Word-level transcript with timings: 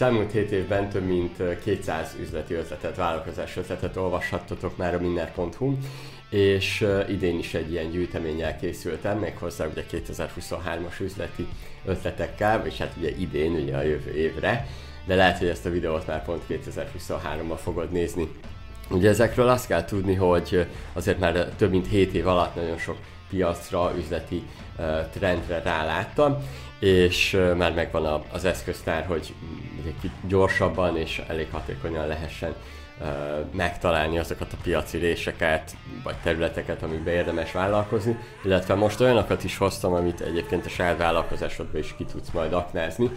Az 0.00 0.06
elmúlt 0.06 0.32
7 0.32 0.50
évben 0.50 0.88
több 0.88 1.06
mint 1.06 1.58
200 1.62 2.16
üzleti 2.20 2.54
ötletet, 2.54 2.96
vállalkozás 2.96 3.56
ötletet 3.56 3.96
olvashattatok 3.96 4.76
már 4.76 4.94
a 4.94 4.98
minner.hu, 4.98 5.76
és 6.30 6.86
idén 7.08 7.38
is 7.38 7.54
egy 7.54 7.70
ilyen 7.70 7.90
gyűjteménnyel 7.90 8.56
készültem, 8.56 9.18
méghozzá 9.18 9.66
ugye 9.66 9.84
2023-as 9.90 11.00
üzleti 11.00 11.46
ötletekkel, 11.84 12.66
és 12.66 12.78
hát 12.78 12.94
ugye 12.98 13.10
idén, 13.10 13.52
ugye 13.52 13.76
a 13.76 13.82
jövő 13.82 14.14
évre, 14.14 14.66
de 15.06 15.14
lehet, 15.14 15.38
hogy 15.38 15.48
ezt 15.48 15.66
a 15.66 15.70
videót 15.70 16.06
már 16.06 16.24
pont 16.24 16.42
2023-ban 16.48 17.58
fogod 17.62 17.90
nézni. 17.90 18.28
Ugye 18.90 19.08
ezekről 19.08 19.48
azt 19.48 19.66
kell 19.66 19.84
tudni, 19.84 20.14
hogy 20.14 20.66
azért 20.92 21.18
már 21.18 21.48
több 21.56 21.70
mint 21.70 21.88
7 21.88 22.14
év 22.14 22.26
alatt 22.26 22.54
nagyon 22.54 22.78
sok 22.78 22.96
piacra, 23.30 23.92
üzleti 23.98 24.42
trendre 25.12 25.62
ráláttam, 25.62 26.36
és 26.78 27.40
már 27.56 27.74
megvan 27.74 28.22
az 28.32 28.44
eszköztár, 28.44 29.06
hogy 29.06 29.34
gyorsabban 30.26 30.96
és 30.96 31.22
elég 31.28 31.48
hatékonyan 31.50 32.06
lehessen 32.06 32.54
megtalálni 33.52 34.18
azokat 34.18 34.52
a 34.52 34.56
piaci 34.62 34.98
réseket, 34.98 35.76
vagy 36.02 36.14
területeket, 36.22 36.82
amikbe 36.82 37.12
érdemes 37.12 37.52
vállalkozni, 37.52 38.18
illetve 38.44 38.74
most 38.74 39.00
olyanokat 39.00 39.44
is 39.44 39.56
hoztam, 39.56 39.92
amit 39.92 40.20
egyébként 40.20 40.66
a 40.66 40.68
saját 40.68 40.98
vállalkozásodban 40.98 41.80
is 41.80 41.94
ki 41.96 42.04
tudsz 42.04 42.30
majd 42.30 42.52
aknázni, 42.52 43.10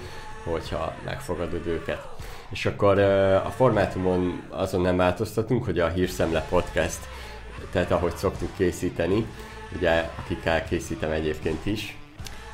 hogyha 0.44 0.94
megfogadod 1.05 1.67
őket. 1.67 2.08
És 2.50 2.66
akkor 2.66 3.00
a 3.45 3.50
formátumon 3.55 4.44
azon 4.50 4.81
nem 4.81 4.98
változtatunk, 4.98 5.66
hogy 5.66 5.80
a 5.80 5.88
Hírszemle 5.88 6.45
Podcast, 6.50 7.00
tehát 7.72 7.91
ahogy 7.91 8.16
szoktuk 8.16 8.50
készíteni, 8.58 9.25
ugye 9.76 10.09
akikkel 10.20 10.63
készítem 10.63 11.12
egyébként 11.12 11.66
is. 11.66 11.98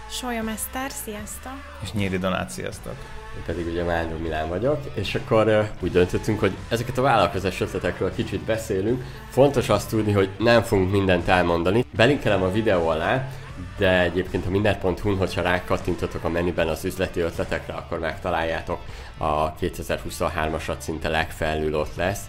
Solya 0.10 0.44
Mester, 0.44 0.92
sziasztok! 0.92 1.78
És 1.84 1.92
Nyíri 1.92 2.18
Donát, 2.18 2.50
sziasztok! 2.50 2.96
Én 3.38 3.44
pedig 3.46 3.68
ugye 3.68 3.84
Mányó 3.84 4.18
Milán 4.18 4.50
vagyok, 4.50 4.80
és 4.94 5.16
akkor 5.16 5.70
úgy 5.80 5.92
döntöttünk, 5.92 6.40
hogy 6.40 6.52
ezeket 6.70 6.98
a 6.98 7.02
vállalkozás 7.02 7.62
ötletekről 7.62 8.14
kicsit 8.16 8.42
beszélünk. 8.42 9.04
Fontos 9.30 9.70
azt 9.70 9.90
tudni, 9.90 10.12
hogy 10.12 10.30
nem 10.38 10.62
fogunk 10.62 10.92
mindent 10.92 11.28
elmondani. 11.28 11.86
Belinkelem 11.96 12.44
a 12.44 12.52
videó 12.52 12.88
alá, 12.88 13.30
de 13.78 14.02
egyébként 14.02 14.46
a 14.46 14.50
mindent.hu-n, 14.50 15.18
hogyha 15.18 15.42
rákattintotok 15.42 16.24
a 16.24 16.30
menüben 16.30 16.68
az 16.68 16.86
üzleti 16.86 17.20
ötletekre, 17.20 17.74
akkor 17.74 18.00
megtaláljátok 18.00 18.80
a 19.18 19.56
2023-asat 19.56 20.80
szinte 20.80 21.10
legfelül 21.10 21.76
ott 21.76 21.96
lesz 21.96 22.22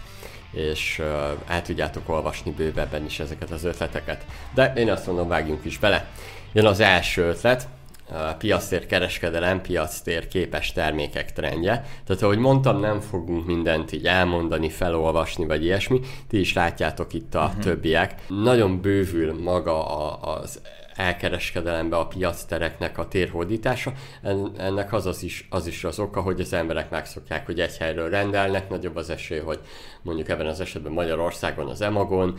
és 0.52 0.98
uh, 0.98 1.06
el 1.48 1.62
tudjátok 1.62 2.08
olvasni 2.08 2.50
bővebben 2.50 3.04
is 3.04 3.20
ezeket 3.20 3.50
az 3.50 3.64
ötleteket. 3.64 4.24
De 4.54 4.72
én 4.76 4.90
azt 4.90 5.06
mondom, 5.06 5.28
vágjunk 5.28 5.64
is 5.64 5.78
bele. 5.78 6.06
Jön 6.52 6.66
az 6.66 6.80
első 6.80 7.22
ötlet, 7.22 7.68
a 8.12 8.34
piactér 8.38 8.86
kereskedelem, 8.86 9.60
piactér 9.60 10.28
képes 10.28 10.72
termékek 10.72 11.32
trendje. 11.32 11.84
Tehát 12.06 12.22
ahogy 12.22 12.38
mondtam, 12.38 12.80
nem 12.80 13.00
fogunk 13.00 13.46
mindent 13.46 13.92
így 13.92 14.06
elmondani, 14.06 14.68
felolvasni, 14.68 15.46
vagy 15.46 15.64
ilyesmi. 15.64 16.00
Ti 16.28 16.40
is 16.40 16.52
látjátok 16.52 17.12
itt 17.12 17.34
a 17.34 17.44
uh-huh. 17.44 17.62
többiek. 17.62 18.14
Nagyon 18.28 18.80
bővül 18.80 19.42
maga 19.42 19.84
az 20.20 20.60
elkereskedelembe 21.00 21.96
a 21.96 22.06
piactereknek 22.06 22.98
a 22.98 23.08
térhódítása. 23.08 23.92
Ennek 24.56 24.92
az, 24.92 25.06
az, 25.06 25.22
is, 25.22 25.46
az 25.50 25.66
is 25.66 25.84
az 25.84 25.98
oka, 25.98 26.20
hogy 26.20 26.40
az 26.40 26.52
emberek 26.52 26.90
megszokják, 26.90 27.46
hogy 27.46 27.60
egy 27.60 27.76
helyről 27.76 28.10
rendelnek, 28.10 28.68
nagyobb 28.68 28.96
az 28.96 29.10
esély, 29.10 29.38
hogy 29.38 29.60
mondjuk 30.02 30.28
ebben 30.28 30.46
az 30.46 30.60
esetben 30.60 30.92
Magyarországon 30.92 31.68
az 31.68 31.80
Emagon, 31.80 32.38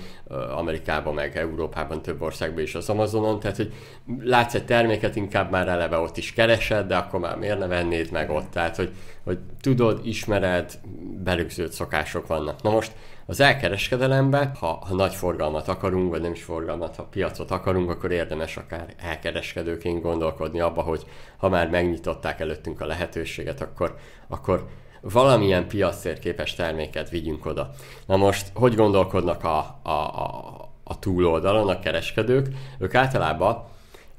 Amerikában 0.56 1.14
meg 1.14 1.38
Európában 1.38 2.02
több 2.02 2.22
országban 2.22 2.64
is 2.64 2.76
az 2.76 2.90
Amazonon, 2.90 3.40
tehát 3.40 3.58
hogy 3.58 3.74
látsz 4.20 4.54
egy 4.54 4.66
terméket, 4.66 5.16
inkább 5.16 5.52
már 5.52 5.68
eleve 5.68 5.98
ott 5.98 6.18
is 6.18 6.34
keresed, 6.34 6.88
de 6.88 6.96
akkor 6.96 7.20
már 7.20 7.38
miért 7.38 7.60
ne 7.60 7.68
vennéd 7.68 8.12
meg 8.12 8.30
ott, 8.30 8.52
tehát 8.52 8.76
hogy, 8.76 8.92
hogy 9.24 9.38
tudod, 9.62 10.00
ismered, 10.04 10.80
belügzőt 11.24 11.72
szokások 11.72 12.28
vannak. 12.28 12.62
Na 12.62 12.70
most 12.70 12.92
az 13.26 13.40
elkereskedelemben, 13.40 14.56
ha, 14.60 14.68
ha 14.88 14.96
nagy 14.96 15.16
forgalmat 15.16 15.68
akarunk, 15.68 16.10
vagy 16.10 16.22
nem 16.22 16.32
is 16.32 16.44
forgalmat, 16.44 16.96
ha 16.96 17.04
piacot 17.04 17.52
akarunk, 17.52 17.90
akkor 17.90 18.12
érdemes 18.12 18.58
akár 18.58 18.94
elkereskedőként 18.98 20.02
gondolkodni 20.02 20.60
abba, 20.60 20.82
hogy 20.82 21.06
ha 21.38 21.50
már 21.50 21.70
megnyitották 21.70 22.40
előttünk 22.40 22.82
a 22.82 22.86
lehetőséget, 22.86 23.62
akkor, 23.62 23.96
akkor 24.28 24.68
valamilyen 25.02 25.68
piactérképes 25.68 26.56
terméket 26.56 27.10
vigyünk 27.10 27.46
oda. 27.46 27.70
Na 28.06 28.18
most, 28.18 28.52
hogy 28.54 28.76
gondolkodnak 28.76 29.44
a, 29.44 29.80
a, 29.84 29.90
a, 29.92 30.72
a 30.84 31.00
túloldalon 31.00 31.70
a 31.70 31.80
kereskedők? 31.80 32.48
Ők 32.80 32.96
általában 32.96 33.64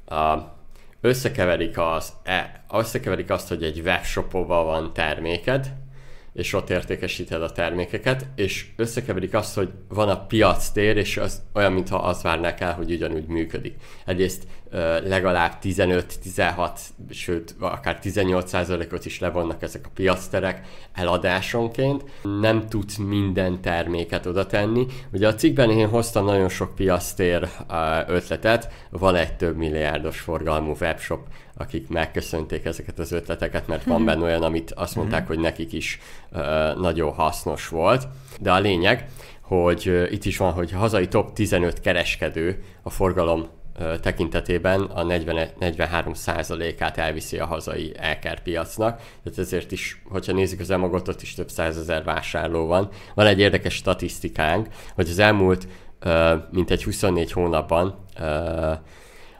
a, 0.05 0.37
összekeverik, 1.01 1.77
az, 1.77 2.13
e, 2.23 2.63
összekeverik 2.71 3.29
azt, 3.29 3.47
hogy 3.47 3.63
egy 3.63 3.79
webshopban 3.79 4.65
van 4.65 4.93
terméked, 4.93 5.73
és 6.33 6.53
ott 6.53 6.69
értékesíted 6.69 7.41
a 7.41 7.51
termékeket, 7.51 8.27
és 8.35 8.65
összekeverik 8.75 9.33
azt, 9.33 9.55
hogy 9.55 9.69
van 9.87 10.09
a 10.09 10.25
piac 10.25 10.69
tér, 10.69 10.97
és 10.97 11.17
az 11.17 11.41
olyan, 11.53 11.71
mintha 11.71 11.97
az 11.97 12.21
várnák 12.21 12.59
el, 12.59 12.73
hogy 12.73 12.91
ugyanúgy 12.91 13.25
működik. 13.25 13.75
Egyrészt 14.05 14.43
legalább 15.03 15.53
15-16, 15.63 16.69
sőt, 17.09 17.55
akár 17.59 17.99
18%-ot 18.03 19.05
is 19.05 19.19
levonnak 19.19 19.61
ezek 19.61 19.85
a 19.85 19.89
piacterek 19.93 20.67
eladásonként. 20.93 22.03
Nem 22.39 22.67
tudsz 22.67 22.97
minden 22.97 23.61
terméket 23.61 24.25
oda 24.25 24.45
tenni. 24.45 24.85
Ugye 25.11 25.27
a 25.27 25.35
cikkben 25.35 25.69
én 25.69 25.87
hoztam 25.87 26.25
nagyon 26.25 26.49
sok 26.49 26.75
piactér 26.75 27.49
ötletet, 28.07 28.87
van 28.89 29.15
egy 29.15 29.35
több 29.35 29.57
milliárdos 29.57 30.19
forgalmú 30.19 30.75
webshop, 30.81 31.27
akik 31.57 31.87
megköszönték 31.87 32.65
ezeket 32.65 32.99
az 32.99 33.11
ötleteket, 33.11 33.67
mert 33.67 33.83
van 33.83 33.97
mhm. 33.97 34.05
benne 34.05 34.23
olyan, 34.23 34.43
amit 34.43 34.71
azt 34.71 34.95
mondták, 34.95 35.21
mhm. 35.21 35.27
hogy 35.27 35.39
nekik 35.39 35.73
is 35.73 35.99
nagyon 36.77 37.13
hasznos 37.13 37.67
volt. 37.67 38.07
De 38.39 38.51
a 38.51 38.59
lényeg, 38.59 39.09
hogy 39.41 40.07
itt 40.11 40.25
is 40.25 40.37
van, 40.37 40.51
hogy 40.51 40.71
hazai 40.71 41.07
top 41.07 41.33
15 41.33 41.79
kereskedő 41.79 42.63
a 42.81 42.89
forgalom 42.89 43.47
tekintetében 44.01 44.81
a 44.81 45.03
40, 45.03 45.49
43 45.59 46.13
át 46.79 46.97
elviszi 46.97 47.39
a 47.39 47.45
hazai 47.45 47.93
elker 47.97 48.41
piacnak, 48.41 49.01
tehát 49.23 49.39
ezért 49.39 49.71
is, 49.71 50.01
hogyha 50.09 50.33
nézzük 50.33 50.59
az 50.59 50.69
emagot, 50.69 51.07
ott 51.07 51.21
is 51.21 51.33
több 51.33 51.49
százezer 51.49 52.03
vásárló 52.03 52.65
van. 52.65 52.89
Van 53.15 53.25
egy 53.25 53.39
érdekes 53.39 53.73
statisztikánk, 53.73 54.67
hogy 54.95 55.09
az 55.09 55.19
elmúlt 55.19 55.67
mint 56.51 56.71
egy 56.71 56.83
24 56.83 57.31
hónapban 57.31 58.05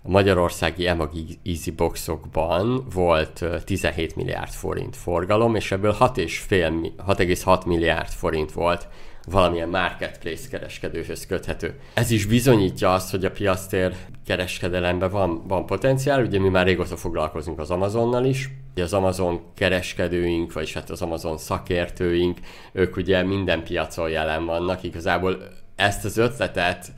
a 0.03 0.09
magyarországi 0.09 0.87
Emag 0.87 1.11
Easy 1.43 1.71
Boxokban 1.71 2.85
volt 2.93 3.45
17 3.65 4.15
milliárd 4.15 4.51
forint 4.51 4.95
forgalom, 4.95 5.55
és 5.55 5.71
ebből 5.71 5.95
6,6 5.99 7.65
milliárd 7.65 8.09
forint 8.09 8.51
volt 8.51 8.87
valamilyen 9.25 9.69
marketplace 9.69 10.47
kereskedőhöz 10.49 11.25
köthető. 11.25 11.79
Ez 11.93 12.11
is 12.11 12.25
bizonyítja 12.25 12.93
azt, 12.93 13.11
hogy 13.11 13.25
a 13.25 13.31
piactér 13.31 13.95
kereskedelemben 14.25 15.09
van, 15.09 15.47
van 15.47 15.65
potenciál, 15.65 16.23
ugye 16.23 16.39
mi 16.39 16.49
már 16.49 16.65
régóta 16.65 16.95
foglalkozunk 16.95 17.59
az 17.59 17.71
Amazonnal 17.71 18.25
is, 18.25 18.49
az 18.75 18.93
Amazon 18.93 19.41
kereskedőink, 19.55 20.53
vagyis 20.53 20.73
hát 20.73 20.89
az 20.89 21.01
Amazon 21.01 21.37
szakértőink, 21.37 22.39
ők 22.71 22.97
ugye 22.97 23.23
minden 23.23 23.63
piacon 23.63 24.09
jelen 24.09 24.45
vannak, 24.45 24.83
igazából 24.83 25.37
ezt 25.75 26.05
az 26.05 26.17
ötletet 26.17 26.93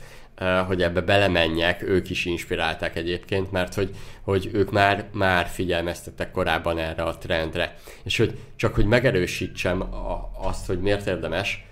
hogy 0.68 0.82
ebbe 0.82 1.02
belemenjek, 1.02 1.82
ők 1.82 2.10
is 2.10 2.26
inspirálták 2.26 2.96
egyébként, 2.96 3.52
mert 3.52 3.74
hogy, 3.74 3.90
hogy 4.22 4.50
ők 4.54 4.72
már, 4.72 5.06
már 5.12 5.48
figyelmeztettek 5.48 6.32
korábban 6.32 6.78
erre 6.78 7.04
a 7.04 7.18
trendre. 7.18 7.76
És 8.04 8.18
hogy 8.18 8.38
csak 8.56 8.76
hogy 8.76 8.86
megerősítsem 8.86 9.82
a, 9.82 10.32
azt, 10.42 10.66
hogy 10.66 10.80
miért 10.80 11.08
érdemes, 11.08 11.66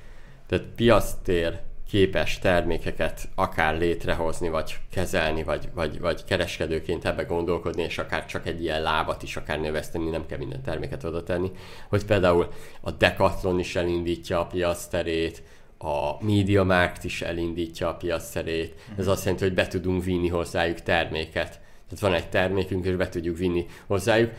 tehát 0.48 0.66
piactér 0.76 1.60
képes 1.94 2.40
termékeket 2.40 3.30
akár 3.36 3.78
létrehozni, 3.78 4.50
vagy 4.50 4.76
kezelni, 4.92 5.44
vagy, 5.44 5.70
vagy, 5.74 6.00
vagy 6.00 6.24
kereskedőként 6.24 7.06
ebbe 7.06 7.24
gondolkodni, 7.24 7.84
és 7.84 7.98
akár 7.98 8.26
csak 8.26 8.48
egy 8.48 8.62
ilyen 8.64 8.82
lábat 8.82 9.24
is 9.24 9.36
akár 9.36 9.60
növeszteni, 9.60 10.10
nem 10.10 10.26
kell 10.26 10.38
minden 10.38 10.62
terméket 10.62 11.04
oda 11.04 11.24
tenni. 11.24 11.52
Hogy 11.90 12.06
például 12.06 12.48
a 12.82 12.92
Decathlon 12.92 13.60
is 13.60 13.76
elindítja 13.76 14.40
a 14.40 14.46
piacterét, 14.46 15.44
a 15.84 16.18
MediaMarkt 16.20 17.04
is 17.04 17.22
elindítja 17.22 17.90
a 17.90 17.96
piacszerét. 17.96 18.82
Ez 18.98 19.08
azt 19.08 19.24
jelenti, 19.24 19.44
hogy 19.44 19.54
be 19.54 19.68
tudunk 19.68 20.04
vinni 20.04 20.28
hozzájuk 20.28 20.82
terméket. 20.82 21.62
Tehát 21.90 22.00
van 22.00 22.14
egy 22.14 22.30
termékünk, 22.30 22.86
és 22.86 22.96
be 22.96 23.10
tudjuk 23.10 23.38
vinni 23.38 23.66
hozzájuk. 23.88 24.32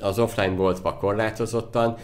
Az 0.00 0.18
offline 0.18 0.54
boltba 0.54 0.96
korlátozottan, 0.96 1.96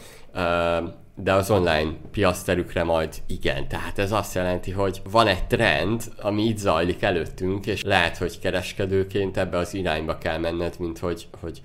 de 1.14 1.32
az 1.32 1.50
online 1.50 1.92
piacterükre 2.10 2.84
majd 2.84 3.14
igen. 3.26 3.68
Tehát 3.68 3.98
ez 3.98 4.12
azt 4.12 4.34
jelenti, 4.34 4.70
hogy 4.70 5.02
van 5.10 5.26
egy 5.26 5.46
trend, 5.46 6.02
ami 6.20 6.42
itt 6.42 6.58
zajlik 6.58 7.02
előttünk, 7.02 7.66
és 7.66 7.82
lehet, 7.82 8.16
hogy 8.16 8.38
kereskedőként 8.38 9.36
ebbe 9.36 9.58
az 9.58 9.74
irányba 9.74 10.19
kell 10.19 10.38
menned, 10.38 10.74
mint 10.78 10.98
hogy, 10.98 11.28
hogy 11.40 11.60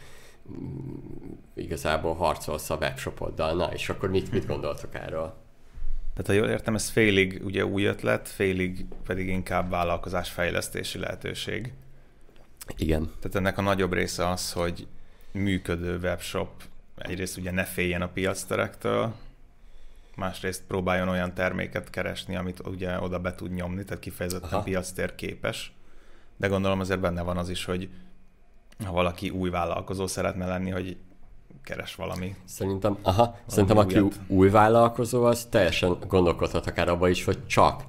igazából 1.56 2.14
harcolsz 2.14 2.70
a 2.70 2.76
webshopoddal. 2.76 3.56
Na, 3.56 3.70
és 3.74 3.90
akkor 3.90 4.10
mit, 4.10 4.32
mit 4.32 4.48
gondoltok 4.48 4.96
erről? 4.96 5.41
Tehát 6.14 6.28
ha 6.28 6.34
jól 6.34 6.48
értem, 6.48 6.76
ez 6.76 6.90
félig 6.90 7.42
ugye 7.44 7.66
új 7.66 7.84
ötlet, 7.84 8.28
félig 8.28 8.86
pedig 9.06 9.28
inkább 9.28 9.70
vállalkozásfejlesztési 9.70 10.98
lehetőség. 10.98 11.74
Igen. 12.78 13.12
Tehát 13.20 13.36
ennek 13.36 13.58
a 13.58 13.62
nagyobb 13.62 13.94
része 13.94 14.30
az, 14.30 14.52
hogy 14.52 14.88
működő 15.32 15.98
webshop 15.98 16.50
egyrészt 17.04 17.38
ugye 17.38 17.52
ne 17.52 17.64
féljen 17.64 18.02
a 18.02 18.08
piacterektől, 18.08 19.14
másrészt 20.16 20.64
próbáljon 20.68 21.08
olyan 21.08 21.34
terméket 21.34 21.90
keresni, 21.90 22.36
amit 22.36 22.68
ugye 22.68 23.00
oda 23.00 23.20
be 23.20 23.36
tud 23.36 23.54
nyomni, 23.54 23.84
tehát 23.84 24.04
kifejezetten 24.04 24.50
Aha. 24.52 24.64
piactér 24.64 25.16
képes. 25.16 25.74
De 26.38 26.48
gondolom 26.48 26.80
azért 26.80 27.00
benne 27.00 27.22
van 27.22 27.38
az 27.38 27.50
is, 27.50 27.66
hogy 27.66 27.90
ha 28.86 28.92
valaki 28.92 29.30
új 29.30 29.50
vállalkozó 29.50 30.08
szeretne 30.08 30.46
lenni, 30.46 30.70
hogy 30.70 30.98
keres 31.64 31.96
valami. 31.96 32.36
Szerintem, 32.46 32.98
aha, 33.02 33.16
valami 33.16 33.38
szerintem 33.48 33.78
aki 33.78 34.00
újat. 34.00 34.20
új 34.28 34.50
vállalkozó, 34.50 35.24
az 35.24 35.48
teljesen 35.50 35.98
gondolkodhat 36.08 36.68
akár 36.68 36.90
abba 36.90 37.10
is, 37.10 37.24
hogy 37.24 37.46
csak 37.46 37.84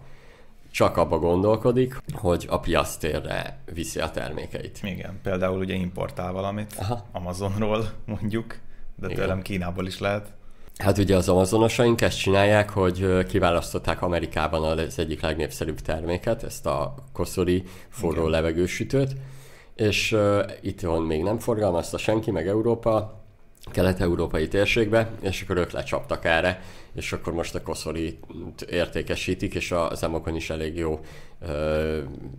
csak 0.73 0.97
abba 0.97 1.19
gondolkodik, 1.19 2.03
hogy 2.13 2.47
a 2.49 2.61
piasztérre 2.61 3.59
viszi 3.75 4.01
a 4.01 4.11
termékeit. 4.11 4.81
Igen, 4.83 5.19
például 5.23 5.59
ugye 5.59 5.75
importál 5.75 6.33
valamit 6.33 6.75
Aha. 6.79 7.05
Amazonról 7.13 7.91
mondjuk, 8.07 8.59
de 8.97 9.07
Igen. 9.07 9.19
tőlem 9.19 9.43
Kínából 9.43 9.87
is 9.87 9.99
lehet. 9.99 10.33
Hát 10.79 10.99
ugye 10.99 11.17
az 11.17 11.29
amazonosaink 11.29 12.01
ezt 12.01 12.19
csinálják, 12.19 12.71
hogy 12.71 13.27
kiválasztották 13.27 14.03
Amerikában 14.03 14.79
az 14.79 14.99
egyik 14.99 15.21
legnépszerűbb 15.21 15.81
terméket, 15.81 16.43
ezt 16.43 16.67
a 16.67 16.95
koszori 17.13 17.63
forró 17.89 18.21
Igen. 18.21 18.31
levegősütőt, 18.31 19.17
és 19.75 20.13
uh, 20.13 20.51
itt 20.61 20.81
van 20.81 21.03
még 21.03 21.23
nem 21.23 21.39
forgalmazta 21.39 21.99
senki, 21.99 22.31
meg 22.31 22.49
Európa, 22.49 23.22
kelet-európai 23.70 24.49
térségbe, 24.49 25.11
és 25.20 25.43
akkor 25.43 25.56
ők 25.56 25.70
lecsaptak 25.70 26.25
erre, 26.25 26.62
és 26.94 27.12
akkor 27.12 27.32
most 27.32 27.55
a 27.55 27.62
koszori 27.62 28.19
értékesítik, 28.69 29.55
és 29.55 29.73
az 29.73 30.03
emokon 30.03 30.37
is 30.37 30.50
elég 30.50 30.76
jó. 30.76 31.00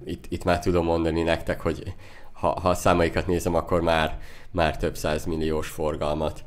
Itt, 0.06 0.26
itt 0.30 0.44
már 0.44 0.60
tudom 0.60 0.86
mondani 0.86 1.22
nektek, 1.22 1.62
hogy 1.62 1.94
ha, 2.32 2.60
ha 2.60 2.70
a 2.70 2.74
számaikat 2.76 3.28
nézem, 3.28 3.56
akkor 3.56 3.82
már, 3.82 4.20
már 4.52 4.78
több 4.78 4.98
milliós 5.26 5.68
forgalmat 5.68 6.44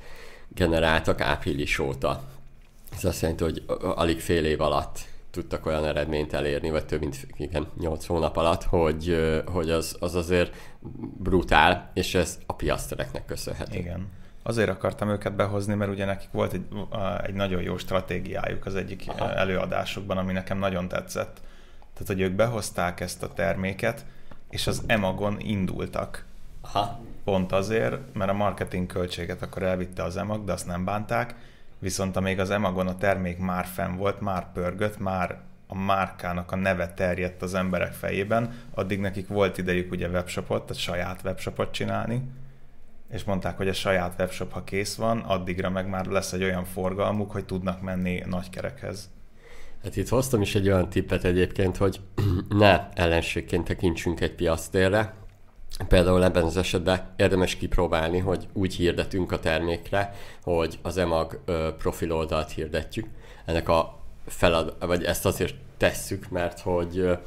generáltak 0.49 1.20
április 1.20 1.79
óta. 1.79 2.22
Ez 2.96 3.05
azt 3.05 3.20
jelenti, 3.22 3.44
hogy 3.44 3.62
alig 3.81 4.20
fél 4.20 4.44
év 4.44 4.61
alatt 4.61 4.99
tudtak 5.31 5.67
olyan 5.67 5.84
eredményt 5.84 6.32
elérni, 6.32 6.70
vagy 6.70 6.87
több 6.87 7.00
mint 7.00 7.26
igen, 7.37 7.67
8 7.79 8.06
hónap 8.06 8.37
alatt, 8.37 8.62
hogy, 8.62 9.17
hogy 9.46 9.70
az, 9.70 9.96
az 10.00 10.14
azért 10.14 10.55
brutál, 11.19 11.90
és 11.94 12.14
ez 12.14 12.38
a 12.46 12.52
piasztereknek 12.52 13.25
köszönhető. 13.25 13.79
Igen. 13.79 14.08
Azért 14.46 14.69
akartam 14.69 15.08
őket 15.08 15.32
behozni, 15.32 15.75
mert 15.75 15.90
ugye 15.90 16.04
nekik 16.04 16.28
volt 16.32 16.52
egy, 16.52 16.66
egy 17.22 17.34
nagyon 17.34 17.62
jó 17.62 17.76
stratégiájuk 17.76 18.66
az 18.66 18.75
egyik 18.75 19.04
Aha. 19.06 19.34
előadásukban, 19.34 20.16
ami 20.16 20.32
nekem 20.32 20.58
nagyon 20.58 20.88
tetszett. 20.88 21.40
Tehát, 21.93 22.06
hogy 22.06 22.20
ők 22.20 22.32
behozták 22.32 23.00
ezt 23.00 23.22
a 23.22 23.32
terméket, 23.32 24.04
és 24.50 24.66
az 24.66 24.82
Emagon 24.87 25.37
indultak. 25.40 26.25
Aha. 26.60 27.00
Pont 27.25 27.52
azért, 27.52 28.14
mert 28.14 28.31
a 28.31 28.34
marketing 28.34 28.87
költséget 28.87 29.43
akkor 29.43 29.62
elvitte 29.62 30.02
az 30.02 30.16
Emag, 30.16 30.44
de 30.44 30.52
azt 30.52 30.66
nem 30.66 30.84
bánták, 30.84 31.34
viszont 31.78 32.16
amíg 32.16 32.40
az 32.40 32.50
Emagon 32.50 32.87
a 32.87 32.96
termék 32.96 33.38
már 33.38 33.64
fenn 33.64 33.96
volt, 33.96 34.20
már 34.20 34.52
pörgött, 34.52 34.98
már 34.98 35.38
a 35.66 35.75
márkának 35.75 36.52
a 36.52 36.56
neve 36.56 36.94
terjedt 36.94 37.43
az 37.43 37.54
emberek 37.54 37.93
fejében, 37.93 38.54
addig 38.75 39.00
nekik 39.00 39.28
volt 39.28 39.58
idejük 39.58 39.90
ugye 39.90 40.08
webshopot, 40.08 40.66
tehát 40.66 40.82
saját 40.82 41.20
webshopot 41.25 41.72
csinálni, 41.72 42.22
és 43.12 43.25
mondták, 43.25 43.56
hogy 43.56 43.69
a 43.69 43.73
saját 43.73 44.14
webshop, 44.19 44.53
ha 44.53 44.64
kész 44.64 44.94
van, 44.94 45.19
addigra 45.19 45.70
meg 45.70 45.88
már 45.88 46.06
lesz 46.06 46.32
egy 46.32 46.43
olyan 46.43 46.64
forgalmuk, 46.64 47.31
hogy 47.31 47.44
tudnak 47.44 47.81
menni 47.81 48.23
nagykerekhez. 48.26 49.11
Hát 49.82 49.97
itt 49.97 50.08
hoztam 50.08 50.41
is 50.41 50.55
egy 50.55 50.69
olyan 50.69 50.88
tippet 50.88 51.25
egyébként, 51.25 51.76
hogy 51.76 52.00
ne 52.49 52.88
ellenségként 52.93 53.64
tekintsünk 53.64 54.20
egy 54.20 54.35
piasztérre, 54.35 55.14
Például 55.88 56.25
ebben 56.25 56.44
az 56.44 56.56
esetben 56.56 57.00
érdemes 57.17 57.56
kipróbálni, 57.56 58.19
hogy 58.19 58.49
úgy 58.53 58.75
hirdetünk 58.75 59.32
a 59.32 59.38
termékre, 59.38 60.14
hogy 60.43 60.79
az 60.82 60.97
EMAG 60.97 61.41
profil 61.79 62.12
oldalt 62.12 62.50
hirdetjük. 62.50 63.06
Ennek 63.44 63.69
a 63.69 63.99
felad, 64.26 64.76
vagy 64.81 65.05
ezt 65.05 65.26
azért 65.26 65.55
tesszük, 65.76 66.29
mert 66.29 66.61
hogy 66.61 67.19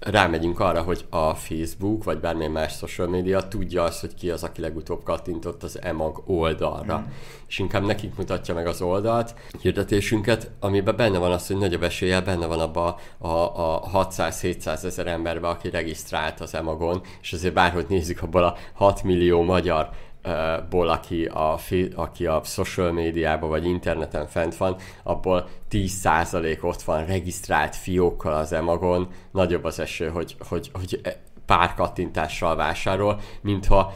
rámegyünk 0.00 0.60
arra, 0.60 0.82
hogy 0.82 1.04
a 1.10 1.34
Facebook, 1.34 2.04
vagy 2.04 2.18
bármilyen 2.18 2.50
más 2.50 2.76
social 2.76 3.08
media 3.08 3.48
tudja 3.48 3.82
azt, 3.82 4.00
hogy 4.00 4.14
ki 4.14 4.30
az, 4.30 4.42
aki 4.42 4.60
legutóbb 4.60 5.02
kattintott 5.02 5.62
az 5.62 5.82
EMAG 5.82 6.22
oldalra. 6.26 6.98
Mm. 6.98 7.10
És 7.48 7.58
inkább 7.58 7.84
nekik 7.84 8.16
mutatja 8.16 8.54
meg 8.54 8.66
az 8.66 8.82
oldalt, 8.82 9.34
hirdetésünket, 9.60 10.50
amiben 10.60 10.96
benne 10.96 11.18
van 11.18 11.32
az, 11.32 11.46
hogy 11.46 11.56
nagyobb 11.56 11.82
eséllyel 11.82 12.22
benne 12.22 12.46
van 12.46 12.60
abba 12.60 12.98
a, 13.18 13.28
a 13.28 13.82
600-700 13.94 14.84
ezer 14.84 15.06
emberbe, 15.06 15.48
aki 15.48 15.70
regisztrált 15.70 16.40
az 16.40 16.54
EMAG-on, 16.54 17.02
és 17.22 17.32
azért 17.32 17.54
bárhogy 17.54 17.86
nézzük, 17.88 18.22
abból 18.22 18.44
a 18.44 18.56
6 18.72 19.02
millió 19.02 19.42
magyar 19.42 19.90
ból, 20.70 20.88
aki 20.88 21.24
a, 21.24 21.58
aki 21.94 22.26
a 22.26 22.40
social 22.44 22.92
médiában 22.92 23.48
vagy 23.48 23.64
interneten 23.64 24.26
fent 24.26 24.56
van, 24.56 24.76
abból 25.02 25.48
10% 25.70 26.62
ott 26.62 26.82
van 26.82 27.06
regisztrált 27.06 27.76
fiókkal 27.76 28.34
az 28.34 28.52
emagon, 28.52 29.08
nagyobb 29.32 29.64
az 29.64 29.80
eső, 29.80 30.08
hogy, 30.08 30.36
hogy, 30.48 30.70
hogy 30.72 31.00
e, 31.02 31.22
pár 31.46 31.74
kattintással 31.74 32.56
vásárol, 32.56 33.20
mintha 33.40 33.92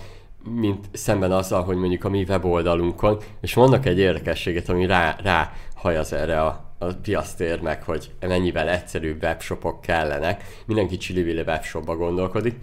mint 0.50 0.88
szemben 0.92 1.32
azzal, 1.32 1.62
hogy 1.62 1.76
mondjuk 1.76 2.04
a 2.04 2.08
mi 2.08 2.24
weboldalunkon, 2.28 3.18
és 3.40 3.54
mondnak 3.54 3.86
egy 3.86 3.98
érdekességet, 3.98 4.68
ami 4.68 4.86
rá, 4.86 5.16
rá 5.22 5.52
hajaz 5.74 6.12
erre 6.12 6.40
a, 6.40 6.64
a 6.78 6.86
piasztér 7.02 7.60
meg, 7.60 7.82
hogy 7.82 8.10
mennyivel 8.20 8.68
egyszerűbb 8.68 9.22
webshopok 9.22 9.80
kellenek. 9.80 10.44
Mindenki 10.66 10.96
csili 10.96 11.40
webshopba 11.40 11.96
gondolkodik. 11.96 12.56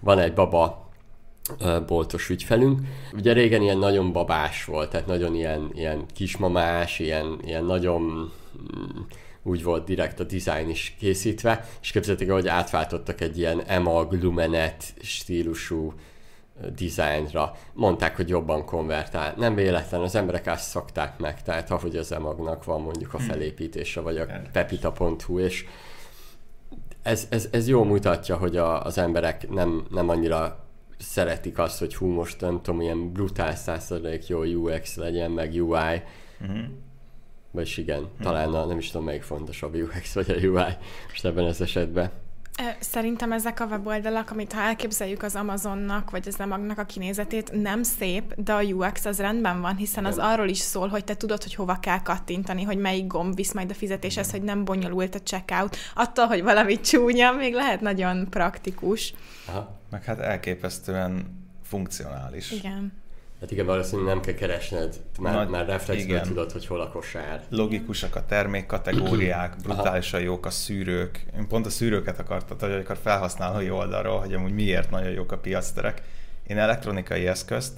Van 0.00 0.18
egy 0.18 0.32
baba 0.32 0.83
boltos 1.86 2.28
ügyfelünk. 2.28 2.80
Ugye 3.12 3.32
régen 3.32 3.62
ilyen 3.62 3.78
nagyon 3.78 4.12
babás 4.12 4.64
volt, 4.64 4.90
tehát 4.90 5.06
nagyon 5.06 5.34
ilyen, 5.34 5.70
ilyen 5.74 6.06
kismamás, 6.14 6.98
ilyen, 6.98 7.38
ilyen 7.44 7.64
nagyon 7.64 8.02
mm, 8.02 9.00
úgy 9.42 9.62
volt 9.62 9.84
direkt 9.84 10.20
a 10.20 10.24
design 10.24 10.68
is 10.68 10.96
készítve, 10.98 11.68
és 11.82 11.90
képzeljétek, 11.90 12.30
hogy 12.30 12.48
átváltottak 12.48 13.20
egy 13.20 13.38
ilyen 13.38 13.62
Emma 13.66 14.06
Glumenet 14.06 14.94
stílusú 15.02 15.94
dizájnra. 16.74 17.56
Mondták, 17.72 18.16
hogy 18.16 18.28
jobban 18.28 18.64
konvertál. 18.64 19.34
Nem 19.36 19.54
véletlen, 19.54 20.00
az 20.00 20.14
emberek 20.14 20.46
azt 20.46 20.68
szokták 20.68 21.18
meg, 21.18 21.42
tehát 21.42 21.70
ahogy 21.70 21.96
az 21.96 22.12
emagnak 22.12 22.64
van 22.64 22.80
mondjuk 22.80 23.14
a 23.14 23.18
hmm. 23.18 23.26
felépítése, 23.26 24.00
vagy 24.00 24.16
a 24.16 24.26
pepita.hu, 24.52 25.38
és 25.38 25.64
ez, 27.02 27.26
ez, 27.30 27.48
ez 27.50 27.68
jó 27.68 27.84
mutatja, 27.84 28.36
hogy 28.36 28.56
a, 28.56 28.84
az 28.84 28.98
emberek 28.98 29.48
nem, 29.48 29.86
nem 29.90 30.08
annyira 30.08 30.63
szeretik 31.04 31.58
azt, 31.58 31.78
hogy 31.78 31.94
hú, 31.94 32.06
most 32.06 32.40
nem 32.40 32.62
tudom, 32.62 32.80
ilyen 32.80 33.12
brutál 33.12 33.56
százszerzalék 33.56 34.26
jó 34.26 34.44
UX 34.44 34.96
legyen, 34.96 35.30
meg 35.30 35.52
UI. 35.52 35.60
Uh-huh. 35.60 36.02
Mhm. 36.40 36.64
Vagyis 37.50 37.76
igen, 37.76 38.02
uh-huh. 38.02 38.20
talán 38.20 38.54
a, 38.54 38.64
nem 38.64 38.78
is 38.78 38.90
tudom, 38.90 39.06
melyik 39.06 39.22
fontosabb 39.22 39.74
UX 39.74 40.14
vagy 40.14 40.30
a 40.30 40.46
UI 40.46 40.76
most 41.08 41.24
ebben 41.24 41.44
az 41.44 41.60
esetben. 41.60 42.10
Szerintem 42.80 43.32
ezek 43.32 43.60
a 43.60 43.64
weboldalak, 43.64 44.30
amit 44.30 44.52
ha 44.52 44.60
elképzeljük 44.60 45.22
az 45.22 45.34
Amazonnak, 45.34 46.10
vagy 46.10 46.28
az 46.28 46.34
Amagnak 46.38 46.78
a 46.78 46.84
kinézetét, 46.84 47.62
nem 47.62 47.82
szép, 47.82 48.34
de 48.36 48.52
a 48.52 48.62
UX 48.62 49.04
az 49.04 49.18
rendben 49.18 49.60
van, 49.60 49.76
hiszen 49.76 50.04
az 50.04 50.18
arról 50.18 50.48
is 50.48 50.58
szól, 50.58 50.88
hogy 50.88 51.04
te 51.04 51.14
tudod, 51.14 51.42
hogy 51.42 51.54
hova 51.54 51.78
kell 51.80 52.02
kattintani, 52.02 52.62
hogy 52.62 52.78
melyik 52.78 53.06
gomb 53.06 53.34
visz 53.34 53.52
majd 53.52 53.70
a 53.70 53.74
fizetéshez, 53.74 54.30
hogy 54.30 54.42
nem 54.42 54.64
bonyolult 54.64 55.14
a 55.14 55.20
checkout. 55.20 55.76
Attól, 55.94 56.26
hogy 56.26 56.42
valami 56.42 56.80
csúnya, 56.80 57.32
még 57.32 57.54
lehet 57.54 57.80
nagyon 57.80 58.26
praktikus. 58.30 59.14
Aha. 59.46 59.80
Meg 59.90 60.04
hát 60.04 60.18
elképesztően 60.18 61.42
funkcionális. 61.62 62.50
Igen. 62.50 62.92
Hát 63.44 63.52
igen, 63.52 63.66
valószínűleg 63.66 64.14
nem 64.14 64.22
kell 64.22 64.34
keresned, 64.34 65.00
már, 65.20 65.34
Nagy, 65.34 65.48
már 65.48 65.66
reflexből 65.66 66.20
tudod, 66.20 66.52
hogy 66.52 66.66
hol 66.66 66.80
a 66.80 66.88
kosár. 66.88 67.44
Logikusak 67.48 68.16
a 68.16 68.26
termékkategóriák, 68.26 69.56
brutálisan 69.62 70.20
jók 70.20 70.46
a 70.46 70.50
szűrők. 70.50 71.26
Én 71.36 71.46
pont 71.48 71.66
a 71.66 71.70
szűrőket 71.70 72.18
akartam, 72.18 72.56
hogy 72.58 72.72
akar 72.72 72.96
felhasználói 72.96 73.70
oldalról, 73.70 74.20
hogy 74.20 74.34
amúgy 74.34 74.52
miért 74.52 74.90
nagyon 74.90 75.10
jók 75.10 75.32
a 75.32 75.38
piacterek. 75.38 76.02
Én 76.46 76.58
elektronikai 76.58 77.26
eszközt 77.26 77.76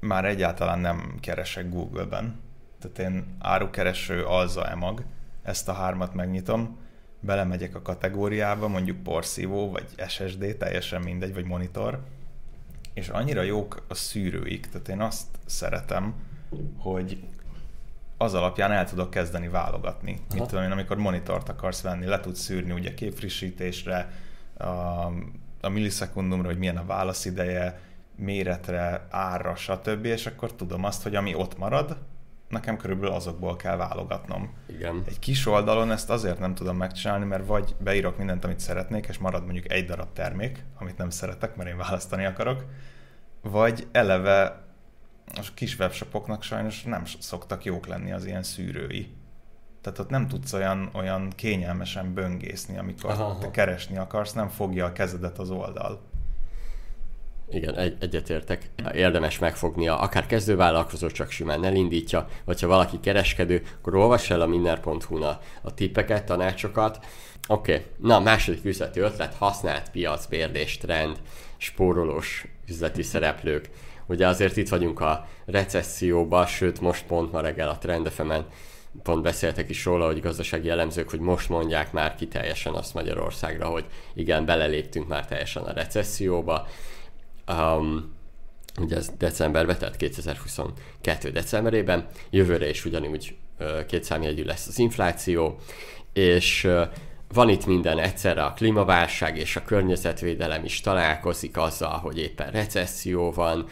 már 0.00 0.24
egyáltalán 0.24 0.78
nem 0.78 1.14
keresek 1.20 1.70
Google-ben. 1.70 2.40
Tehát 2.80 3.12
én 3.12 3.36
árukereső, 3.38 4.24
alza, 4.24 4.68
emag, 4.68 5.04
ezt 5.42 5.68
a 5.68 5.72
hármat 5.72 6.14
megnyitom, 6.14 6.78
belemegyek 7.20 7.74
a 7.74 7.82
kategóriába, 7.82 8.68
mondjuk 8.68 9.02
porszívó, 9.02 9.70
vagy 9.70 9.86
SSD, 10.08 10.56
teljesen 10.56 11.00
mindegy, 11.00 11.34
vagy 11.34 11.46
monitor, 11.46 12.00
és 12.94 13.08
annyira 13.08 13.42
jók 13.42 13.84
a 13.88 13.94
szűrőik, 13.94 14.66
tehát 14.66 14.88
én 14.88 15.00
azt 15.00 15.26
szeretem, 15.46 16.14
hogy 16.78 17.24
az 18.16 18.34
alapján 18.34 18.72
el 18.72 18.88
tudok 18.88 19.10
kezdeni 19.10 19.48
válogatni. 19.48 20.12
Aha. 20.12 20.40
Mit 20.40 20.48
tudom 20.48 20.64
én, 20.64 20.70
amikor 20.70 20.96
monitort 20.96 21.48
akarsz 21.48 21.80
venni, 21.80 22.06
le 22.06 22.20
tudsz 22.20 22.40
szűrni 22.40 22.72
ugye 22.72 22.94
képfrissítésre, 22.94 24.10
a, 24.56 24.64
a 25.60 25.68
millisekundumra, 25.68 26.48
hogy 26.48 26.58
milyen 26.58 26.76
a 26.76 26.84
válaszideje, 26.84 27.80
méretre, 28.16 29.06
árra, 29.10 29.54
stb. 29.54 30.04
És 30.04 30.26
akkor 30.26 30.54
tudom 30.54 30.84
azt, 30.84 31.02
hogy 31.02 31.14
ami 31.14 31.34
ott 31.34 31.58
marad, 31.58 31.96
nekem 32.52 32.76
körülbelül 32.76 33.14
azokból 33.14 33.56
kell 33.56 33.76
válogatnom. 33.76 34.54
Igen. 34.66 35.02
Egy 35.06 35.18
kis 35.18 35.46
oldalon 35.46 35.90
ezt 35.90 36.10
azért 36.10 36.38
nem 36.38 36.54
tudom 36.54 36.76
megcsinálni, 36.76 37.24
mert 37.24 37.46
vagy 37.46 37.74
beírok 37.78 38.18
mindent, 38.18 38.44
amit 38.44 38.60
szeretnék, 38.60 39.06
és 39.06 39.18
marad 39.18 39.44
mondjuk 39.44 39.72
egy 39.72 39.84
darab 39.84 40.12
termék, 40.12 40.64
amit 40.78 40.96
nem 40.96 41.10
szeretek, 41.10 41.56
mert 41.56 41.68
én 41.68 41.76
választani 41.76 42.24
akarok, 42.24 42.64
vagy 43.42 43.86
eleve 43.92 44.64
a 45.26 45.48
kis 45.54 45.78
webshopoknak 45.78 46.42
sajnos 46.42 46.82
nem 46.82 47.02
szoktak 47.18 47.64
jók 47.64 47.86
lenni 47.86 48.12
az 48.12 48.24
ilyen 48.24 48.42
szűrői. 48.42 49.14
Tehát 49.80 49.98
ott 49.98 50.08
nem 50.08 50.28
tudsz 50.28 50.52
olyan, 50.52 50.90
olyan 50.94 51.30
kényelmesen 51.30 52.14
böngészni, 52.14 52.78
amikor 52.78 53.10
aha, 53.10 53.38
te 53.38 53.50
keresni 53.50 53.96
akarsz, 53.96 54.32
nem 54.32 54.48
fogja 54.48 54.84
a 54.84 54.92
kezedet 54.92 55.38
az 55.38 55.50
oldal. 55.50 56.00
Igen, 57.52 57.76
egy, 57.76 57.96
egyetértek. 58.00 58.70
Érdemes 58.94 59.38
megfognia, 59.38 59.98
akár 59.98 60.26
kezdővállalkozó 60.26 61.06
csak 61.10 61.30
simán 61.30 61.64
elindítja, 61.64 62.28
vagy 62.44 62.60
ha 62.60 62.66
valaki 62.66 63.00
kereskedő, 63.00 63.62
akkor 63.78 63.94
olvass 63.94 64.30
el 64.30 64.40
a 64.40 64.46
minner.hu-n 64.46 65.22
a, 65.22 65.40
a 65.62 65.74
tippeket, 65.74 66.24
tanácsokat. 66.24 67.04
Oké, 67.48 67.72
okay. 67.72 67.84
na 67.96 68.20
második 68.20 68.64
üzleti 68.64 69.00
ötlet, 69.00 69.34
használt 69.34 69.90
piac, 69.90 70.26
bérdés, 70.26 70.78
trend, 70.78 71.16
spórolós 71.56 72.46
üzleti 72.68 73.02
szereplők. 73.02 73.70
Ugye 74.06 74.26
azért 74.26 74.56
itt 74.56 74.68
vagyunk 74.68 75.00
a 75.00 75.28
recesszióba, 75.46 76.46
sőt 76.46 76.80
most 76.80 77.06
pont 77.06 77.32
ma 77.32 77.40
reggel 77.40 77.68
a 77.68 77.78
Trendefemen 77.78 78.46
pont 79.02 79.22
beszéltek 79.22 79.70
is 79.70 79.84
róla, 79.84 80.06
hogy 80.06 80.20
gazdasági 80.20 80.68
elemzők, 80.68 81.10
hogy 81.10 81.20
most 81.20 81.48
mondják 81.48 81.92
már 81.92 82.14
ki 82.14 82.28
teljesen 82.28 82.74
azt 82.74 82.94
Magyarországra, 82.94 83.66
hogy 83.66 83.84
igen, 84.14 84.44
beleléptünk 84.44 85.08
már 85.08 85.26
teljesen 85.26 85.62
a 85.62 85.72
recesszióba. 85.72 86.66
Um, 87.48 88.14
ugye 88.80 88.96
ez 88.96 89.10
decemberben, 89.18 89.78
tehát 89.78 89.96
2022 89.96 91.30
decemberében, 91.30 92.06
jövőre 92.30 92.68
is 92.68 92.84
ugyanúgy 92.84 93.36
uh, 93.58 93.86
két 93.86 94.04
számjegyű 94.04 94.44
lesz 94.44 94.66
az 94.66 94.78
infláció, 94.78 95.58
és 96.12 96.68
van 97.32 97.48
itt 97.48 97.66
minden 97.66 97.98
egyszerre, 97.98 98.44
a 98.44 98.52
klímaválság 98.52 99.36
és 99.36 99.56
a 99.56 99.64
környezetvédelem 99.64 100.64
is 100.64 100.80
találkozik 100.80 101.56
azzal, 101.56 101.98
hogy 101.98 102.18
éppen 102.18 102.50
recesszió 102.50 103.30
van, 103.30 103.66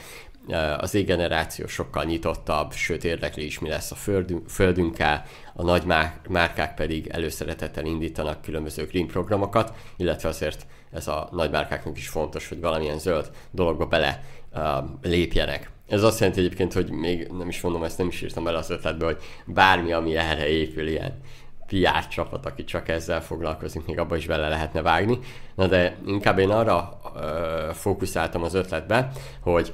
az 0.79 0.95
égeneráció 0.95 1.67
sokkal 1.67 2.05
nyitottabb, 2.05 2.73
sőt 2.73 3.05
érdekli 3.05 3.45
is, 3.45 3.59
mi 3.59 3.69
lesz 3.69 3.91
a 3.91 3.95
földünk, 3.95 4.49
földünkkel, 4.49 5.25
a 5.61 5.63
nagy 5.63 5.85
márkák 6.29 6.75
pedig 6.75 7.07
előszeretettel 7.07 7.85
indítanak 7.85 8.43
különböző 8.43 8.87
green 8.87 9.07
programokat, 9.07 9.73
illetve 9.97 10.29
azért 10.29 10.67
ez 10.93 11.09
a 11.09 11.29
nagy 11.33 11.51
márkáknak 11.51 11.97
is 11.97 12.09
fontos, 12.09 12.49
hogy 12.49 12.61
valamilyen 12.61 12.99
zöld 12.99 13.31
dologba 13.51 13.87
bele 13.87 14.25
uh, 14.55 14.63
lépjenek. 15.03 15.71
Ez 15.89 16.03
azt 16.03 16.19
jelenti 16.19 16.41
egyébként, 16.41 16.73
hogy 16.73 16.91
még 16.91 17.29
nem 17.39 17.49
is 17.49 17.61
mondom, 17.61 17.85
ezt 17.85 17.99
nem 17.99 18.09
is 18.09 18.23
írtam 18.23 18.45
bele 18.45 18.59
az 18.59 18.71
ötletbe, 18.71 19.05
hogy 19.05 19.19
bármi, 19.47 19.93
ami 19.93 20.17
erre 20.17 20.49
épül, 20.49 20.89
ilyen 20.89 21.21
PR 21.67 22.09
csapat, 22.09 22.47
aki 22.47 22.65
csak 22.65 22.89
ezzel 22.89 23.23
foglalkozik, 23.23 23.87
még 23.87 23.99
abba 23.99 24.17
is 24.17 24.27
bele 24.27 24.49
lehetne 24.49 24.83
vágni. 24.83 25.19
Na 25.55 25.67
de 25.67 25.97
inkább 26.07 26.39
én 26.39 26.51
arra 26.51 27.01
uh, 27.15 27.75
fókuszáltam 27.75 28.43
az 28.43 28.55
ötletbe, 28.55 29.11
hogy 29.41 29.73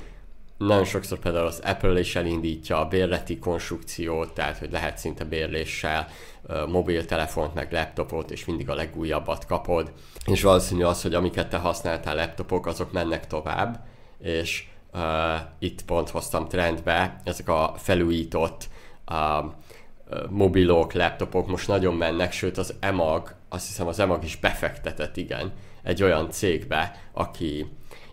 nagyon 0.56 0.84
sokszor 0.84 1.18
például 1.18 1.46
az 1.46 1.60
Apple 1.64 1.98
is 1.98 2.16
elindítja 2.16 2.78
a 2.78 2.88
bérleti 2.88 3.38
konstrukciót, 3.38 4.34
tehát 4.34 4.58
hogy 4.58 4.70
lehet 4.70 4.98
szinte 4.98 5.25
bérléssel 5.25 6.08
mobiltelefont, 6.68 7.54
meg 7.54 7.72
laptopot, 7.72 8.30
és 8.30 8.44
mindig 8.44 8.70
a 8.70 8.75
legújabbat 8.75 9.46
kapod. 9.46 9.92
És 10.26 10.42
valószínű 10.42 10.82
az, 10.82 11.02
hogy 11.02 11.14
amiket 11.14 11.48
te 11.48 11.56
használtál 11.56 12.14
laptopok, 12.14 12.66
azok 12.66 12.92
mennek 12.92 13.26
tovább, 13.26 13.84
és 14.22 14.64
uh, 14.94 15.02
itt 15.58 15.84
pont 15.84 16.08
hoztam 16.08 16.48
trendbe, 16.48 17.20
ezek 17.25 17.48
a 17.48 17.75
felújított 17.76 18.68
uh, 19.10 19.52
mobilok, 20.30 20.92
laptopok 20.92 21.46
most 21.46 21.68
nagyon 21.68 21.94
mennek, 21.94 22.32
sőt 22.32 22.58
az 22.58 22.75
EMAG, 22.80 23.34
azt 23.48 23.66
hiszem 23.66 23.86
az 23.86 23.98
EMAG 23.98 24.25
is 24.25 24.36
befektetett, 24.36 25.16
igen, 25.16 25.52
egy 25.82 26.02
olyan 26.02 26.30
cégbe, 26.30 27.02
aki 27.12 27.66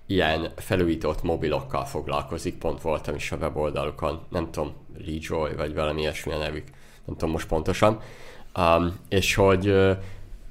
ilyen 0.07 0.51
felújított 0.55 1.23
mobilokkal 1.23 1.85
foglalkozik, 1.85 2.57
pont 2.57 2.81
voltam 2.81 3.15
is 3.15 3.31
a 3.31 3.35
weboldalukon, 3.35 4.19
nem 4.29 4.51
tudom, 4.51 4.73
Rejoy, 5.05 5.55
vagy 5.55 5.73
valami 5.73 6.01
ilyesmi 6.01 6.31
a 6.31 6.37
nevük, 6.37 6.67
nem 7.05 7.15
tudom 7.15 7.31
most 7.31 7.47
pontosan, 7.47 7.99
um, 8.55 8.99
és 9.09 9.35
hogy 9.35 9.67
uh, 9.67 9.97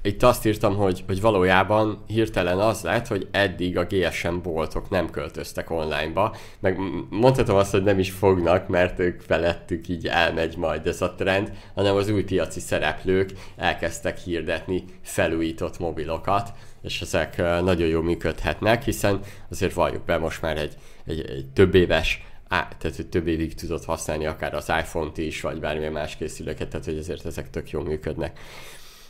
itt 0.05 0.23
azt 0.23 0.45
írtam, 0.45 0.75
hogy, 0.75 1.03
hogy 1.07 1.21
valójában 1.21 2.03
hirtelen 2.07 2.59
az 2.59 2.81
lett, 2.81 3.07
hogy 3.07 3.27
eddig 3.31 3.77
a 3.77 3.85
GSM 3.85 4.35
boltok 4.43 4.89
nem 4.89 5.09
költöztek 5.09 5.69
onlineba, 5.69 6.35
meg 6.59 6.79
mondhatom 7.09 7.55
azt, 7.55 7.71
hogy 7.71 7.83
nem 7.83 7.99
is 7.99 8.11
fognak, 8.11 8.67
mert 8.67 8.99
ők 8.99 9.21
felettük 9.21 9.87
így 9.87 10.07
elmegy 10.07 10.57
majd 10.57 10.87
ez 10.87 11.01
a 11.01 11.15
trend, 11.15 11.51
hanem 11.75 11.95
az 11.95 12.09
új 12.09 12.23
piaci 12.23 12.59
szereplők 12.59 13.31
elkezdtek 13.55 14.17
hirdetni 14.17 14.83
felújított 15.01 15.79
mobilokat, 15.79 16.51
és 16.83 17.01
ezek 17.01 17.37
nagyon 17.37 17.87
jól 17.87 18.03
működhetnek, 18.03 18.83
hiszen 18.83 19.19
azért 19.49 19.73
valljuk 19.73 20.05
be 20.05 20.17
most 20.17 20.41
már 20.41 20.57
egy, 20.57 20.75
egy, 21.05 21.19
egy 21.19 21.45
több 21.53 21.75
éves 21.75 22.21
tehát 22.61 22.95
hogy 22.95 23.07
több 23.07 23.27
évig 23.27 23.55
tudod 23.55 23.83
használni 23.83 24.25
akár 24.25 24.53
az 24.53 24.69
iPhone-t 24.79 25.17
is, 25.17 25.41
vagy 25.41 25.59
bármilyen 25.59 25.91
más 25.91 26.15
készüléket, 26.15 26.69
tehát 26.69 26.85
hogy 26.85 26.97
ezért 26.97 27.25
ezek 27.25 27.49
tök 27.49 27.69
jól 27.69 27.83
működnek. 27.83 28.39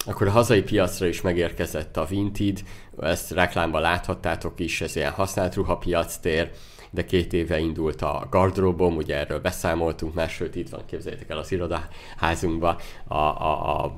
Akkor 0.05 0.27
a 0.27 0.31
hazai 0.31 0.61
piacra 0.61 1.05
is 1.05 1.21
megérkezett 1.21 1.97
a 1.97 2.05
Vinted, 2.05 2.59
ezt 2.99 3.31
reklámban 3.31 3.81
láthattátok 3.81 4.59
is, 4.59 4.81
ez 4.81 4.95
ilyen 4.95 5.11
használt 5.11 5.55
ruhapiac 5.55 6.17
tér, 6.17 6.51
de 6.89 7.05
két 7.05 7.33
éve 7.33 7.59
indult 7.59 8.01
a 8.01 8.27
gardróbom, 8.29 8.95
ugye 8.95 9.15
erről 9.15 9.39
beszámoltunk 9.39 10.13
már, 10.13 10.29
sőt 10.29 10.55
itt 10.55 10.69
van, 10.69 10.85
képzeljétek 10.85 11.29
el 11.29 11.37
az 11.37 11.51
irodaházunkba 11.51 12.79
a, 13.07 13.15
a, 13.17 13.83
a, 13.83 13.95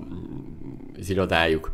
az 1.00 1.10
irodájuk. 1.10 1.72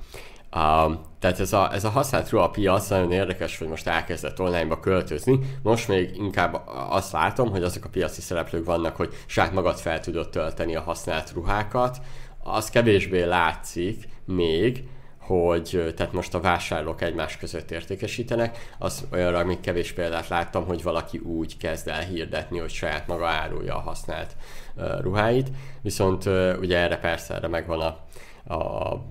Uh, 0.56 0.94
tehát 1.20 1.40
ez 1.40 1.54
a, 1.54 1.74
ez 1.74 1.84
a 1.84 1.90
használt 1.90 2.30
ruhapiac 2.30 2.90
nagyon 2.90 3.12
érdekes, 3.12 3.58
hogy 3.58 3.68
most 3.68 3.88
elkezdett 3.88 4.40
onlineba 4.40 4.80
költözni. 4.80 5.40
Most 5.64 5.88
még 5.88 6.16
inkább 6.16 6.62
azt 6.90 7.12
látom, 7.12 7.50
hogy 7.50 7.64
azok 7.64 7.86
a 7.86 7.90
piaci 7.90 8.22
szereplők 8.22 8.66
vannak, 8.66 8.96
hogy 8.96 9.14
saját 9.26 9.54
magad 9.54 9.78
fel 9.78 10.00
tudod 10.00 10.30
tölteni 10.30 10.76
a 10.76 10.82
használt 10.82 11.32
ruhákat. 11.34 11.98
Az 12.44 12.70
kevésbé 12.70 13.24
látszik 13.24 14.08
még, 14.26 14.84
hogy 15.20 15.94
tehát 15.96 16.14
most 16.14 16.34
a 16.34 16.40
vásárlók 16.40 17.02
egymás 17.02 17.38
között 17.38 17.72
értékesítenek, 17.72 18.58
az 18.80 19.08
olyanra 19.12 19.44
még 19.44 19.60
kevés 19.60 19.92
példát 19.92 20.28
láttam, 20.28 20.66
hogy 20.66 20.84
valaki 20.84 21.18
úgy 21.18 21.58
kezd 21.58 21.88
el 21.88 22.02
hirdetni, 22.02 22.60
hogy 22.60 22.70
saját 22.70 23.08
maga 23.08 23.28
árulja 23.28 23.76
a 23.76 23.80
használt 23.80 24.36
uh, 24.76 25.02
ruháit, 25.02 25.50
viszont 25.82 26.26
uh, 26.26 26.56
ugye 26.60 26.78
erre 26.78 26.98
persze 26.98 27.34
erre 27.34 27.48
megvan 27.48 27.82
a, 27.82 27.98
a 28.52 29.04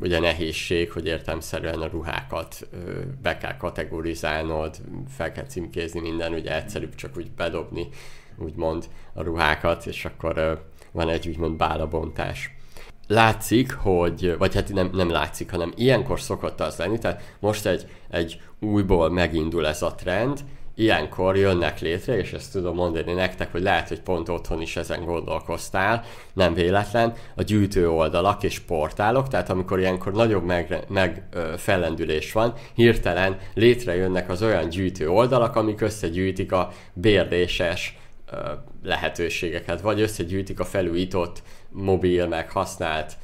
ugye 0.00 0.20
nehézség, 0.20 0.92
hogy 0.92 1.06
értelmszerűen 1.06 1.80
a 1.80 1.86
ruhákat 1.86 2.68
be 3.22 3.36
kell 3.36 3.56
kategorizálnod, 3.56 4.76
fel 5.08 5.32
kell 5.32 5.44
címkézni 5.44 6.00
minden, 6.00 6.32
ugye 6.32 6.56
egyszerűbb 6.56 6.94
csak 6.94 7.16
úgy 7.16 7.30
bedobni, 7.30 7.88
úgymond 8.38 8.88
a 9.12 9.22
ruhákat, 9.22 9.86
és 9.86 10.04
akkor 10.04 10.64
van 10.92 11.08
egy 11.08 11.28
úgymond 11.28 11.56
bálabontás. 11.56 12.56
Látszik, 13.06 13.72
hogy, 13.72 14.34
vagy 14.38 14.54
hát 14.54 14.72
nem, 14.72 14.90
nem 14.92 15.10
látszik, 15.10 15.50
hanem 15.50 15.72
ilyenkor 15.76 16.20
szokott 16.20 16.60
az 16.60 16.76
lenni, 16.76 16.98
tehát 16.98 17.36
most 17.40 17.66
egy, 17.66 17.86
egy 18.10 18.40
újból 18.60 19.10
megindul 19.10 19.66
ez 19.66 19.82
a 19.82 19.94
trend, 19.94 20.44
ilyenkor 20.78 21.36
jönnek 21.36 21.80
létre, 21.80 22.18
és 22.18 22.32
ezt 22.32 22.52
tudom 22.52 22.74
mondani 22.74 23.12
nektek, 23.12 23.52
hogy 23.52 23.62
lehet, 23.62 23.88
hogy 23.88 24.00
pont 24.00 24.28
otthon 24.28 24.60
is 24.60 24.76
ezen 24.76 25.04
gondolkoztál, 25.04 26.04
nem 26.32 26.54
véletlen, 26.54 27.12
a 27.36 27.42
gyűjtő 27.42 27.90
oldalak 27.90 28.42
és 28.42 28.58
portálok, 28.58 29.28
tehát 29.28 29.50
amikor 29.50 29.78
ilyenkor 29.78 30.12
nagyobb 30.12 30.44
meg, 30.44 30.84
meg 30.88 31.22
ö, 31.32 31.52
fellendülés 31.56 32.32
van, 32.32 32.54
hirtelen 32.74 33.38
létrejönnek 33.54 34.28
az 34.28 34.42
olyan 34.42 34.68
gyűjtő 34.68 35.08
oldalak, 35.10 35.56
amik 35.56 35.80
összegyűjtik 35.80 36.52
a 36.52 36.70
bérdéses 36.92 37.96
ö, 38.32 38.36
lehetőségeket, 38.82 39.80
vagy 39.80 40.00
összegyűjtik 40.00 40.60
a 40.60 40.64
felújított 40.64 41.42
mobil, 41.70 42.26
meg 42.26 42.50
használt 42.50 43.16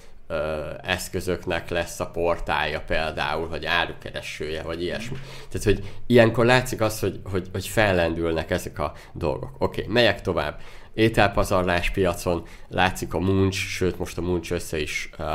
eszközöknek 0.83 1.69
lesz 1.69 2.01
a 2.01 2.07
portálja 2.07 2.81
például, 2.81 3.49
vagy 3.49 3.67
árukeresője, 3.67 4.63
vagy 4.63 4.83
ilyesmi. 4.83 5.17
Tehát, 5.49 5.65
hogy 5.65 5.93
ilyenkor 6.07 6.45
látszik 6.45 6.81
az, 6.81 7.01
hogy, 7.01 7.21
hogy, 7.25 7.49
hogy 7.53 7.67
fellendülnek 7.67 8.51
ezek 8.51 8.79
a 8.79 8.93
dolgok. 9.13 9.55
Oké, 9.59 9.81
okay, 9.81 9.93
megyek 9.93 10.21
tovább. 10.21 10.61
Ételpazarlás 10.95 11.91
piacon 11.91 12.43
látszik 12.69 13.15
a 13.15 13.19
Munch, 13.19 13.57
sőt 13.57 13.99
most 13.99 14.19
a 14.19 14.21
Munch 14.21 14.53
össze 14.53 14.81
is 14.81 15.11
uh, 15.19 15.27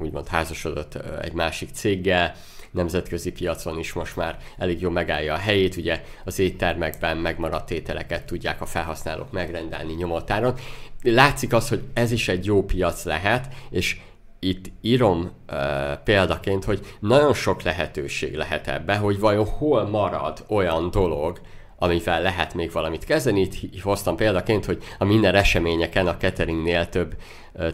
úgymond 0.00 0.28
házasodott 0.28 0.94
uh, 0.94 1.02
egy 1.22 1.32
másik 1.32 1.68
céggel, 1.72 2.34
nemzetközi 2.72 3.32
piacon 3.32 3.78
is 3.78 3.92
most 3.92 4.16
már 4.16 4.38
elég 4.58 4.80
jól 4.80 4.92
megállja 4.92 5.34
a 5.34 5.38
helyét, 5.38 5.76
ugye 5.76 6.02
az 6.24 6.38
éttermekben 6.38 7.16
megmaradt 7.16 7.70
ételeket 7.70 8.24
tudják 8.24 8.60
a 8.60 8.66
felhasználók 8.66 9.32
megrendelni 9.32 9.92
nyomotáron. 9.92 10.54
Látszik 11.02 11.52
az, 11.52 11.68
hogy 11.68 11.82
ez 11.92 12.12
is 12.12 12.28
egy 12.28 12.44
jó 12.44 12.64
piac 12.64 13.04
lehet, 13.04 13.54
és 13.70 14.00
itt 14.44 14.72
írom 14.80 15.30
uh, 15.52 15.58
példaként, 16.04 16.64
hogy 16.64 16.80
nagyon 17.00 17.34
sok 17.34 17.62
lehetőség 17.62 18.34
lehet 18.34 18.68
ebbe, 18.68 18.96
hogy 18.96 19.18
vajon 19.18 19.46
hol 19.46 19.88
marad 19.88 20.44
olyan 20.48 20.90
dolog, 20.90 21.40
amivel 21.78 22.22
lehet 22.22 22.54
még 22.54 22.72
valamit 22.72 23.04
kezdeni. 23.04 23.40
Itt 23.40 23.80
hoztam 23.80 24.16
példaként, 24.16 24.64
hogy 24.64 24.82
a 24.98 25.04
minden 25.04 25.34
eseményeken, 25.34 26.06
a 26.06 26.16
cateringnél 26.16 26.88
több, 26.88 27.14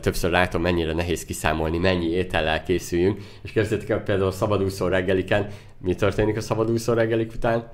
többször 0.00 0.30
látom, 0.30 0.62
mennyire 0.62 0.92
nehéz 0.92 1.25
kiszámolni, 1.25 1.78
mennyi 1.78 2.08
étellel 2.08 2.62
készüljünk. 2.62 3.20
És 3.42 3.52
képzeljétek 3.52 3.90
el 3.96 4.02
például 4.02 4.28
a 4.28 4.32
szabadúszó 4.32 4.87
reggeliken, 4.87 5.48
mi 5.80 5.94
történik 5.94 6.37
a 6.37 6.40
szabadúszó 6.40 6.92
reggelik 6.92 7.32
után? 7.32 7.70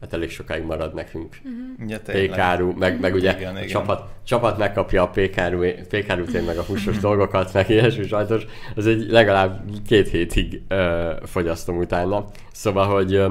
Hát 0.00 0.12
elég 0.12 0.30
sokáig 0.30 0.62
marad 0.62 0.94
nekünk 0.94 1.38
uh-huh. 1.44 1.90
ja, 1.90 2.00
pékáru, 2.00 2.72
meg, 2.78 3.00
meg 3.00 3.14
ugye 3.14 3.36
igen, 3.36 3.54
a 3.54 3.58
igen. 3.58 3.68
Csapat, 3.68 4.10
csapat 4.24 4.58
megkapja 4.58 5.02
a 5.02 5.08
pékáru, 5.08 5.60
pékárut, 5.88 6.46
meg 6.46 6.58
a 6.58 6.62
húsos 6.62 6.98
dolgokat, 7.08 7.52
meg 7.52 7.70
ilyesmi 7.70 8.06
sajtos, 8.06 8.46
az 8.74 8.86
egy 8.86 9.10
legalább 9.10 9.60
két 9.86 10.08
hétig 10.08 10.62
ö, 10.68 11.12
fogyasztom 11.24 11.76
utána. 11.76 12.24
Szóval, 12.52 12.86
hogy 12.86 13.14
ö, 13.14 13.30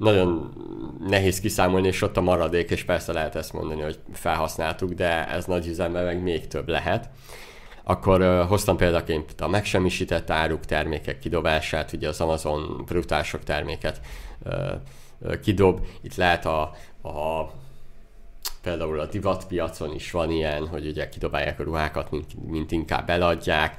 nagyon 0.00 0.52
nehéz 1.08 1.40
kiszámolni, 1.40 1.86
és 1.86 2.02
ott 2.02 2.16
a 2.16 2.20
maradék, 2.20 2.70
és 2.70 2.84
persze 2.84 3.12
lehet 3.12 3.34
ezt 3.34 3.52
mondani, 3.52 3.80
hogy 3.80 3.98
felhasználtuk, 4.12 4.92
de 4.92 5.28
ez 5.28 5.44
nagy 5.44 5.66
üzemben 5.66 6.04
meg 6.04 6.22
még 6.22 6.46
több 6.46 6.68
lehet. 6.68 7.08
Akkor 7.84 8.20
uh, 8.20 8.48
hoztam 8.48 8.76
példaként 8.76 9.40
a 9.40 9.48
megsemmisített 9.48 10.30
áruk 10.30 10.64
termékek 10.64 11.18
kidobását, 11.18 11.92
ugye 11.92 12.08
az 12.08 12.20
Amazon 12.20 12.82
brutál 12.86 13.22
sok 13.22 13.44
terméket 13.44 14.00
uh, 14.44 14.52
kidob. 15.42 15.86
Itt 16.00 16.14
lehet 16.14 16.46
a, 16.46 16.60
a 17.02 17.50
például 18.62 19.00
a 19.00 19.06
divatpiacon 19.06 19.94
is 19.94 20.10
van 20.10 20.30
ilyen, 20.30 20.66
hogy 20.66 20.86
ugye 20.86 21.08
kidobálják 21.08 21.60
a 21.60 21.62
ruhákat, 21.62 22.10
mint, 22.10 22.50
mint 22.50 22.72
inkább 22.72 23.10
eladják. 23.10 23.76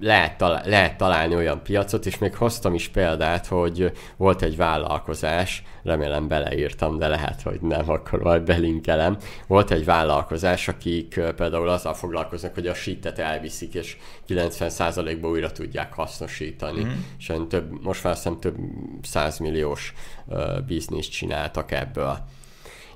Lehet, 0.00 0.36
talál, 0.36 0.62
lehet 0.66 0.96
találni 0.96 1.34
olyan 1.34 1.62
piacot, 1.62 2.06
és 2.06 2.18
még 2.18 2.34
hoztam 2.34 2.74
is 2.74 2.88
példát, 2.88 3.46
hogy 3.46 3.92
volt 4.16 4.42
egy 4.42 4.56
vállalkozás, 4.56 5.62
remélem 5.82 6.28
beleírtam, 6.28 6.98
de 6.98 7.08
lehet, 7.08 7.42
hogy 7.42 7.60
nem, 7.60 7.90
akkor 7.90 8.22
majd 8.22 8.42
belinkelem. 8.42 9.16
Volt 9.46 9.70
egy 9.70 9.84
vállalkozás, 9.84 10.68
akik 10.68 11.20
például 11.36 11.68
azzal 11.68 11.94
foglalkoznak, 11.94 12.54
hogy 12.54 12.66
a 12.66 12.74
sítet 12.74 13.18
elviszik, 13.18 13.74
és 13.74 13.96
90%-ban 14.28 15.30
újra 15.30 15.52
tudják 15.52 15.92
hasznosítani. 15.92 16.84
Mm. 16.84 16.90
És 17.18 17.32
több, 17.48 17.82
most 17.82 18.04
már 18.04 18.12
azt 18.12 18.30
több 18.40 18.56
százmilliós 19.02 19.92
uh, 20.26 20.60
bizniszt 20.66 21.10
csináltak 21.10 21.72
ebből 21.72 22.18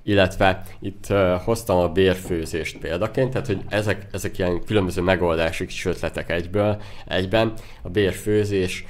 illetve 0.05 0.63
itt 0.81 1.07
hoztam 1.45 1.79
a 1.79 1.89
bérfőzést 1.89 2.79
példaként, 2.79 3.31
tehát 3.31 3.47
hogy 3.47 3.61
ezek, 3.69 4.07
ezek 4.13 4.39
ilyen 4.39 4.65
különböző 4.65 5.03
megoldások 5.03 5.67
és 5.67 5.85
ötletek 5.85 6.31
egyből, 6.31 6.83
egyben. 7.07 7.53
A 7.83 7.89
bérfőzés 7.89 8.85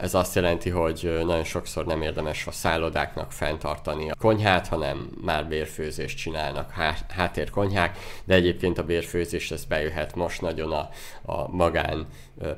ez 0.00 0.14
azt 0.14 0.34
jelenti, 0.34 0.70
hogy 0.70 1.18
nagyon 1.24 1.44
sokszor 1.44 1.86
nem 1.86 2.02
érdemes 2.02 2.46
a 2.46 2.50
szállodáknak 2.50 3.32
fenntartani 3.32 4.10
a 4.10 4.14
konyhát, 4.18 4.66
hanem 4.66 5.10
már 5.24 5.48
bérfőzést 5.48 6.16
csinálnak, 6.18 6.70
háttérkonyhák, 7.08 7.98
de 8.24 8.34
egyébként 8.34 8.78
a 8.78 8.84
bérfőzés 8.84 9.50
ez 9.50 9.64
bejöhet 9.64 10.14
most 10.14 10.40
nagyon 10.40 10.72
a, 10.72 10.88
a 11.22 11.48
magán 11.48 12.06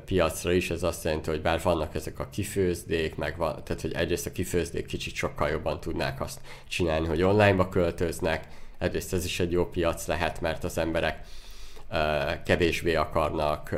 piacra 0.05 0.51
is, 0.51 0.69
ez 0.69 0.83
azt 0.83 1.03
jelenti, 1.03 1.29
hogy 1.29 1.41
bár 1.41 1.61
vannak 1.63 1.95
ezek 1.95 2.19
a 2.19 2.29
kifőzdék, 2.29 3.15
meg 3.15 3.37
van, 3.37 3.63
tehát 3.63 3.81
hogy 3.81 3.93
egyrészt 3.93 4.25
a 4.25 4.31
kifőzdék 4.31 4.85
kicsit 4.85 5.15
sokkal 5.15 5.49
jobban 5.49 5.79
tudnák 5.79 6.21
azt 6.21 6.39
csinálni, 6.67 7.07
hogy 7.07 7.21
onlineba 7.21 7.69
költöznek, 7.69 8.47
egyrészt 8.77 9.13
ez 9.13 9.25
is 9.25 9.39
egy 9.39 9.51
jó 9.51 9.65
piac 9.65 10.07
lehet, 10.07 10.41
mert 10.41 10.63
az 10.63 10.77
emberek 10.77 11.25
kevésbé 12.45 12.95
akarnak 12.95 13.75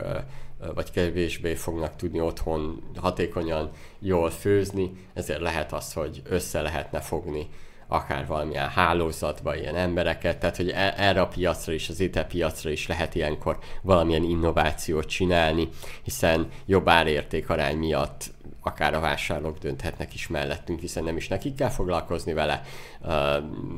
vagy 0.74 0.92
kevésbé 0.92 1.56
fognak 1.56 1.96
tudni 1.96 2.20
otthon 2.20 2.84
hatékonyan 2.96 3.70
jól 4.00 4.30
főzni, 4.30 4.92
ezért 5.14 5.42
lehet 5.42 5.74
az, 5.74 5.94
hogy 5.94 6.22
össze 6.30 6.62
lehetne 6.62 7.00
fogni 7.00 7.48
akár 7.88 8.28
valamilyen 8.28 8.70
hálózatba 8.70 9.56
ilyen 9.56 9.76
embereket, 9.76 10.40
tehát 10.40 10.56
hogy 10.56 10.70
e- 10.70 10.94
erre 10.98 11.22
a 11.22 11.28
piacra 11.28 11.74
is, 11.74 11.90
az 11.90 12.00
étel 12.00 12.26
piacra 12.26 12.70
is 12.70 12.88
lehet 12.88 13.16
ilyenkor 13.16 13.58
valamilyen 13.82 14.24
innovációt 14.24 15.06
csinálni, 15.06 15.70
hiszen 16.04 16.48
jobb 16.66 16.88
árérték 16.88 17.50
arány 17.50 17.78
miatt 17.78 18.34
akár 18.62 18.94
a 18.94 19.00
vásárlók 19.00 19.58
dönthetnek 19.58 20.14
is 20.14 20.28
mellettünk, 20.28 20.80
hiszen 20.80 21.04
nem 21.04 21.18
is 21.18 21.28
nekik 21.28 21.56
kell 21.56 21.70
foglalkozni 21.70 22.34
vele. 22.34 22.62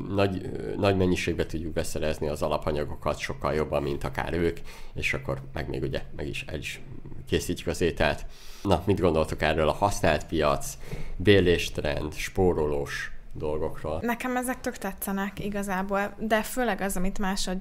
Nagy, 0.10 0.42
nagy 0.78 0.98
mennyiségbe 0.98 1.46
tudjuk 1.46 1.74
beszerezni 1.74 2.28
az 2.28 2.42
alapanyagokat 2.42 3.18
sokkal 3.18 3.54
jobban, 3.54 3.84
mint 3.84 4.04
akár 4.04 4.34
ők, 4.34 4.58
és 4.94 5.14
akkor 5.14 5.42
meg 5.54 5.70
még 5.70 5.82
ugye 5.82 6.02
meg 6.16 6.28
is 6.28 6.46
el 6.48 6.58
is 6.58 6.82
készítjük 7.28 7.68
az 7.68 7.82
ételt. 7.82 8.26
Na, 8.64 8.82
mit 8.86 9.00
gondoltok 9.00 9.42
erről 9.42 9.70
a 9.70 9.74
használt 9.74 10.26
piac, 10.26 10.78
béléstrend, 11.16 12.14
spórolós 12.14 13.17
dolgokról. 13.38 14.00
Nekem 14.02 14.38
ezek 14.38 14.62
tök 14.62 14.78
tetszenek 14.78 15.46
igazából, 15.46 16.14
de 16.18 16.42
főleg 16.42 16.82
az, 16.82 16.98
amit 16.98 17.20
másod, 17.20 17.58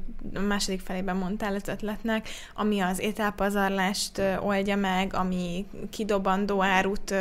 második 0.48 0.80
felében 0.80 1.16
mondtál 1.16 1.54
az 1.54 1.68
ötletnek, 1.68 2.28
ami 2.54 2.80
az 2.80 3.00
ételpazarlást 3.00 4.22
oldja 4.40 4.76
meg, 4.76 5.14
ami 5.14 5.66
kidobandó 5.90 6.62
árut 6.62 7.14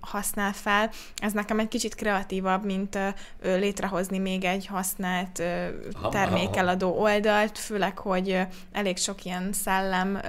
használ 0.00 0.52
fel, 0.52 0.90
ez 1.16 1.32
nekem 1.32 1.58
egy 1.58 1.68
kicsit 1.68 1.94
kreatívabb, 1.94 2.64
mint 2.64 2.98
létrehozni 3.42 4.18
még 4.18 4.44
egy 4.44 4.66
használt 4.66 5.42
termékeladó 6.10 7.00
oldalt, 7.00 7.58
főleg, 7.58 7.98
hogy 7.98 8.40
elég 8.72 8.96
sok 8.96 9.24
ilyen 9.24 9.52
szellem 9.52 10.20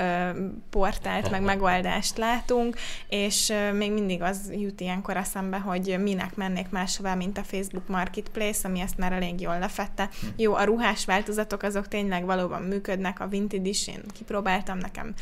portált, 0.69 1.29
meg 1.29 1.41
megoldást 1.41 2.17
látunk, 2.17 2.75
és 3.07 3.53
még 3.73 3.91
mindig 3.91 4.21
az 4.21 4.51
jut 4.51 4.81
ilyenkor 4.81 5.17
eszembe, 5.17 5.57
hogy 5.57 5.97
minek 6.01 6.35
mennék 6.35 6.69
máshova 6.69 7.08
tovább, 7.09 7.23
mint 7.25 7.37
a 7.37 7.43
Facebook 7.43 7.87
Marketplace, 7.87 8.67
ami 8.67 8.79
ezt 8.79 8.97
már 8.97 9.11
elég 9.11 9.41
jól 9.41 9.59
lefette. 9.59 10.09
Jó, 10.35 10.53
a 10.53 10.63
ruhás 10.63 11.05
változatok 11.05 11.63
azok 11.63 11.87
tényleg 11.87 12.25
valóban 12.25 12.61
működnek, 12.61 13.19
a 13.19 13.27
vintage 13.27 13.69
is 13.69 13.87
én 13.87 14.01
kipróbáltam 14.13 14.77
nekem, 14.77 15.13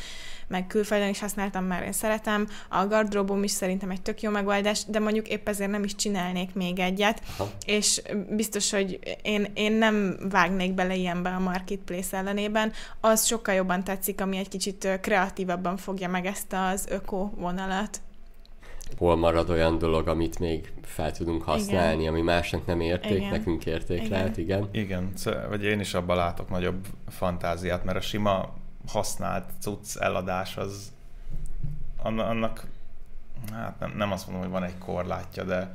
meg 0.46 0.66
külföldön 0.66 1.08
is 1.08 1.18
használtam, 1.18 1.64
már 1.64 1.82
én 1.82 1.92
szeretem. 1.92 2.48
A 2.68 2.86
gardróbom 2.86 3.42
is 3.42 3.50
szerintem 3.50 3.90
egy 3.90 4.02
tök 4.02 4.22
jó 4.22 4.30
megoldás, 4.30 4.84
de 4.84 4.98
mondjuk 4.98 5.28
épp 5.28 5.48
ezért 5.48 5.70
nem 5.70 5.84
is 5.84 5.94
csinálnék 5.94 6.54
még 6.54 6.78
egyet, 6.78 7.22
Aha. 7.36 7.50
és 7.66 8.02
biztos, 8.30 8.70
hogy 8.70 8.98
én, 9.22 9.50
én 9.54 9.72
nem 9.72 10.16
vágnék 10.30 10.74
bele 10.74 10.94
ilyenbe 10.94 11.30
a 11.30 11.38
Marketplace 11.38 12.16
ellenében. 12.16 12.72
Az 13.00 13.24
sokkal 13.24 13.54
jobban 13.54 13.84
tetszik, 13.84 14.20
ami 14.20 14.36
egy 14.36 14.48
kicsit 14.48 14.98
kreatívabban 15.00 15.76
fogja 15.76 16.08
meg 16.08 16.26
ezt 16.26 16.52
az 16.52 16.86
öko 16.88 17.30
vonalat 17.36 18.00
hol 18.96 19.16
marad 19.16 19.50
olyan 19.50 19.78
dolog, 19.78 20.08
amit 20.08 20.38
még 20.38 20.72
fel 20.82 21.12
tudunk 21.12 21.42
használni, 21.42 22.00
igen. 22.00 22.12
ami 22.12 22.22
másnak 22.22 22.66
nem 22.66 22.80
érték, 22.80 23.16
igen. 23.16 23.30
nekünk 23.30 23.66
érték 23.66 23.98
igen. 23.98 24.10
lehet, 24.10 24.36
igen. 24.36 24.68
Igen, 24.70 25.12
vagy 25.48 25.64
én 25.64 25.80
is 25.80 25.94
abban 25.94 26.16
látok 26.16 26.48
nagyobb 26.48 26.86
fantáziát, 27.08 27.84
mert 27.84 27.96
a 27.96 28.00
sima 28.00 28.54
használt 28.86 29.50
cucc 29.60 29.96
eladás 29.96 30.56
az 30.56 30.92
annak, 32.02 32.66
hát 33.52 33.78
nem, 33.78 33.92
nem 33.96 34.12
azt 34.12 34.26
mondom, 34.26 34.42
hogy 34.42 34.52
van 34.60 34.68
egy 34.68 34.78
korlátja, 34.78 35.44
de 35.44 35.72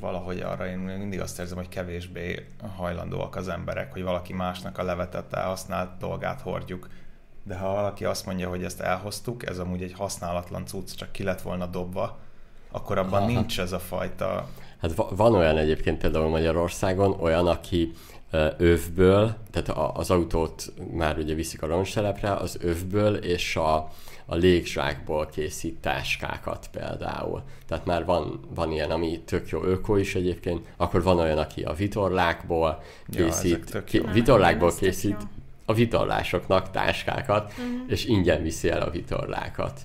valahogy 0.00 0.40
arra 0.40 0.66
én 0.66 0.78
mindig 0.78 1.20
azt 1.20 1.38
érzem, 1.38 1.56
hogy 1.56 1.68
kevésbé 1.68 2.46
hajlandóak 2.76 3.36
az 3.36 3.48
emberek, 3.48 3.92
hogy 3.92 4.02
valaki 4.02 4.32
másnak 4.32 4.78
a 4.78 4.82
levetett 4.82 5.32
elhasznált 5.32 5.98
dolgát 5.98 6.40
hordjuk 6.40 6.88
de 7.44 7.56
ha 7.56 7.74
valaki 7.74 8.04
azt 8.04 8.26
mondja, 8.26 8.48
hogy 8.48 8.64
ezt 8.64 8.80
elhoztuk, 8.80 9.46
ez 9.46 9.58
amúgy 9.58 9.82
egy 9.82 9.92
használatlan 9.92 10.66
cucc, 10.66 10.94
csak 10.94 11.12
ki 11.12 11.22
lett 11.22 11.42
volna 11.42 11.66
dobva, 11.66 12.18
akkor 12.70 12.98
abban 12.98 13.22
Aha. 13.22 13.30
nincs 13.30 13.60
ez 13.60 13.72
a 13.72 13.78
fajta... 13.78 14.48
Hát 14.80 14.94
van 15.10 15.34
olyan 15.34 15.58
egyébként 15.58 15.98
például 15.98 16.28
Magyarországon, 16.28 17.16
olyan, 17.20 17.46
aki 17.46 17.92
övből, 18.56 19.36
tehát 19.50 19.68
az 19.96 20.10
autót 20.10 20.72
már 20.92 21.18
ugye 21.18 21.34
viszik 21.34 21.62
a 21.62 21.66
ronstelepre, 21.66 22.32
az 22.34 22.58
övből 22.60 23.14
és 23.14 23.56
a, 23.56 23.74
a 24.26 24.34
légzsákból 24.34 25.26
készít 25.26 25.80
táskákat 25.80 26.68
például. 26.72 27.42
Tehát 27.68 27.84
már 27.84 28.04
van, 28.04 28.40
van 28.54 28.72
ilyen, 28.72 28.90
ami 28.90 29.20
tök 29.20 29.48
jó 29.48 29.62
öko 29.64 29.96
is 29.96 30.14
egyébként, 30.14 30.66
akkor 30.76 31.02
van 31.02 31.18
olyan, 31.18 31.38
aki 31.38 31.62
a 31.62 31.72
vitorlákból 31.72 32.82
készít, 33.10 33.70
ja, 33.72 33.84
ké, 33.84 34.02
vitorlákból 34.12 34.72
készít 34.74 35.16
a 35.66 35.72
vitorlásoknak 35.72 36.70
táskákat, 36.70 37.52
uh-huh. 37.52 37.74
és 37.86 38.04
ingyen 38.04 38.42
viszi 38.42 38.70
el 38.70 38.82
a 38.82 38.90
vitorlákat. 38.90 39.80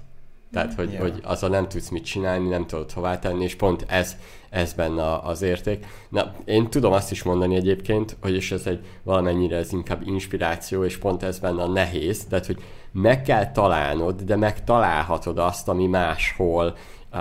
Tehát, 0.51 0.73
hogy, 0.73 0.91
yeah. 0.91 1.01
hogy 1.01 1.19
azzal 1.23 1.49
nem 1.49 1.67
tudsz 1.67 1.89
mit 1.89 2.05
csinálni, 2.05 2.47
nem 2.47 2.67
tudod 2.67 2.91
hová 2.91 3.19
tenni, 3.19 3.43
és 3.43 3.55
pont 3.55 3.85
ez, 3.87 4.17
ez 4.49 4.73
benne 4.73 5.17
az 5.17 5.41
érték. 5.41 5.85
Na, 6.09 6.33
én 6.45 6.69
tudom 6.69 6.93
azt 6.93 7.11
is 7.11 7.23
mondani 7.23 7.55
egyébként, 7.55 8.17
hogy 8.21 8.35
és 8.35 8.51
ez 8.51 8.65
egy 8.65 8.79
valamennyire 9.03 9.55
ez 9.57 9.73
inkább 9.73 10.07
inspiráció, 10.07 10.83
és 10.83 10.97
pont 10.97 11.23
ez 11.23 11.39
benne 11.39 11.61
a 11.61 11.67
nehéz, 11.67 12.25
tehát, 12.25 12.45
hogy 12.45 12.63
meg 12.91 13.21
kell 13.21 13.51
találnod, 13.51 14.21
de 14.21 14.35
megtalálhatod 14.35 15.37
azt, 15.37 15.67
ami 15.67 15.87
máshol 15.87 16.77
uh, 17.13 17.19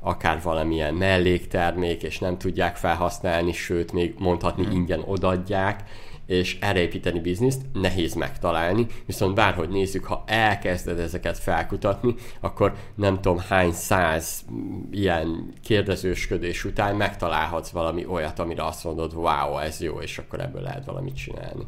akár 0.00 0.42
valamilyen 0.42 0.94
melléktermék, 0.94 2.02
és 2.02 2.18
nem 2.18 2.38
tudják 2.38 2.76
felhasználni, 2.76 3.52
sőt, 3.52 3.92
még 3.92 4.14
mondhatni 4.18 4.66
mm. 4.66 4.70
ingyen 4.70 5.02
odadják, 5.06 5.84
és 6.26 6.58
erre 6.60 6.80
építeni 6.80 7.20
bizniszt 7.20 7.62
nehéz 7.72 8.14
megtalálni, 8.14 8.86
viszont 9.06 9.34
bárhogy 9.34 9.68
nézzük, 9.68 10.04
ha 10.04 10.24
elkezded 10.26 10.98
ezeket 10.98 11.38
felkutatni, 11.38 12.14
akkor 12.40 12.74
nem 12.94 13.20
tudom 13.20 13.38
hány 13.38 13.72
száz 13.72 14.44
ilyen 14.90 15.52
kérdezősködés 15.62 16.64
után 16.64 16.96
megtalálhatsz 16.96 17.70
valami 17.70 18.06
olyat, 18.06 18.38
amire 18.38 18.64
azt 18.64 18.84
mondod, 18.84 19.12
wow, 19.14 19.58
ez 19.58 19.80
jó, 19.80 20.00
és 20.00 20.18
akkor 20.18 20.40
ebből 20.40 20.62
lehet 20.62 20.84
valamit 20.84 21.16
csinálni. 21.16 21.66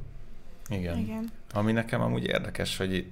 Igen. 0.68 0.98
Igen. 0.98 1.30
Ami 1.52 1.72
nekem 1.72 2.00
amúgy 2.00 2.26
érdekes, 2.26 2.76
hogy 2.76 3.06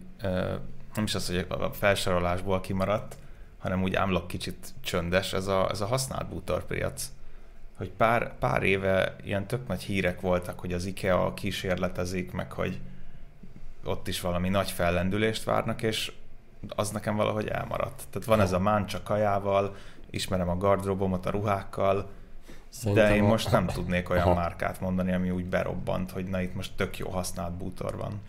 nem 0.95 1.05
is 1.05 1.15
az, 1.15 1.27
hogy 1.27 1.47
a 1.49 1.73
felsorolásból 1.73 2.61
kimaradt, 2.61 3.17
hanem 3.59 3.83
úgy 3.83 3.95
ámlok 3.95 4.27
kicsit 4.27 4.75
csöndes, 4.81 5.33
ez 5.33 5.47
a, 5.47 5.69
ez 5.71 5.81
a 5.81 5.87
használt 5.87 6.29
bútorpiac. 6.29 7.13
Hogy 7.77 7.91
pár, 7.91 8.39
pár 8.39 8.63
éve 8.63 9.17
ilyen 9.25 9.47
tök 9.47 9.67
nagy 9.67 9.83
hírek 9.83 10.21
voltak, 10.21 10.61
hogy 10.61 10.73
az 10.73 10.85
IKEA 10.85 11.35
kísérletezik, 11.35 12.33
meg 12.33 12.53
hogy 12.53 12.81
ott 13.85 14.09
is 14.09 14.21
valami 14.21 14.49
nagy 14.49 14.71
fellendülést 14.71 15.45
várnak, 15.45 15.83
és 15.83 16.13
az 16.69 16.91
nekem 16.91 17.17
valahogy 17.17 17.47
elmaradt. 17.47 18.03
Tehát 18.11 18.29
van 18.29 18.41
ez 18.41 18.53
a 18.53 18.59
máncsa 18.59 19.03
kajával, 19.03 19.77
ismerem 20.11 20.49
a 20.49 20.57
gardróbomat 20.57 21.27
a 21.27 21.31
ruhákkal, 21.31 22.11
Szerintem 22.69 23.07
de 23.07 23.15
én 23.15 23.23
most 23.23 23.51
nem 23.51 23.67
tudnék 23.67 24.11
olyan 24.11 24.27
Aha. 24.27 24.35
márkát 24.35 24.81
mondani, 24.81 25.13
ami 25.13 25.31
úgy 25.31 25.45
berobbant, 25.45 26.11
hogy 26.11 26.25
na 26.25 26.41
itt 26.41 26.55
most 26.55 26.73
tök 26.77 26.99
jó 26.99 27.11
használt 27.11 27.53
bútor 27.53 27.97
van. 27.97 28.21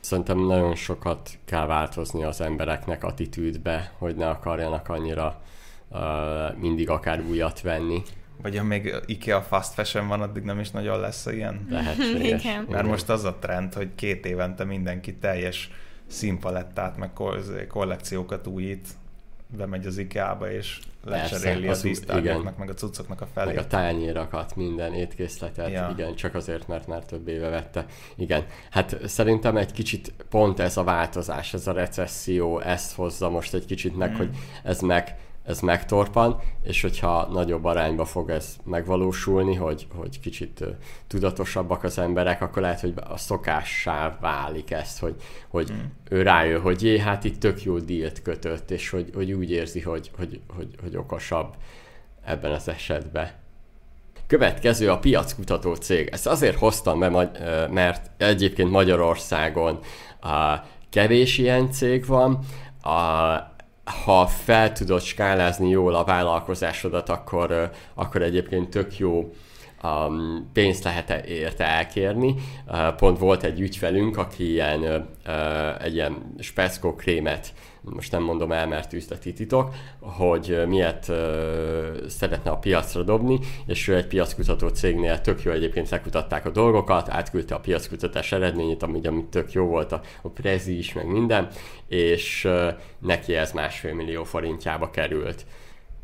Szerintem 0.00 0.38
nagyon 0.38 0.74
sokat 0.74 1.30
kell 1.44 1.66
változni 1.66 2.24
az 2.24 2.40
embereknek 2.40 3.04
attitűdbe, 3.04 3.92
hogy 3.98 4.16
ne 4.16 4.28
akarjanak 4.28 4.88
annyira 4.88 5.40
uh, 5.88 6.00
mindig 6.56 6.90
akár 6.90 7.20
újat 7.20 7.60
venni. 7.60 8.02
Vagy 8.42 8.56
amíg 8.56 8.94
IKEA 9.06 9.42
fast 9.42 9.72
fashion 9.72 10.08
van, 10.08 10.22
addig 10.22 10.42
nem 10.42 10.60
is 10.60 10.70
nagyon 10.70 11.00
lesz 11.00 11.26
ilyen. 11.26 11.66
Lehetséges. 11.70 12.44
Igen. 12.44 12.66
Mert 12.68 12.86
most 12.86 13.08
az 13.08 13.24
a 13.24 13.34
trend, 13.34 13.74
hogy 13.74 13.88
két 13.94 14.26
évente 14.26 14.64
mindenki 14.64 15.14
teljes 15.14 15.70
színpalettát, 16.06 16.96
meg 16.96 17.10
kollekciókat 17.68 18.46
újít, 18.46 18.88
bemegy 19.56 19.86
az 19.86 19.98
IKEA-ba, 19.98 20.50
és 20.52 20.78
lecseréli 21.04 21.68
az, 21.68 21.78
az 21.78 21.84
íztárgyaknak, 21.84 22.56
meg 22.58 22.70
a 22.70 22.74
cuccoknak 22.74 23.20
a 23.20 23.26
felét. 23.26 23.54
Meg 23.54 23.64
a 23.64 23.66
tányérakat, 23.66 24.56
minden 24.56 24.94
étkészletet, 24.94 25.70
ja. 25.70 25.90
igen, 25.92 26.14
csak 26.14 26.34
azért, 26.34 26.68
mert 26.68 26.86
már 26.86 27.04
több 27.04 27.28
éve 27.28 27.48
vette. 27.48 27.86
Igen, 28.16 28.46
hát 28.70 28.98
szerintem 29.04 29.56
egy 29.56 29.72
kicsit 29.72 30.12
pont 30.30 30.60
ez 30.60 30.76
a 30.76 30.84
változás, 30.84 31.54
ez 31.54 31.66
a 31.66 31.72
recesszió, 31.72 32.60
ezt 32.60 32.94
hozza 32.94 33.30
most 33.30 33.54
egy 33.54 33.66
kicsit 33.66 33.96
meg, 33.96 34.10
mm. 34.10 34.16
hogy 34.16 34.36
ez 34.62 34.80
meg 34.80 35.16
ez 35.44 35.60
megtorpan, 35.60 36.40
és 36.62 36.82
hogyha 36.82 37.28
nagyobb 37.32 37.64
arányba 37.64 38.04
fog 38.04 38.30
ez 38.30 38.56
megvalósulni, 38.64 39.54
hogy, 39.54 39.86
hogy 39.94 40.20
kicsit 40.20 40.64
tudatosabbak 41.06 41.84
az 41.84 41.98
emberek, 41.98 42.42
akkor 42.42 42.62
lehet, 42.62 42.80
hogy 42.80 42.94
a 43.08 43.16
szokássá 43.16 44.18
válik 44.20 44.70
ezt, 44.70 44.98
hogy, 44.98 45.14
hogy 45.48 45.72
mm. 45.72 45.78
ő 46.08 46.22
rájön, 46.22 46.60
hogy 46.60 46.82
jé, 46.82 46.98
hát 46.98 47.24
itt 47.24 47.40
tök 47.40 47.62
jó 47.62 47.78
dílt 47.78 48.22
kötött, 48.22 48.70
és 48.70 48.90
hogy, 48.90 49.10
hogy 49.14 49.32
úgy 49.32 49.50
érzi, 49.50 49.80
hogy, 49.80 50.10
hogy, 50.16 50.40
hogy, 50.56 50.68
hogy 50.82 50.96
okosabb 50.96 51.54
ebben 52.24 52.52
az 52.52 52.68
esetben. 52.68 53.30
Következő 54.26 54.90
a 54.90 54.98
piackutató 54.98 55.74
cég. 55.74 56.08
Ezt 56.12 56.26
azért 56.26 56.56
hoztam 56.56 56.98
be, 56.98 57.08
mert 57.70 58.10
egyébként 58.16 58.70
Magyarországon 58.70 59.78
kevés 60.90 61.38
ilyen 61.38 61.70
cég 61.70 62.06
van, 62.06 62.38
a, 62.82 62.90
ha 63.84 64.26
fel 64.26 64.72
tudod 64.72 65.02
skálázni 65.02 65.68
jól 65.68 65.94
a 65.94 66.04
vállalkozásodat, 66.04 67.08
akkor, 67.08 67.70
akkor 67.94 68.22
egyébként 68.22 68.70
tök 68.70 68.98
jó 68.98 69.32
um, 69.82 70.50
pénzt 70.52 70.84
lehet 70.84 71.10
-e 71.10 71.24
érte 71.26 71.64
elkérni. 71.64 72.34
Uh, 72.66 72.94
pont 72.94 73.18
volt 73.18 73.42
egy 73.42 73.60
ügyfelünk, 73.60 74.16
aki 74.16 74.50
ilyen, 74.50 74.80
uh, 75.26 75.84
egy 75.84 75.94
ilyen 75.94 76.34
speckó 76.38 76.94
krémet 76.94 77.52
most 77.84 78.12
nem 78.12 78.22
mondom 78.22 78.52
el, 78.52 78.66
mert 78.66 78.92
üzleti 78.92 79.32
titok, 79.32 79.74
hogy 80.00 80.62
miért 80.66 81.02
szeretne 82.08 82.50
a 82.50 82.56
piacra 82.56 83.02
dobni, 83.02 83.38
és 83.66 83.88
ő 83.88 83.96
egy 83.96 84.06
piackutató 84.06 84.68
cégnél 84.68 85.20
tök 85.20 85.42
jó 85.42 85.52
egyébként 85.52 85.88
lekutatták 85.88 86.46
a 86.46 86.50
dolgokat, 86.50 87.08
átküldte 87.08 87.54
a 87.54 87.60
piackutatás 87.60 88.32
eredményét, 88.32 88.82
ami, 88.82 89.06
ami 89.06 89.24
tök 89.24 89.52
jó 89.52 89.64
volt, 89.66 89.92
a, 89.92 90.00
a 90.22 90.28
prezi 90.28 90.78
is, 90.78 90.92
meg 90.92 91.06
minden, 91.06 91.48
és 91.88 92.48
neki 92.98 93.34
ez 93.34 93.52
másfél 93.52 93.94
millió 93.94 94.24
forintjába 94.24 94.90
került. 94.90 95.46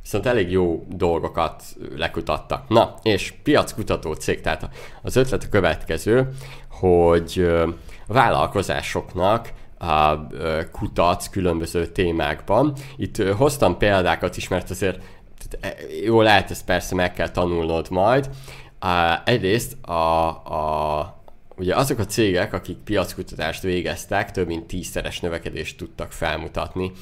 Viszont 0.02 0.26
elég 0.26 0.50
jó 0.50 0.86
dolgokat 0.88 1.62
lekutattak. 1.96 2.68
Na, 2.68 2.94
és 3.02 3.34
piackutató 3.42 4.12
cég, 4.12 4.40
tehát 4.40 4.68
az 5.02 5.16
ötlet 5.16 5.44
a 5.44 5.48
következő, 5.48 6.28
hogy 6.68 7.46
a 8.08 8.12
vállalkozásoknak 8.12 9.52
kutatsz 10.72 11.28
különböző 11.28 11.86
témákban. 11.86 12.74
Itt 12.96 13.22
hoztam 13.22 13.76
példákat 13.76 14.36
is, 14.36 14.48
mert 14.48 14.70
azért 14.70 15.02
e, 15.60 15.74
jó 16.04 16.22
lehet, 16.22 16.50
ezt 16.50 16.64
persze 16.64 16.94
meg 16.94 17.12
kell 17.12 17.28
tanulnod 17.28 17.90
majd. 17.90 18.30
Egyrészt 19.24 19.84
a, 19.86 20.28
a 20.28 21.18
Ugye 21.60 21.74
azok 21.74 21.98
a 21.98 22.06
cégek, 22.06 22.52
akik 22.52 22.76
piackutatást 22.76 23.62
végeztek, 23.62 24.30
több 24.30 24.46
mint 24.46 24.66
tízszeres 24.66 25.20
növekedést 25.20 25.76
tudtak 25.76 26.12
felmutatni 26.12 26.92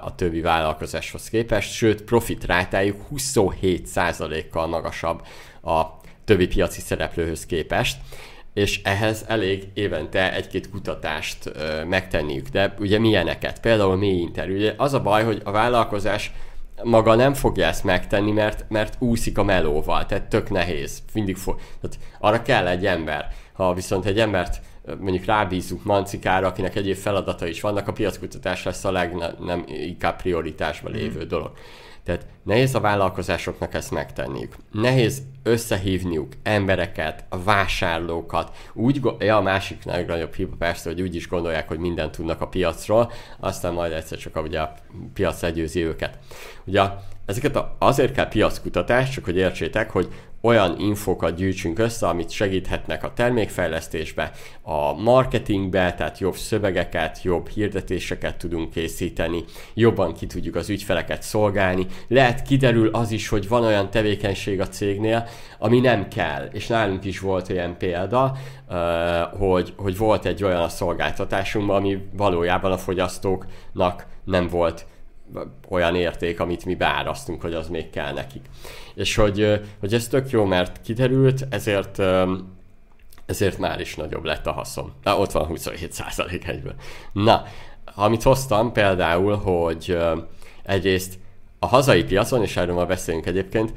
a 0.00 0.14
többi 0.14 0.40
vállalkozáshoz 0.40 1.28
képest, 1.28 1.72
sőt, 1.72 2.02
profit 2.02 2.44
rátájuk 2.44 2.96
27%-kal 3.14 4.66
magasabb 4.66 5.22
a 5.62 5.82
többi 6.24 6.46
piaci 6.46 6.80
szereplőhöz 6.80 7.46
képest 7.46 7.96
és 8.58 8.80
ehhez 8.82 9.24
elég 9.28 9.68
évente 9.74 10.34
egy-két 10.34 10.70
kutatást 10.70 11.38
ö, 11.46 11.84
megtenniük. 11.84 12.48
De 12.48 12.74
ugye 12.78 12.98
milyeneket? 12.98 13.60
Például 13.60 13.96
mély 13.96 14.20
interjú. 14.20 14.56
Ugye 14.56 14.74
az 14.76 14.94
a 14.94 15.02
baj, 15.02 15.24
hogy 15.24 15.40
a 15.44 15.50
vállalkozás 15.50 16.32
maga 16.82 17.14
nem 17.14 17.34
fogja 17.34 17.66
ezt 17.66 17.84
megtenni, 17.84 18.30
mert, 18.30 18.64
mert 18.68 18.96
úszik 18.98 19.38
a 19.38 19.42
melóval, 19.42 20.06
tehát 20.06 20.28
tök 20.28 20.50
nehéz. 20.50 21.02
Mindig 21.12 21.36
fog, 21.36 21.60
tehát 21.80 21.98
arra 22.20 22.42
kell 22.42 22.66
egy 22.66 22.86
ember. 22.86 23.32
Ha 23.52 23.74
viszont 23.74 24.04
egy 24.04 24.18
embert 24.18 24.60
mondjuk 25.00 25.24
rábízunk 25.24 25.84
Mancikára, 25.84 26.46
akinek 26.46 26.76
egyéb 26.76 26.96
feladata 26.96 27.46
is 27.46 27.60
vannak, 27.60 27.88
a 27.88 27.92
piackutatás 27.92 28.64
lesz 28.64 28.84
a 28.84 28.90
legnagyobb 28.90 29.68
inkább 29.68 30.16
prioritásban 30.16 30.92
lévő 30.92 31.24
mm. 31.24 31.28
dolog. 31.28 31.52
Tehát 32.08 32.26
nehéz 32.42 32.74
a 32.74 32.80
vállalkozásoknak 32.80 33.74
ezt 33.74 33.90
megtenniük. 33.90 34.56
Nehéz 34.72 35.22
összehívniuk 35.42 36.32
embereket, 36.42 37.24
a 37.28 37.42
vásárlókat. 37.42 38.56
Úgy, 38.72 39.00
ja, 39.18 39.36
a 39.36 39.42
másik 39.42 39.84
legnagyobb 39.84 40.34
hiba 40.34 40.56
persze, 40.58 40.90
hogy 40.90 41.02
úgy 41.02 41.14
is 41.14 41.28
gondolják, 41.28 41.68
hogy 41.68 41.78
mindent 41.78 42.12
tudnak 42.16 42.40
a 42.40 42.48
piacról, 42.48 43.12
aztán 43.40 43.72
majd 43.72 43.92
egyszer 43.92 44.18
csak 44.18 44.42
ugye 44.42 44.60
a 44.60 44.74
piac 45.12 45.42
legyőzi 45.42 45.84
őket. 45.84 46.18
Ugye 46.64 46.82
ezeket 47.28 47.58
azért 47.78 48.12
kell 48.12 48.28
piackutatás, 48.28 49.10
csak 49.10 49.24
hogy 49.24 49.36
értsétek, 49.36 49.90
hogy 49.90 50.08
olyan 50.40 50.78
infókat 50.78 51.34
gyűjtsünk 51.34 51.78
össze, 51.78 52.06
amit 52.06 52.30
segíthetnek 52.30 53.04
a 53.04 53.12
termékfejlesztésbe, 53.14 54.30
a 54.62 54.92
marketingbe, 54.92 55.94
tehát 55.94 56.18
jobb 56.18 56.34
szövegeket, 56.34 57.22
jobb 57.22 57.48
hirdetéseket 57.48 58.36
tudunk 58.36 58.70
készíteni, 58.70 59.44
jobban 59.74 60.14
ki 60.14 60.26
tudjuk 60.26 60.54
az 60.54 60.68
ügyfeleket 60.68 61.22
szolgálni. 61.22 61.86
Lehet 62.08 62.42
kiderül 62.42 62.88
az 62.88 63.10
is, 63.10 63.28
hogy 63.28 63.48
van 63.48 63.64
olyan 63.64 63.90
tevékenység 63.90 64.60
a 64.60 64.68
cégnél, 64.68 65.28
ami 65.58 65.80
nem 65.80 66.08
kell, 66.08 66.48
és 66.52 66.66
nálunk 66.66 67.04
is 67.04 67.20
volt 67.20 67.50
olyan 67.50 67.76
példa, 67.78 68.36
hogy, 69.38 69.72
hogy 69.76 69.96
volt 69.96 70.24
egy 70.24 70.44
olyan 70.44 70.62
a 70.62 70.68
szolgáltatásunkban, 70.68 71.76
ami 71.76 71.98
valójában 72.12 72.72
a 72.72 72.78
fogyasztóknak 72.78 74.06
nem 74.24 74.48
volt 74.48 74.86
olyan 75.68 75.94
érték, 75.94 76.40
amit 76.40 76.64
mi 76.64 76.74
beárasztunk, 76.74 77.42
hogy 77.42 77.54
az 77.54 77.68
még 77.68 77.90
kell 77.90 78.12
nekik. 78.12 78.42
És 78.94 79.14
hogy, 79.14 79.60
hogy 79.80 79.94
ez 79.94 80.08
tök 80.08 80.30
jó, 80.30 80.44
mert 80.44 80.80
kiderült, 80.82 81.46
ezért 81.50 82.00
ezért 83.28 83.58
már 83.58 83.80
is 83.80 83.94
nagyobb 83.94 84.24
lett 84.24 84.46
a 84.46 84.52
haszon. 84.52 84.92
Na, 85.02 85.18
ott 85.18 85.30
van 85.30 85.46
27 85.46 85.92
százalék 85.92 86.48
egyből. 86.48 86.74
Na, 87.12 87.44
amit 87.94 88.22
hoztam 88.22 88.72
például, 88.72 89.36
hogy 89.36 89.98
egyrészt 90.62 91.18
a 91.58 91.66
hazai 91.66 92.04
piacon, 92.04 92.42
és 92.42 92.56
erről 92.56 92.74
már 92.74 92.86
beszélünk 92.86 93.26
egyébként, 93.26 93.72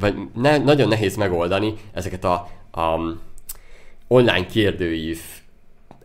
vagy 0.00 0.14
ne, 0.34 0.58
nagyon 0.58 0.88
nehéz 0.88 1.16
megoldani 1.16 1.74
ezeket 1.92 2.24
a, 2.24 2.48
a 2.72 3.00
online 4.08 4.46
kérdőív 4.46 5.20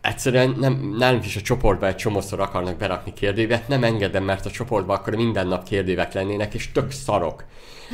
egyszerűen 0.02 0.56
nem, 0.60 0.96
nálunk 0.98 1.26
is 1.26 1.36
a 1.36 1.42
csoportba 1.42 1.88
egy 1.88 1.96
csomószor 1.96 2.40
akarnak 2.40 2.78
berakni 2.78 3.14
kérdőívet, 3.14 3.68
nem 3.68 3.84
engedem, 3.84 4.24
mert 4.24 4.46
a 4.46 4.52
csoportban 4.52 4.98
akkor 4.98 5.16
minden 5.16 5.48
nap 5.48 5.64
kérdőívek 5.64 6.14
lennének, 6.14 6.54
és 6.54 6.72
tök 6.72 6.92
szarok. 6.92 7.44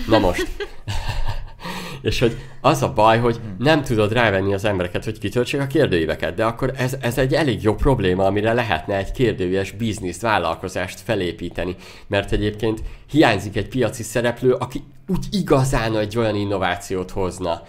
Na 0.07 0.19
most. 0.19 0.47
és 2.01 2.19
hogy 2.19 2.37
az 2.61 2.81
a 2.81 2.93
baj, 2.93 3.19
hogy 3.19 3.39
nem 3.57 3.83
tudod 3.83 4.11
rávenni 4.11 4.53
az 4.53 4.65
embereket, 4.65 5.03
hogy 5.03 5.19
kitöltsék 5.19 5.61
a 5.61 5.67
kérdőíveket, 5.67 6.35
de 6.35 6.45
akkor 6.45 6.73
ez, 6.75 6.97
ez 7.01 7.17
egy 7.17 7.33
elég 7.33 7.63
jó 7.63 7.75
probléma, 7.75 8.25
amire 8.25 8.53
lehetne 8.53 8.95
egy 8.95 9.11
kérdőjes 9.11 9.71
bizniszt, 9.71 10.21
vállalkozást 10.21 10.99
felépíteni, 10.99 11.75
mert 12.07 12.31
egyébként 12.31 12.81
hiányzik 13.09 13.55
egy 13.55 13.67
piaci 13.67 14.03
szereplő, 14.03 14.53
aki 14.53 14.83
úgy 15.07 15.25
igazán 15.31 15.97
egy 15.97 16.17
olyan 16.17 16.35
innovációt 16.35 17.11
hozna, 17.11 17.61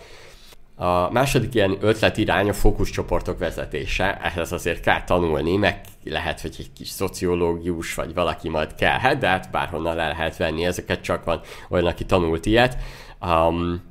a 0.80 1.10
második 1.10 1.54
ilyen 1.54 1.76
ötletirány 1.80 2.48
a 2.48 2.52
fókuszcsoportok 2.52 3.38
vezetése, 3.38 4.18
ehhez 4.22 4.52
azért 4.52 4.80
kell 4.80 5.04
tanulni, 5.04 5.56
meg 5.56 5.80
lehet, 6.04 6.40
hogy 6.40 6.54
egy 6.58 6.72
kis 6.72 6.88
szociológius 6.88 7.94
vagy 7.94 8.14
valaki 8.14 8.48
majd 8.48 8.74
kellhet, 8.74 9.18
de 9.18 9.26
hát 9.28 9.50
bárhonnan 9.50 9.96
le 9.96 10.06
lehet 10.06 10.36
venni, 10.36 10.64
ezeket 10.64 11.00
csak 11.00 11.24
van 11.24 11.40
olyan, 11.68 11.86
aki 11.86 12.04
tanult 12.04 12.46
ilyet. 12.46 12.76
Um, 13.20 13.82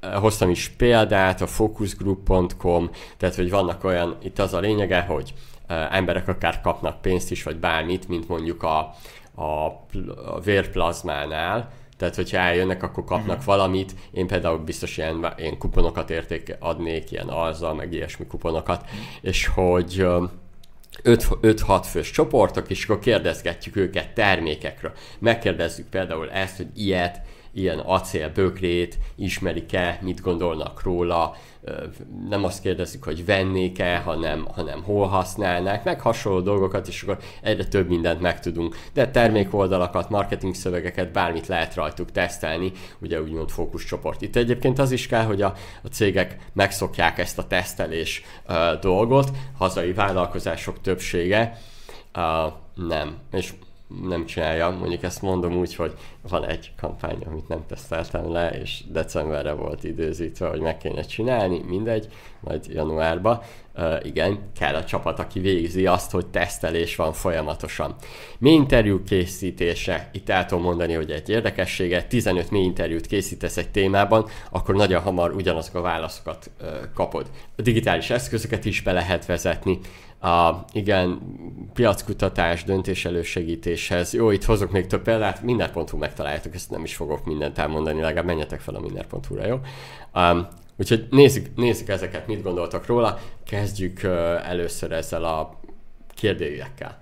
hoztam 0.00 0.50
is 0.50 0.68
példát, 0.68 1.40
a 1.40 1.46
focusgroup.com, 1.46 2.90
tehát 3.16 3.34
hogy 3.34 3.50
vannak 3.50 3.84
olyan, 3.84 4.16
itt 4.22 4.38
az 4.38 4.54
a 4.54 4.60
lényege, 4.60 5.00
hogy 5.00 5.34
uh, 5.68 5.96
emberek 5.96 6.28
akár 6.28 6.60
kapnak 6.60 7.00
pénzt 7.00 7.30
is, 7.30 7.42
vagy 7.42 7.56
bármit, 7.56 8.08
mint 8.08 8.28
mondjuk 8.28 8.62
a, 8.62 8.94
a, 9.34 9.66
a 10.26 10.40
vérplazmánál, 10.44 11.70
Tehát, 12.00 12.14
hogyha 12.14 12.38
eljönnek, 12.38 12.82
akkor 12.82 13.04
kapnak 13.04 13.28
uh-huh. 13.28 13.44
valamit. 13.44 13.94
Én 14.12 14.26
például 14.26 14.58
biztos 14.58 14.96
ilyen, 14.96 15.34
ilyen 15.36 15.58
kuponokat 15.58 16.10
érték, 16.10 16.56
adnék, 16.58 17.10
ilyen 17.10 17.28
alza, 17.28 17.74
meg 17.74 17.92
ilyesmi 17.92 18.26
kuponokat, 18.26 18.82
uh-huh. 18.82 18.98
és 19.20 19.46
hogy 19.46 20.06
5-6 21.04 21.80
fős 21.90 22.10
csoportok, 22.10 22.70
és 22.70 22.84
akkor 22.84 22.98
kérdezgetjük 22.98 23.76
őket 23.76 24.14
termékekről. 24.14 24.92
Megkérdezzük 25.18 25.86
például 25.86 26.30
ezt, 26.30 26.56
hogy 26.56 26.68
ilyet, 26.74 27.20
ilyen 27.52 27.78
acélbögrét 27.78 28.98
ismerik-e, 29.16 29.98
mit 30.02 30.20
gondolnak 30.20 30.82
róla, 30.82 31.36
nem 32.28 32.44
azt 32.44 32.62
kérdezzük, 32.62 33.04
hogy 33.04 33.24
vennék-e, 33.24 33.98
hanem, 33.98 34.48
hanem 34.54 34.82
hol 34.82 35.06
használnák, 35.06 35.84
meg 35.84 36.00
hasonló 36.00 36.40
dolgokat, 36.40 36.88
és 36.88 37.02
akkor 37.02 37.18
egyre 37.42 37.64
több 37.64 37.88
mindent 37.88 38.20
megtudunk. 38.20 38.76
De 38.92 39.10
termékoldalakat, 39.10 40.10
marketing 40.10 40.54
szövegeket, 40.54 41.12
bármit 41.12 41.46
lehet 41.46 41.74
rajtuk 41.74 42.10
tesztelni, 42.12 42.72
ugye 43.00 43.22
úgymond 43.22 43.50
fókuszcsoport. 43.50 44.22
Itt 44.22 44.36
egyébként 44.36 44.78
az 44.78 44.90
is 44.90 45.06
kell, 45.06 45.24
hogy 45.24 45.42
a, 45.42 45.54
a 45.82 45.88
cégek 45.88 46.36
megszokják 46.52 47.18
ezt 47.18 47.38
a 47.38 47.46
tesztelés 47.46 48.22
uh, 48.48 48.80
dolgot, 48.80 49.30
hazai 49.58 49.92
vállalkozások 49.92 50.80
többsége 50.80 51.58
uh, 52.14 52.52
nem. 52.88 53.16
És 53.32 53.52
nem 54.08 54.26
csinálja. 54.26 54.70
Mondjuk 54.70 55.02
ezt 55.02 55.22
mondom 55.22 55.56
úgy, 55.56 55.74
hogy 55.74 55.94
van 56.28 56.46
egy 56.46 56.72
kampány, 56.76 57.18
amit 57.26 57.48
nem 57.48 57.66
teszteltem 57.66 58.32
le, 58.32 58.50
és 58.50 58.82
decemberre 58.88 59.52
volt 59.52 59.84
időzítve, 59.84 60.48
hogy 60.48 60.60
meg 60.60 60.76
kéne 60.76 61.02
csinálni, 61.02 61.62
mindegy, 61.66 62.08
majd 62.40 62.66
januárba. 62.68 63.42
Uh, 63.74 64.06
igen, 64.06 64.50
kell 64.58 64.74
a 64.74 64.84
csapat, 64.84 65.18
aki 65.18 65.40
végzi 65.40 65.86
azt, 65.86 66.10
hogy 66.10 66.26
tesztelés 66.26 66.96
van 66.96 67.12
folyamatosan. 67.12 67.94
Mély 68.38 68.54
interjú 68.54 69.02
készítése, 69.02 70.10
itt 70.12 70.28
el 70.28 70.46
tudom 70.46 70.64
mondani, 70.64 70.92
hogy 70.92 71.10
egy 71.10 71.28
érdekessége, 71.28 72.02
15 72.02 72.50
mély 72.50 72.62
interjút 72.62 73.06
készítesz 73.06 73.56
egy 73.56 73.70
témában, 73.70 74.26
akkor 74.50 74.74
nagyon 74.74 75.02
hamar 75.02 75.32
ugyanazok 75.32 75.74
a 75.74 75.80
válaszokat 75.80 76.50
uh, 76.60 76.68
kapod. 76.94 77.30
A 77.56 77.62
digitális 77.62 78.10
eszközöket 78.10 78.64
is 78.64 78.82
be 78.82 78.92
lehet 78.92 79.26
vezetni, 79.26 79.78
a, 80.20 80.64
igen, 80.72 81.18
piackutatás, 81.72 82.64
döntés 82.64 83.04
elősegítéshez. 83.04 84.12
Jó, 84.12 84.30
itt 84.30 84.44
hozok 84.44 84.70
még 84.70 84.86
több 84.86 85.02
példát, 85.02 85.42
minden.hu 85.42 85.96
megtaláljátok, 85.98 86.54
ezt 86.54 86.70
nem 86.70 86.84
is 86.84 86.94
fogok 86.94 87.24
mindent 87.24 87.58
elmondani, 87.58 88.00
legalább 88.00 88.26
menjetek 88.26 88.60
fel 88.60 88.74
a 88.74 88.80
minden.hu-ra, 88.80 89.46
jó? 89.46 89.60
Um, 90.14 90.46
úgyhogy 90.76 91.06
nézzük, 91.10 91.46
nézzük 91.56 91.88
ezeket, 91.88 92.26
mit 92.26 92.42
gondoltak 92.42 92.86
róla. 92.86 93.18
Kezdjük 93.44 94.00
uh, 94.04 94.10
először 94.48 94.92
ezzel 94.92 95.24
a 95.24 95.60
kérdőjekkel 96.14 97.00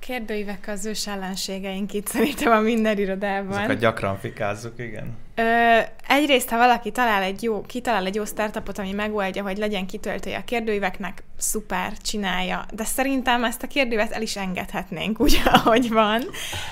kérdőívek 0.00 0.68
az 0.68 0.84
ős 0.84 1.06
ellenségeink 1.06 1.92
itt 1.92 2.06
szerintem 2.06 2.52
a 2.52 2.60
minden 2.60 2.98
irodában. 2.98 3.58
Ezeket 3.58 3.78
gyakran 3.78 4.16
fikázzuk, 4.16 4.78
igen. 4.78 5.16
Ö, 5.40 5.78
egyrészt, 6.08 6.48
ha 6.48 6.56
valaki 6.56 6.90
talál 6.90 7.22
egy 7.22 7.42
jó, 7.42 7.60
kitalál 7.60 8.06
egy 8.06 8.14
jó 8.14 8.24
startupot, 8.24 8.78
ami 8.78 8.92
megoldja, 8.92 9.42
hogy 9.42 9.58
legyen 9.58 9.86
kitöltője 9.86 10.36
a 10.36 10.44
kérdőíveknek, 10.44 11.22
szuper, 11.40 11.92
csinálja. 11.98 12.64
De 12.74 12.84
szerintem 12.84 13.44
ezt 13.44 13.62
a 13.62 13.66
kérdőívet 13.66 14.12
el 14.12 14.22
is 14.22 14.36
engedhetnénk 14.36 15.20
úgy, 15.22 15.40
ahogy 15.44 15.90
van, 15.90 16.24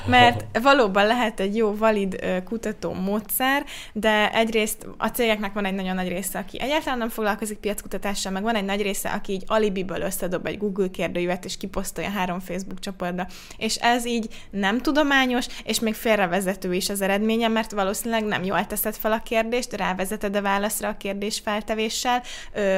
mert 0.07 0.59
valóban 0.63 1.07
lehet 1.07 1.41
egy 1.41 1.57
jó, 1.57 1.77
valid 1.77 2.25
kutató 2.45 2.93
módszer, 2.93 3.65
de 3.93 4.33
egyrészt 4.33 4.87
a 4.97 5.07
cégeknek 5.07 5.53
van 5.53 5.65
egy 5.65 5.75
nagyon 5.75 5.95
nagy 5.95 6.09
része, 6.09 6.39
aki 6.39 6.61
egyáltalán 6.61 6.99
nem 6.99 7.09
foglalkozik 7.09 7.59
piackutatással, 7.59 8.33
meg 8.33 8.43
van 8.43 8.55
egy 8.55 8.65
nagy 8.65 8.83
része, 8.83 9.09
aki 9.09 9.33
így 9.33 9.45
alibiből 9.47 10.01
összedob 10.01 10.47
egy 10.47 10.59
Google 10.59 10.89
kérdőívet, 10.89 11.45
és 11.45 11.57
kiposztolja 11.57 12.11
három 12.11 12.41
Facebook 12.41 12.79
csoportba. 12.79 13.27
És 13.57 13.77
ez 13.77 14.07
így 14.07 14.29
nem 14.51 14.81
tudományos, 14.81 15.47
és 15.65 15.81
még 15.81 15.95
félrevezető 15.95 16.75
is 16.75 16.89
az 16.89 17.01
eredménye, 17.01 17.49
mert 17.49 17.73
valószínűleg 17.73 18.25
nem 18.25 18.45
jól 18.59 18.67
teszed 18.67 18.95
fel 18.95 19.13
a 19.13 19.23
kérdést, 19.23 19.73
rávezeted 19.73 20.37
a 20.37 20.43
válaszra 20.43 20.89
a 20.89 20.97
kérdés 20.97 21.39
feltevéssel, 21.39 22.23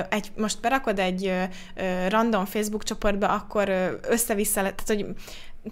egy, 0.09 0.31
most 0.37 0.61
berakod 0.61 0.99
egy 0.99 1.33
random 2.09 2.45
Facebook 2.45 2.85
csoportba, 2.85 3.29
akkor 3.29 3.99
össze-vissza, 4.09 4.61
tehát 4.61 4.83
hogy 4.87 5.07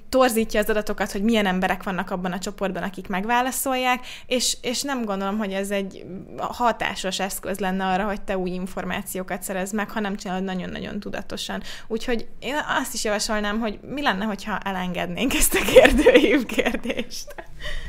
torzítja 0.09 0.61
az 0.61 0.71
adatokat, 0.71 1.13
hogy 1.13 1.23
milyen 1.23 1.47
emberek 1.47 1.83
vannak 1.83 2.11
abban 2.11 2.33
a 2.33 2.39
csoportban, 2.39 2.83
akik 2.83 3.09
megválaszolják, 3.09 4.07
és, 4.27 4.57
és 4.63 4.83
nem 4.83 5.05
gondolom, 5.05 5.39
hogy 5.39 5.53
ez 5.53 5.71
egy 5.71 6.05
hatásos 6.39 7.21
eszköz 7.21 7.59
lenne 7.59 7.87
arra, 7.87 8.05
hogy 8.05 8.21
te 8.21 8.39
új 8.39 8.51
információkat 8.51 9.43
szerez 9.43 9.73
meg, 9.73 9.91
hanem 9.91 10.17
csinálod 10.17 10.45
nagyon-nagyon 10.45 11.01
tudatosan. 11.01 11.63
Úgyhogy 11.87 12.29
én 12.41 12.55
azt 12.81 12.95
is 12.95 13.05
javasolnám, 13.05 13.61
hogy 13.61 13.79
mi 13.83 14.03
lenne, 14.03 14.25
hogyha 14.25 14.59
elengednénk 14.59 15.35
ezt 15.35 15.55
a 15.55 15.65
kérdőív 15.65 16.47
kérdést. 16.47 17.35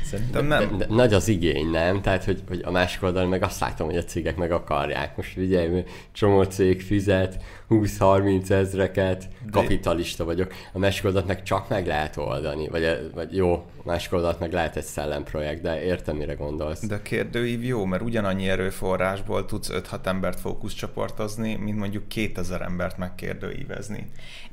Szerintem 0.04 0.46
nem. 0.46 0.76
De, 0.76 0.86
de 0.86 0.94
nagy 0.94 1.14
az 1.14 1.28
igény, 1.28 1.70
nem? 1.70 2.02
Tehát, 2.02 2.24
hogy, 2.24 2.42
hogy 2.48 2.60
a 2.64 2.70
másik 2.70 3.02
oldalon 3.02 3.28
meg 3.28 3.42
azt 3.42 3.60
látom, 3.60 3.86
hogy 3.86 3.96
a 3.96 4.04
cégek 4.04 4.36
meg 4.36 4.52
akarják. 4.52 5.16
Most 5.16 5.36
ugye 5.36 5.68
csomó 6.12 6.42
cég 6.42 6.82
fizet 6.82 7.42
20-30 7.70 8.50
ezreket, 8.50 9.28
kapitalista 9.50 10.24
vagyok. 10.24 10.52
A 10.72 10.78
másik 10.78 11.04
oldalt 11.04 11.26
meg 11.26 11.42
csak 11.42 11.68
meg 11.68 11.86
lehet 11.86 12.16
oldani, 12.16 12.68
vagy, 12.68 13.10
vagy 13.14 13.36
jó, 13.36 13.66
másik 13.84 14.12
oldalt 14.12 14.38
meg 14.38 14.52
lehet 14.52 14.76
egy 14.76 14.84
szellemprojekt, 14.84 15.62
de 15.62 15.82
értem, 15.82 16.16
mire 16.16 16.34
gondolsz. 16.34 16.86
De 16.86 16.94
a 16.94 17.02
kérdőív 17.02 17.64
jó, 17.64 17.84
mert 17.84 18.02
ugyanannyi 18.02 18.48
erőforrásból 18.48 19.44
tudsz 19.44 19.70
5-6 19.72 20.06
embert 20.06 20.40
fókuszcsoportozni, 20.40 21.54
mint 21.54 21.78
mondjuk 21.78 22.08
2000 22.08 22.62
embert 22.62 22.98
megkérdőívezni. 22.98 24.10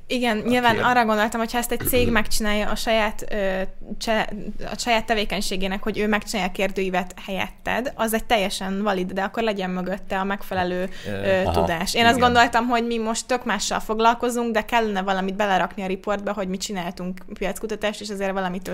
Igen, 0.10 0.38
nyilván 0.38 0.74
kérd... 0.74 0.86
arra 0.86 1.06
gondoltam, 1.06 1.40
hogy 1.40 1.52
ha 1.52 1.58
ezt 1.58 1.72
egy 1.72 1.80
cég 1.88 2.12
megcsinálja 2.12 2.70
a 2.70 2.76
saját, 2.76 3.26
ö, 3.32 3.62
cse, 3.98 4.30
a 4.72 4.78
saját 4.78 5.06
tevékenységének, 5.06 5.84
hogy 5.84 5.98
ő 5.98 6.08
megcsinálja 6.08 6.50
a 6.50 6.56
kérdőívet 6.56 7.14
helyetted, 7.26 7.94
az 7.96 8.14
egy 8.14 8.26
teljesen 8.26 8.84
valid, 8.84 9.12
de 9.12 9.22
akkor 9.22 9.44
legyen 9.44 9.70
mögötte 9.70 10.20
a 10.20 10.24
megfelelő 10.24 10.90
ö, 11.08 11.42
Aha, 11.42 11.52
tudás. 11.52 11.94
Én 11.94 12.02
igen. 12.02 12.14
azt 12.14 12.22
gondoltam, 12.22 12.68
hogy 12.68 12.86
mi 12.86 12.98
most 12.98 13.28
tök 13.28 13.46
mással 13.46 13.80
foglalkozunk, 13.80 14.52
de 14.52 14.62
kellene 14.62 15.02
valamit 15.02 15.36
belerakni 15.36 15.84
a 15.84 15.88
riportba, 15.88 16.34
hogy 16.34 16.48
mi 16.48 16.58
csináltunk 16.58 17.20
piackutatást, 17.34 18.02
és 18.02 18.10
azért 18.10 18.32
valamit 18.32 18.68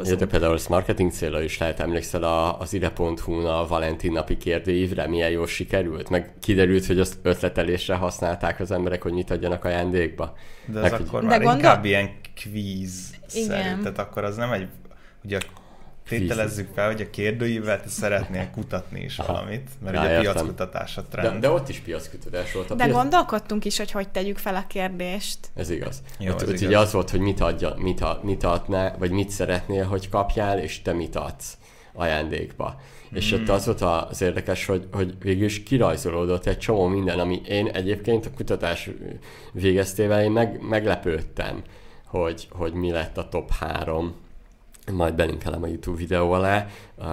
összeollózunk. 0.00 0.18
de 0.18 0.26
például 0.26 0.54
ezt 0.54 0.68
marketing 0.68 1.10
célra 1.10 1.42
is 1.42 1.58
lehet 1.58 1.80
emlékszel 1.80 2.22
a, 2.22 2.60
az 2.60 2.72
ide.hu-n 2.72 3.46
a 3.46 3.66
Valentin 3.66 4.12
napi 4.12 4.36
kérdőívre, 4.36 5.08
milyen 5.08 5.30
jól 5.30 5.46
sikerült, 5.46 6.08
meg 6.08 6.32
kiderült, 6.40 6.86
hogy 6.86 6.98
azt 6.98 7.18
ötletelésre 7.22 7.94
használták 7.94 8.60
az 8.60 8.70
emberek, 8.70 9.02
hogy 9.02 9.12
mit 9.12 9.30
adjanak 9.30 9.64
ajándékba. 9.64 10.32
De 10.66 10.80
az 10.80 10.90
meg, 10.90 11.00
akkor 11.00 11.22
már 11.22 11.38
gondol... 11.38 11.56
inkább 11.56 11.84
ilyen 11.84 12.10
kvíz 12.34 13.14
szerű, 13.26 13.82
tehát 13.82 13.98
akkor 13.98 14.24
az 14.24 14.36
nem 14.36 14.52
egy, 14.52 14.68
ugye 15.24 15.38
tételezzük 16.18 16.68
fel, 16.74 16.86
hogy 16.86 17.00
a 17.00 17.10
kérdőjével 17.10 17.82
te 17.82 17.88
szeretnél 17.88 18.50
kutatni 18.50 19.00
is 19.00 19.18
Aha. 19.18 19.32
valamit, 19.32 19.70
mert 19.82 19.96
Rá, 19.96 20.02
ugye 20.02 20.10
értem. 20.10 20.32
piackutatás 20.32 20.96
a 20.96 21.02
trend. 21.10 21.32
De, 21.32 21.38
de 21.38 21.50
ott 21.50 21.68
is 21.68 21.78
piackutatás 21.78 22.52
volt. 22.52 22.70
A 22.70 22.74
de 22.74 22.84
piac... 22.84 22.96
gondolkodtunk 22.96 23.64
is, 23.64 23.78
hogy 23.78 23.90
hogy 23.90 24.08
tegyük 24.08 24.38
fel 24.38 24.54
a 24.54 24.64
kérdést. 24.66 25.38
Ez 25.54 25.70
igaz. 25.70 26.02
Jó, 26.18 26.32
ott, 26.32 26.42
ez 26.42 26.48
ott 26.48 26.54
igaz. 26.54 26.66
ugye 26.66 26.78
az 26.78 26.92
volt, 26.92 27.10
hogy 27.10 27.20
mit, 27.20 27.40
adja, 27.40 27.74
mit, 27.76 28.00
a, 28.00 28.20
mit 28.22 28.44
adná, 28.44 28.94
vagy 28.98 29.10
mit 29.10 29.30
szeretnél, 29.30 29.84
hogy 29.84 30.08
kapjál, 30.08 30.58
és 30.58 30.82
te 30.82 30.92
mit 30.92 31.16
adsz 31.16 31.56
ajándékba. 31.94 32.80
Mm. 33.14 33.16
És 33.16 33.32
ott 33.32 33.48
az 33.48 33.64
volt 33.64 33.80
az 33.80 34.22
érdekes, 34.22 34.66
hogy, 34.66 34.88
hogy 34.92 35.14
végül 35.20 35.44
is 35.44 35.62
kirajzolódott 35.62 36.46
egy 36.46 36.58
csomó 36.58 36.86
minden, 36.86 37.18
ami 37.18 37.40
én 37.48 37.66
egyébként 37.66 38.26
a 38.26 38.30
kutatás 38.36 38.90
végeztével 39.52 40.22
én 40.22 40.30
meg, 40.30 40.60
meglepődtem, 40.60 41.62
hogy, 42.06 42.48
hogy 42.50 42.72
mi 42.72 42.90
lett 42.90 43.18
a 43.18 43.28
top 43.28 43.50
három 43.50 44.14
majd 44.90 45.14
belinkelem 45.14 45.62
a 45.62 45.66
YouTube 45.66 45.96
videó 45.96 46.32
alá. 46.32 46.66
Uh, 46.96 47.04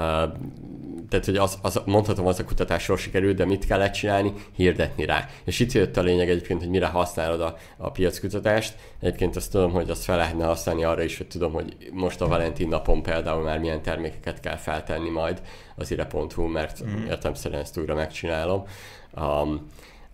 tehát, 1.10 1.25
hogy 1.25 1.38
az, 1.38 1.58
az, 1.62 1.82
mondhatom, 1.86 2.25
az 2.25 2.39
a 2.39 2.43
kutatásról 2.43 2.97
sikerült, 2.97 3.36
de 3.36 3.45
mit 3.45 3.65
kellett 3.65 3.91
csinálni? 3.91 4.34
Hirdetni 4.55 5.05
rá. 5.05 5.27
És 5.43 5.60
itt 5.60 5.71
jött 5.71 5.97
a 5.97 6.01
lényeg 6.01 6.29
egyébként, 6.29 6.60
hogy 6.60 6.69
mire 6.69 6.88
használod 6.88 7.41
a, 7.41 7.58
a 7.77 7.91
piackutatást. 7.91 8.75
Egyébként 8.99 9.36
azt 9.36 9.51
tudom, 9.51 9.71
hogy 9.71 9.89
azt 9.89 10.03
fel 10.03 10.17
lehetne 10.17 10.45
használni 10.45 10.84
arra 10.84 11.03
is, 11.03 11.17
hogy 11.17 11.27
tudom, 11.27 11.53
hogy 11.53 11.75
most 11.91 12.21
a 12.21 12.27
Valentin 12.27 12.67
napon 12.67 13.03
például 13.03 13.43
már 13.43 13.60
milyen 13.60 13.82
termékeket 13.82 14.39
kell 14.39 14.55
feltenni 14.55 15.10
majd 15.10 15.41
az 15.75 15.91
ire.hu, 15.91 16.47
mert 16.47 16.86
mm. 16.86 17.05
értelmszerűen 17.05 17.62
ezt 17.62 17.77
újra 17.77 17.95
megcsinálom. 17.95 18.63
Um, 19.15 19.67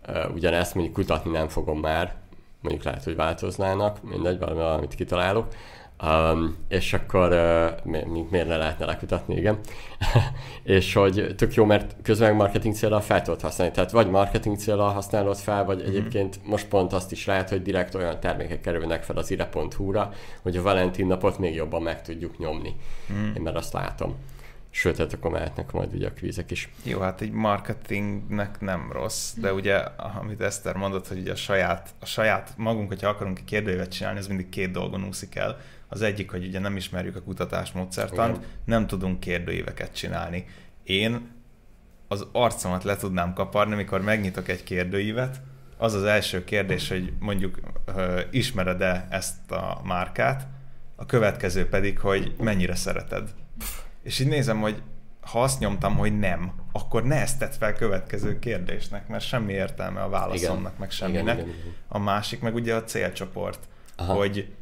uh, 0.07 0.33
ugyanezt 0.33 0.73
mondjuk 0.75 0.95
kutatni 0.95 1.31
nem 1.31 1.47
fogom 1.47 1.79
már, 1.79 2.15
mondjuk 2.61 2.85
lehet, 2.85 3.03
hogy 3.03 3.15
változnának, 3.15 4.03
mindegy, 4.03 4.39
valamit 4.39 4.95
kitalálok. 4.95 5.47
Um, 6.03 6.55
és 6.67 6.93
akkor 6.93 7.31
uh, 7.31 7.85
mi, 7.91 8.03
mi, 8.03 8.27
miért 8.29 8.47
ne 8.47 8.57
lehetne 8.57 8.85
lekutatni, 8.85 9.35
igen. 9.35 9.59
és 10.63 10.93
hogy 10.93 11.33
tök 11.37 11.53
jó, 11.53 11.65
mert 11.65 11.95
közben 12.03 12.35
marketing 12.35 12.75
célra 12.75 13.01
fel 13.01 13.21
tudod 13.21 13.41
használni. 13.41 13.73
Tehát 13.73 13.91
vagy 13.91 14.09
marketing 14.09 14.57
célra 14.57 14.83
használod 14.83 15.37
fel, 15.37 15.65
vagy 15.65 15.77
mm-hmm. 15.77 15.87
egyébként 15.87 16.39
most 16.45 16.67
pont 16.67 16.93
azt 16.93 17.11
is 17.11 17.25
lehet, 17.25 17.49
hogy 17.49 17.61
direkt 17.61 17.95
olyan 17.95 18.19
termékek 18.19 18.61
kerülnek 18.61 19.03
fel 19.03 19.17
az 19.17 19.31
ire.hu-ra, 19.31 20.11
hogy 20.41 20.57
a 20.57 20.61
Valentin 20.61 21.07
napot 21.07 21.39
még 21.39 21.55
jobban 21.55 21.81
meg 21.81 22.01
tudjuk 22.01 22.37
nyomni. 22.37 22.75
Mm. 23.13 23.33
Én 23.35 23.41
már 23.41 23.55
azt 23.55 23.73
látom. 23.73 24.15
sőt, 24.69 24.97
hát 24.97 25.13
akkor 25.13 25.31
mehetnek 25.31 25.71
majd 25.71 25.93
ugye 25.93 26.07
a 26.07 26.13
kvízek 26.13 26.51
is. 26.51 26.69
Jó, 26.83 26.99
hát 26.99 27.21
egy 27.21 27.31
marketingnek 27.31 28.59
nem 28.59 28.91
rossz, 28.91 29.33
de 29.33 29.53
ugye, 29.53 29.75
amit 30.21 30.41
Eszter 30.41 30.75
mondott, 30.75 31.07
hogy 31.07 31.19
ugye 31.19 31.31
a 31.31 31.35
saját, 31.35 31.89
a 31.99 32.05
saját 32.05 32.53
magunk, 32.57 32.87
hogyha 32.87 33.09
akarunk 33.09 33.37
egy 33.37 33.45
kérdőívet 33.45 33.91
csinálni, 33.91 34.19
ez 34.19 34.27
mindig 34.27 34.49
két 34.49 34.71
dolgon 34.71 35.05
úszik 35.07 35.35
el. 35.35 35.57
Az 35.87 36.01
egyik, 36.01 36.31
hogy 36.31 36.45
ugye 36.45 36.59
nem 36.59 36.75
ismerjük 36.75 37.15
a 37.15 37.21
kutatásmódszertant, 37.21 38.37
Igen. 38.37 38.49
nem 38.65 38.87
tudunk 38.87 39.19
kérdőíveket 39.19 39.95
csinálni. 39.95 40.45
Én 40.83 41.29
az 42.07 42.27
arcomat 42.31 42.83
le 42.83 42.95
tudnám 42.95 43.33
kaparni, 43.33 43.75
mikor 43.75 44.01
megnyitok 44.01 44.47
egy 44.47 44.63
kérdőívet, 44.63 45.41
az 45.77 45.93
az 45.93 46.03
első 46.03 46.43
kérdés, 46.43 46.89
hogy 46.89 47.13
mondjuk 47.19 47.59
ismered-e 48.31 49.07
ezt 49.09 49.51
a 49.51 49.81
márkát, 49.83 50.47
a 50.95 51.05
következő 51.05 51.69
pedig, 51.69 51.99
hogy 51.99 52.33
mennyire 52.37 52.75
szereted. 52.75 53.29
És 54.03 54.19
így 54.19 54.27
nézem, 54.27 54.59
hogy 54.61 54.81
ha 55.21 55.41
azt 55.41 55.59
nyomtam, 55.59 55.95
hogy 55.95 56.19
nem, 56.19 56.53
akkor 56.71 57.03
ne 57.03 57.21
ezt 57.21 57.39
tett 57.39 57.55
fel 57.55 57.73
következő 57.73 58.39
kérdésnek, 58.39 59.07
mert 59.07 59.23
semmi 59.23 59.53
értelme 59.53 60.01
a 60.01 60.09
válaszomnak, 60.09 60.59
igen. 60.59 60.73
meg 60.79 60.91
semminek. 60.91 61.35
Igen, 61.35 61.47
igen, 61.47 61.59
igen. 61.59 61.73
A 61.87 61.99
másik 61.99 62.41
meg 62.41 62.55
ugye 62.55 62.75
a 62.75 62.83
célcsoport, 62.83 63.67
Aha. 63.95 64.13
hogy 64.13 64.53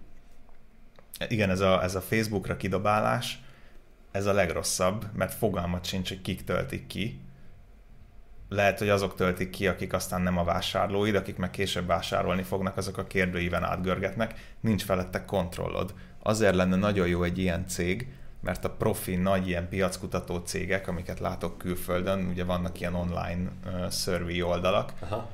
igen, 1.28 1.50
ez 1.50 1.60
a, 1.60 1.84
ez 1.84 1.96
a 1.96 2.02
Facebookra 2.02 2.58
kidobálás, 2.58 3.42
ez 4.12 4.26
a 4.26 4.34
legrosszabb, 4.34 5.06
mert 5.16 5.34
fogalmat 5.34 5.86
sincs, 5.86 6.10
hogy 6.10 6.22
kik 6.22 6.44
töltik 6.44 6.88
ki. 6.88 7.20
Lehet, 8.50 8.80
hogy 8.80 8.90
azok 8.90 9.16
töltik 9.16 9.50
ki, 9.50 9.68
akik 9.68 9.94
aztán 9.94 10.22
nem 10.22 10.38
a 10.38 10.44
vásárlóid, 10.44 11.16
akik 11.16 11.38
meg 11.38 11.50
később 11.50 11.88
vásárolni 11.88 12.44
fognak, 12.44 12.78
azok 12.78 12.98
a 12.98 13.08
kérdőíven 13.08 13.64
átgörgetnek, 13.64 14.56
nincs 14.60 14.84
felette 14.84 15.26
kontrollod. 15.26 15.94
Azért 16.24 16.56
lenne 16.56 16.76
nagyon 16.76 17.08
jó 17.08 17.24
egy 17.24 17.38
ilyen 17.38 17.68
cég, 17.68 18.08
mert 18.42 18.66
a 18.66 18.70
profi 18.70 19.16
nagy 19.16 19.48
ilyen 19.48 19.70
piackutató 19.70 20.38
cégek, 20.38 20.88
amiket 20.88 21.20
látok 21.20 21.58
külföldön, 21.58 22.26
ugye 22.26 22.44
vannak 22.44 22.80
ilyen 22.80 22.96
online 22.96 23.52
uh, 23.66 23.92
survey 23.92 24.42
oldalak, 24.42 24.94
Aha. 25.00 25.30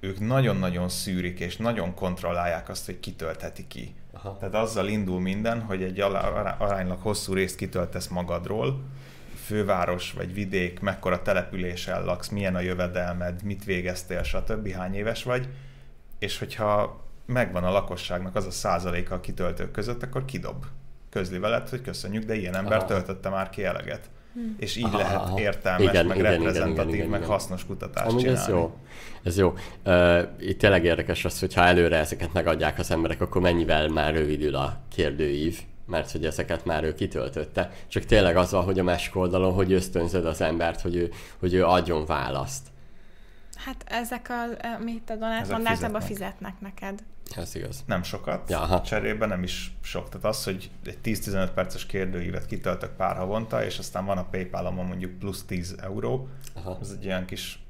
ők 0.00 0.20
nagyon-nagyon 0.20 0.88
szűrik 0.88 1.40
és 1.40 1.56
nagyon 1.56 1.94
kontrollálják 1.94 2.68
azt, 2.68 2.86
hogy 2.86 3.00
kitöltheti 3.00 3.66
ki. 3.66 3.94
Aha. 4.22 4.36
Tehát 4.38 4.54
azzal 4.54 4.88
indul 4.88 5.20
minden, 5.20 5.60
hogy 5.60 5.82
egy 5.82 6.00
aránylag 6.58 7.00
hosszú 7.00 7.32
részt 7.32 7.56
kitöltesz 7.56 8.08
magadról, 8.08 8.82
főváros 9.44 10.12
vagy 10.12 10.34
vidék, 10.34 10.80
mekkora 10.80 11.22
településen 11.22 12.04
laksz, 12.04 12.28
milyen 12.28 12.54
a 12.54 12.60
jövedelmed, 12.60 13.42
mit 13.42 13.64
végeztél, 13.64 14.22
stb. 14.22 14.72
hány 14.72 14.94
éves 14.94 15.22
vagy, 15.22 15.48
és 16.18 16.38
hogyha 16.38 17.00
megvan 17.26 17.64
a 17.64 17.70
lakosságnak 17.70 18.36
az 18.36 18.46
a 18.46 18.50
százaléka 18.50 19.14
a 19.14 19.20
kitöltők 19.20 19.70
között, 19.70 20.02
akkor 20.02 20.24
kidob 20.24 20.64
közli 21.10 21.38
veled, 21.38 21.68
hogy 21.68 21.82
köszönjük, 21.82 22.24
de 22.24 22.34
ilyen 22.34 22.56
ember 22.56 22.78
Aha. 22.78 22.86
töltötte 22.86 23.28
már 23.28 23.50
ki 23.50 23.64
eleget. 23.64 24.10
Hm. 24.34 24.40
És 24.58 24.76
így 24.76 24.84
aha, 24.84 24.98
lehet 24.98 25.38
értelmes, 25.38 25.88
igen, 25.88 26.06
meg 26.06 26.16
igen, 26.18 26.30
reprezentatív, 26.30 26.78
igen, 26.78 26.94
igen, 26.94 27.08
meg 27.08 27.20
igen. 27.20 27.32
hasznos 27.32 27.66
kutatást 27.66 28.08
Amúgy 28.08 28.20
csinálni. 28.20 28.40
ez 28.40 28.48
jó. 28.48 28.74
Ez 29.22 29.38
jó. 29.38 29.54
Uh, 29.84 30.22
itt 30.38 30.58
tényleg 30.58 30.84
érdekes 30.84 31.24
az, 31.24 31.40
hogy 31.40 31.54
ha 31.54 31.62
előre 31.62 31.96
ezeket 31.96 32.32
megadják 32.32 32.78
az 32.78 32.90
emberek, 32.90 33.20
akkor 33.20 33.40
mennyivel 33.40 33.88
már 33.88 34.14
rövidül 34.14 34.54
a 34.54 34.80
kérdőív, 34.94 35.60
mert 35.86 36.10
hogy 36.10 36.24
ezeket 36.24 36.64
már 36.64 36.84
ő 36.84 36.94
kitöltötte. 36.94 37.70
Csak 37.88 38.04
tényleg 38.04 38.36
azzal, 38.36 38.62
hogy 38.62 38.78
a 38.78 38.82
másik 38.82 39.16
oldalon, 39.16 39.52
hogy 39.52 39.72
ösztönzöd 39.72 40.26
az 40.26 40.40
embert, 40.40 40.80
hogy 40.80 40.96
ő, 40.96 41.10
hogy 41.38 41.54
ő 41.54 41.64
adjon 41.64 42.06
választ. 42.06 42.66
Hát 43.56 43.84
ezek, 43.86 44.26
a, 44.30 44.66
amit 44.76 45.10
a 45.10 45.16
Donát 45.16 45.50
mond, 45.50 45.66
általában 45.66 46.00
fizetnek 46.00 46.54
neked. 46.60 47.02
Ez 47.36 47.54
igaz. 47.54 47.82
Nem 47.86 48.02
sokat. 48.02 48.50
Ja, 48.50 48.60
aha. 48.60 48.80
Cserében 48.80 49.28
nem 49.28 49.42
is 49.42 49.74
sok. 49.80 50.08
Tehát 50.08 50.26
az, 50.26 50.44
hogy 50.44 50.70
egy 50.84 50.98
10-15 51.04 51.50
perces 51.54 51.86
kérdőívet 51.86 52.46
kitöltök 52.46 52.90
pár 52.90 53.16
havonta, 53.16 53.64
és 53.64 53.78
aztán 53.78 54.04
van 54.04 54.18
a 54.18 54.24
paypal 54.24 54.70
mondjuk 54.70 55.18
plusz 55.18 55.44
10 55.44 55.74
euró, 55.82 56.28
aha. 56.54 56.78
az 56.80 56.92
egy 56.92 57.04
ilyen 57.04 57.26
kis 57.26 57.62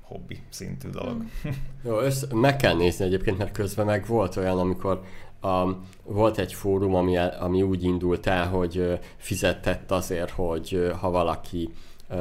hobbi 0.00 0.42
szintű 0.48 0.88
dolog. 0.88 1.16
Mm. 1.16 1.50
Jó, 1.84 2.00
össze, 2.00 2.26
meg 2.34 2.56
kell 2.56 2.74
nézni 2.74 3.04
egyébként, 3.04 3.38
mert 3.38 3.52
közben 3.52 3.86
meg 3.86 4.06
volt 4.06 4.36
olyan, 4.36 4.58
amikor 4.58 5.02
um, 5.42 5.86
volt 6.04 6.38
egy 6.38 6.52
fórum, 6.52 6.94
ami, 6.94 7.16
ami 7.16 7.62
úgy 7.62 7.84
indult 7.84 8.26
el, 8.26 8.48
hogy 8.48 8.98
fizetett 9.16 9.90
azért, 9.90 10.30
hogy 10.30 10.92
ha 11.00 11.10
valaki 11.10 11.72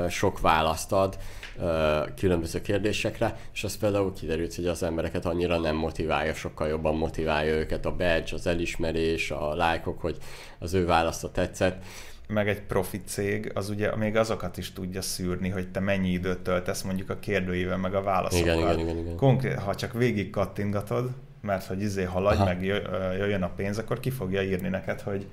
sok 0.09 0.39
választ 0.39 0.91
ad, 0.91 1.17
különböző 2.15 2.61
kérdésekre, 2.61 3.35
és 3.53 3.63
az 3.63 3.77
például 3.77 4.13
kiderült, 4.13 4.55
hogy 4.55 4.67
az 4.67 4.83
embereket 4.83 5.25
annyira 5.25 5.59
nem 5.59 5.75
motiválja, 5.75 6.33
sokkal 6.33 6.67
jobban 6.67 6.95
motiválja 6.95 7.53
őket 7.53 7.85
a 7.85 7.91
badge, 7.91 8.33
az 8.33 8.47
elismerés, 8.47 9.31
a 9.31 9.55
lájkok, 9.55 10.01
hogy 10.01 10.17
az 10.59 10.73
ő 10.73 10.85
választa 10.85 11.31
tetszett 11.31 11.83
meg 12.31 12.47
egy 12.49 12.61
profi 12.61 13.01
cég, 13.05 13.51
az 13.55 13.69
ugye 13.69 13.95
még 13.95 14.15
azokat 14.15 14.57
is 14.57 14.73
tudja 14.73 15.01
szűrni, 15.01 15.49
hogy 15.49 15.71
te 15.71 15.79
mennyi 15.79 16.09
időt 16.09 16.39
töltesz 16.39 16.81
mondjuk 16.81 17.09
a 17.09 17.19
kérdőjével, 17.19 17.77
meg 17.77 17.93
a 17.95 18.01
válaszokkal. 18.01 18.55
Igen, 18.55 18.69
igen, 18.69 18.79
igen, 18.79 18.97
igen. 18.97 19.15
Konkrét, 19.15 19.59
ha 19.59 19.75
csak 19.75 19.93
végig 19.93 20.29
kattingatod, 20.29 21.09
mert 21.41 21.65
hogy 21.65 21.81
izé 21.81 22.03
haladj, 22.03 22.35
Aha. 22.35 22.45
meg 22.45 22.63
jöjjön 23.17 23.43
a 23.43 23.49
pénz, 23.55 23.77
akkor 23.77 23.99
ki 23.99 24.09
fogja 24.09 24.41
írni 24.41 24.69
neked, 24.69 25.01
hogy 25.01 25.27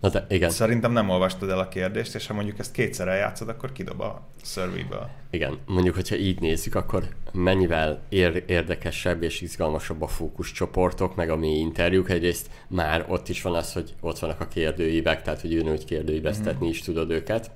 Na 0.00 0.08
de, 0.08 0.26
igen. 0.28 0.50
Szerintem 0.50 0.92
nem 0.92 1.08
olvastad 1.08 1.50
el 1.50 1.58
a 1.58 1.68
kérdést, 1.68 2.14
és 2.14 2.26
ha 2.26 2.34
mondjuk 2.34 2.58
ezt 2.58 2.72
kétszer 2.72 3.08
eljátszod, 3.08 3.48
akkor 3.48 3.72
kidob 3.72 4.00
a 4.00 4.26
survey-ből. 4.42 5.08
Igen, 5.30 5.58
mondjuk, 5.66 5.94
hogyha 5.94 6.16
így 6.16 6.40
nézzük, 6.40 6.74
akkor 6.74 7.08
mennyivel 7.32 8.00
ér- 8.08 8.50
érdekesebb 8.50 9.22
és 9.22 9.40
izgalmasabb 9.40 10.02
a 10.02 10.06
fókuszcsoportok, 10.06 11.16
meg 11.16 11.30
a 11.30 11.36
mély 11.36 11.58
interjúk. 11.58 12.10
Egyrészt 12.10 12.50
már 12.68 13.04
ott 13.08 13.28
is 13.28 13.42
van 13.42 13.54
az, 13.54 13.72
hogy 13.72 13.94
ott 14.00 14.18
vannak 14.18 14.40
a 14.40 14.48
kérdőívek, 14.48 15.22
tehát 15.22 15.40
hogy 15.40 15.52
jön, 15.52 15.68
hogy 15.68 15.84
kérdőíveztetni 15.84 16.66
mm. 16.66 16.70
is 16.70 16.82
tudod 16.82 17.10
őket. 17.10 17.50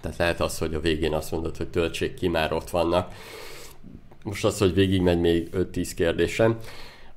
Tehát 0.00 0.18
lehet 0.18 0.40
az, 0.40 0.58
hogy 0.58 0.74
a 0.74 0.80
végén 0.80 1.12
azt 1.12 1.30
mondod, 1.30 1.56
hogy 1.56 1.68
töltsék 1.68 2.14
ki, 2.14 2.28
már 2.28 2.52
ott 2.52 2.70
vannak. 2.70 3.14
Most 4.22 4.44
az, 4.44 4.58
hogy 4.58 4.74
végig 4.74 5.00
megy 5.00 5.20
még 5.20 5.48
5-10 5.52 5.90
kérdésen, 5.96 6.56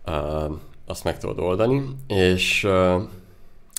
uh, 0.05 0.51
azt 0.85 1.03
meg 1.03 1.17
tudod 1.17 1.39
oldani, 1.39 1.83
és 2.07 2.67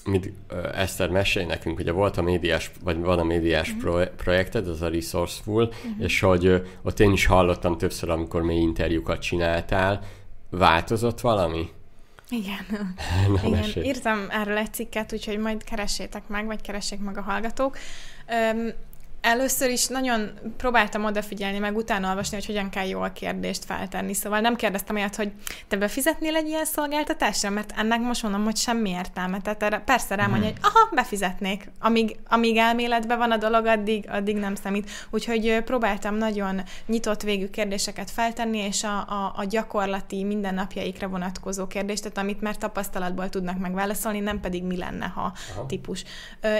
uh, 0.04 0.10
mint 0.10 0.32
Eszter 0.74 1.08
mesélj 1.08 1.46
nekünk, 1.46 1.78
ugye 1.78 1.92
volt 1.92 2.16
a 2.16 2.22
médiás, 2.22 2.70
vagy 2.82 2.98
van 2.98 3.18
a 3.18 3.24
médiás 3.24 3.72
uh-huh. 3.72 4.04
projekted, 4.16 4.68
az 4.68 4.82
a 4.82 4.88
Resourceful, 4.88 5.62
uh-huh. 5.62 6.04
és 6.04 6.20
hogy 6.20 6.62
ott 6.82 7.00
én 7.00 7.12
is 7.12 7.26
hallottam 7.26 7.78
többször, 7.78 8.10
amikor 8.10 8.42
mély 8.42 8.60
interjúkat 8.60 9.20
csináltál, 9.20 10.00
változott 10.50 11.20
valami? 11.20 11.70
Igen. 12.28 12.94
Na, 13.42 13.48
Igen. 13.48 13.84
Írtam 13.84 14.26
erről 14.28 14.56
egy 14.56 14.72
cikket, 14.72 15.12
úgyhogy 15.12 15.38
majd 15.38 15.64
keressétek 15.64 16.28
meg, 16.28 16.46
vagy 16.46 16.60
keressék 16.60 17.00
meg 17.00 17.18
a 17.18 17.20
hallgatók. 17.20 17.78
Um, 18.52 18.68
Először 19.24 19.70
is 19.70 19.86
nagyon 19.86 20.30
próbáltam 20.56 21.04
odafigyelni, 21.04 21.58
meg 21.58 21.76
utána 21.76 22.08
olvasni, 22.08 22.36
hogy 22.36 22.46
hogyan 22.46 22.70
kell 22.70 22.86
jól 22.86 23.10
kérdést 23.10 23.64
feltenni. 23.64 24.14
Szóval 24.14 24.40
nem 24.40 24.56
kérdeztem 24.56 24.96
olyat, 24.96 25.16
hogy 25.16 25.32
te 25.68 25.76
befizetnél 25.76 26.36
egy 26.36 26.46
ilyen 26.46 26.64
szolgáltatásra, 26.64 27.50
mert 27.50 27.72
ennek 27.76 28.00
most 28.00 28.22
mondom, 28.22 28.44
hogy 28.44 28.56
semmi 28.56 28.90
értelme. 28.90 29.40
Tehát 29.40 29.62
erre 29.62 29.78
persze 29.78 30.14
rámondja, 30.14 30.48
hmm. 30.48 30.58
hogy 30.62 30.70
aha, 30.72 30.88
befizetnék. 30.94 31.70
Amíg, 31.80 32.16
amíg 32.28 32.56
elméletben 32.56 33.18
van 33.18 33.30
a 33.30 33.36
dolog, 33.36 33.66
addig, 33.66 34.08
addig 34.08 34.36
nem 34.36 34.54
számít. 34.54 34.90
Úgyhogy 35.10 35.62
próbáltam 35.64 36.14
nagyon 36.14 36.62
nyitott 36.86 37.22
végű 37.22 37.48
kérdéseket 37.48 38.10
feltenni, 38.10 38.58
és 38.58 38.82
a, 38.82 38.98
a, 38.98 39.32
a 39.36 39.44
gyakorlati 39.44 40.24
mindennapjaikra 40.24 41.08
vonatkozó 41.08 41.66
kérdést, 41.66 42.02
tehát 42.02 42.18
amit 42.18 42.40
már 42.40 42.56
tapasztalatból 42.56 43.28
tudnak 43.28 43.58
megválaszolni, 43.58 44.20
nem 44.20 44.40
pedig 44.40 44.62
mi 44.62 44.76
lenne, 44.76 45.06
ha 45.06 45.32
aha. 45.54 45.66
típus. 45.66 46.04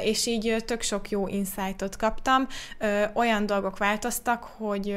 És 0.02 0.26
így 0.26 0.56
tök 0.66 0.82
sok 0.82 1.10
jó 1.10 1.28
insightot 1.28 1.96
kaptam 1.96 2.46
olyan 3.12 3.46
dolgok 3.46 3.78
változtak, 3.78 4.44
hogy 4.44 4.96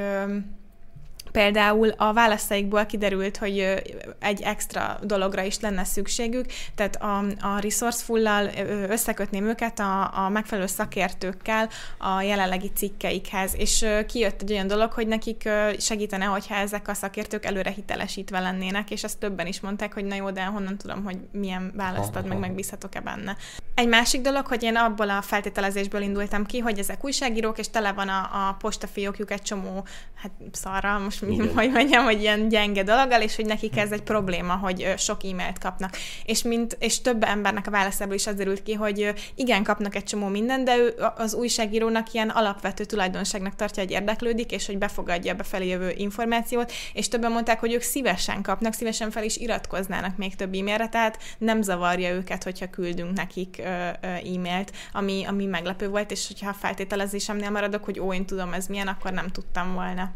Például 1.37 1.89
a 1.89 2.13
válaszaikból 2.13 2.85
kiderült, 2.85 3.37
hogy 3.37 3.83
egy 4.19 4.41
extra 4.41 4.99
dologra 5.03 5.41
is 5.41 5.59
lenne 5.59 5.83
szükségük, 5.83 6.45
tehát 6.75 6.95
a, 6.95 7.17
a 7.41 7.59
Resourceful-lal 7.59 8.49
összekötném 8.89 9.47
őket 9.47 9.79
a, 9.79 10.25
a 10.25 10.29
megfelelő 10.29 10.67
szakértőkkel 10.67 11.69
a 11.97 12.21
jelenlegi 12.21 12.71
cikkeikhez, 12.75 13.55
és 13.57 13.85
kijött 14.07 14.41
egy 14.41 14.51
olyan 14.51 14.67
dolog, 14.67 14.91
hogy 14.91 15.07
nekik 15.07 15.49
segítene, 15.77 16.25
hogyha 16.25 16.55
ezek 16.55 16.87
a 16.87 16.93
szakértők 16.93 17.45
előre 17.45 17.69
hitelesítve 17.69 18.39
lennének, 18.39 18.91
és 18.91 19.03
ezt 19.03 19.19
többen 19.19 19.47
is 19.47 19.59
mondták, 19.59 19.93
hogy 19.93 20.05
na 20.05 20.15
jó, 20.15 20.31
de 20.31 20.43
honnan 20.43 20.77
tudom, 20.77 21.03
hogy 21.03 21.17
milyen 21.31 21.73
választ 21.75 22.15
ad, 22.15 22.27
meg 22.27 22.39
megbízhatok-e 22.39 22.99
benne. 22.99 23.37
Egy 23.75 23.87
másik 23.87 24.21
dolog, 24.21 24.47
hogy 24.47 24.63
én 24.63 24.75
abból 24.75 25.09
a 25.09 25.21
feltételezésből 25.21 26.01
indultam 26.01 26.45
ki, 26.45 26.59
hogy 26.59 26.79
ezek 26.79 27.05
újságírók, 27.05 27.57
és 27.57 27.69
tele 27.69 27.91
van 27.91 28.09
a, 28.09 28.19
a 28.19 28.55
postafiókjuk 28.59 29.31
egy 29.31 29.41
csomó, 29.41 29.85
hát 30.15 30.31
szarra, 30.51 30.99
most 30.99 31.26
hogy 31.55 31.71
mondjam, 31.71 32.03
hogy 32.03 32.21
ilyen 32.21 32.47
gyenge 32.47 32.83
dologgal, 32.83 33.21
és 33.21 33.35
hogy 33.35 33.45
nekik 33.45 33.77
ez 33.77 33.91
egy 33.91 34.01
probléma, 34.01 34.55
hogy 34.55 34.93
sok 34.97 35.23
e-mailt 35.23 35.59
kapnak. 35.59 35.97
És, 36.25 36.41
mint, 36.41 36.77
és 36.79 37.01
több 37.01 37.23
embernek 37.23 37.67
a 37.67 37.71
válaszából 37.71 38.15
is 38.15 38.27
az 38.27 38.35
derült 38.35 38.63
ki, 38.63 38.73
hogy 38.73 39.13
igen, 39.35 39.63
kapnak 39.63 39.95
egy 39.95 40.03
csomó 40.03 40.27
mindent, 40.27 40.65
de 40.65 40.77
ő 40.77 40.95
az 41.15 41.33
újságírónak 41.33 42.13
ilyen 42.13 42.29
alapvető 42.29 42.83
tulajdonságnak 42.83 43.55
tartja, 43.55 43.83
hogy 43.83 43.91
érdeklődik, 43.91 44.51
és 44.51 44.65
hogy 44.65 44.77
befogadja 44.77 45.33
a 45.33 45.35
befelé 45.35 45.67
jövő 45.67 45.93
információt, 45.97 46.71
és 46.93 47.07
többen 47.07 47.31
mondták, 47.31 47.59
hogy 47.59 47.73
ők 47.73 47.81
szívesen 47.81 48.41
kapnak, 48.41 48.73
szívesen 48.73 49.11
fel 49.11 49.23
is 49.23 49.37
iratkoznának 49.37 50.17
még 50.17 50.35
több 50.35 50.53
e-mailre, 50.53 50.89
tehát 50.89 51.19
nem 51.37 51.61
zavarja 51.61 52.13
őket, 52.13 52.43
hogyha 52.43 52.69
küldünk 52.69 53.13
nekik 53.13 53.61
e-mailt, 54.01 54.71
ami, 54.93 55.25
ami 55.25 55.45
meglepő 55.45 55.89
volt, 55.89 56.11
és 56.11 56.27
hogyha 56.27 56.49
a 56.49 56.53
feltételezésemnél 56.53 57.49
maradok, 57.49 57.83
hogy 57.83 57.99
ó, 57.99 58.13
én 58.13 58.25
tudom 58.25 58.53
ez 58.53 58.67
milyen, 58.67 58.87
akkor 58.87 59.11
nem 59.11 59.27
tudtam 59.27 59.73
volna. 59.73 60.11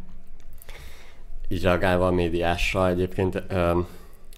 Így 1.52 1.64
reagálva 1.64 2.08
a 2.08 2.12
médiásra 2.12 2.88
egyébként 2.88 3.44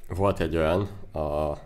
volt 0.10 0.40
egy 0.40 0.56
olyan, 0.56 0.90
a, 1.14 1.58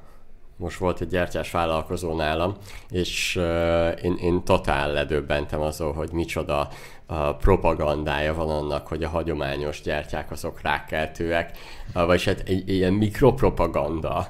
most 0.58 0.78
volt 0.78 1.02
egy 1.02 1.08
gyertyás 1.08 1.52
vállalkozó 1.52 2.16
nálam, 2.16 2.56
és 2.90 3.36
uh, 3.36 4.04
én, 4.04 4.18
én 4.22 4.44
totál 4.44 4.92
ledöbbentem 4.92 5.62
azon, 5.62 5.94
hogy 5.94 6.12
micsoda 6.12 6.70
a 7.06 7.36
propagandája 7.36 8.34
van 8.34 8.50
annak, 8.50 8.88
hogy 8.88 9.04
a 9.04 9.10
hagyományos 9.10 9.82
gyertyák 9.82 10.32
azok 10.32 10.62
rákkeltőek, 10.62 11.58
vagyis 11.94 12.26
hát 12.26 12.40
egy, 12.40 12.50
egy 12.50 12.70
ilyen 12.70 12.94
mikropropaganda. 12.94 14.28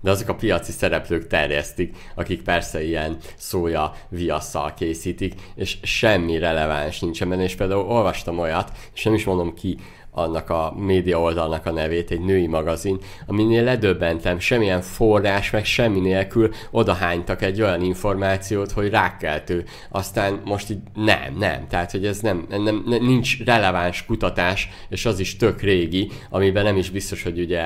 De 0.00 0.10
azok 0.10 0.28
a 0.28 0.34
piaci 0.34 0.72
szereplők 0.72 1.26
terjesztik, 1.26 1.96
akik 2.14 2.42
persze 2.42 2.84
ilyen 2.84 3.16
szója 3.36 3.92
viasszal 4.08 4.74
készítik, 4.74 5.34
és 5.54 5.78
semmi 5.82 6.38
releváns 6.38 7.00
nincsen 7.00 7.28
benne, 7.28 7.42
és 7.42 7.54
például 7.54 7.86
olvastam 7.86 8.38
olyat, 8.38 8.72
és 8.94 9.04
nem 9.04 9.14
is 9.14 9.24
mondom 9.24 9.54
ki, 9.54 9.78
annak 10.10 10.50
a 10.50 10.74
média 10.76 11.20
oldalnak 11.20 11.66
a 11.66 11.72
nevét, 11.72 12.10
egy 12.10 12.20
női 12.20 12.46
magazin, 12.46 12.98
aminél 13.26 13.64
ledöbbentem, 13.64 14.38
semmilyen 14.38 14.80
forrás, 14.80 15.50
meg 15.50 15.64
semmi 15.64 16.00
nélkül 16.00 16.50
odahánytak 16.70 17.42
egy 17.42 17.62
olyan 17.62 17.82
információt, 17.82 18.70
hogy 18.70 18.90
rákkeltő. 18.90 19.64
Aztán 19.90 20.40
most 20.44 20.70
így 20.70 20.78
nem, 20.94 21.36
nem, 21.38 21.66
tehát 21.68 21.90
hogy 21.90 22.06
ez 22.06 22.20
nem, 22.20 22.46
nem, 22.48 22.62
nem, 22.62 22.84
nincs 22.86 23.44
releváns 23.44 24.04
kutatás, 24.04 24.68
és 24.88 25.06
az 25.06 25.18
is 25.18 25.36
tök 25.36 25.60
régi, 25.60 26.10
amiben 26.30 26.64
nem 26.64 26.76
is 26.76 26.90
biztos, 26.90 27.22
hogy 27.22 27.40
ugye 27.40 27.62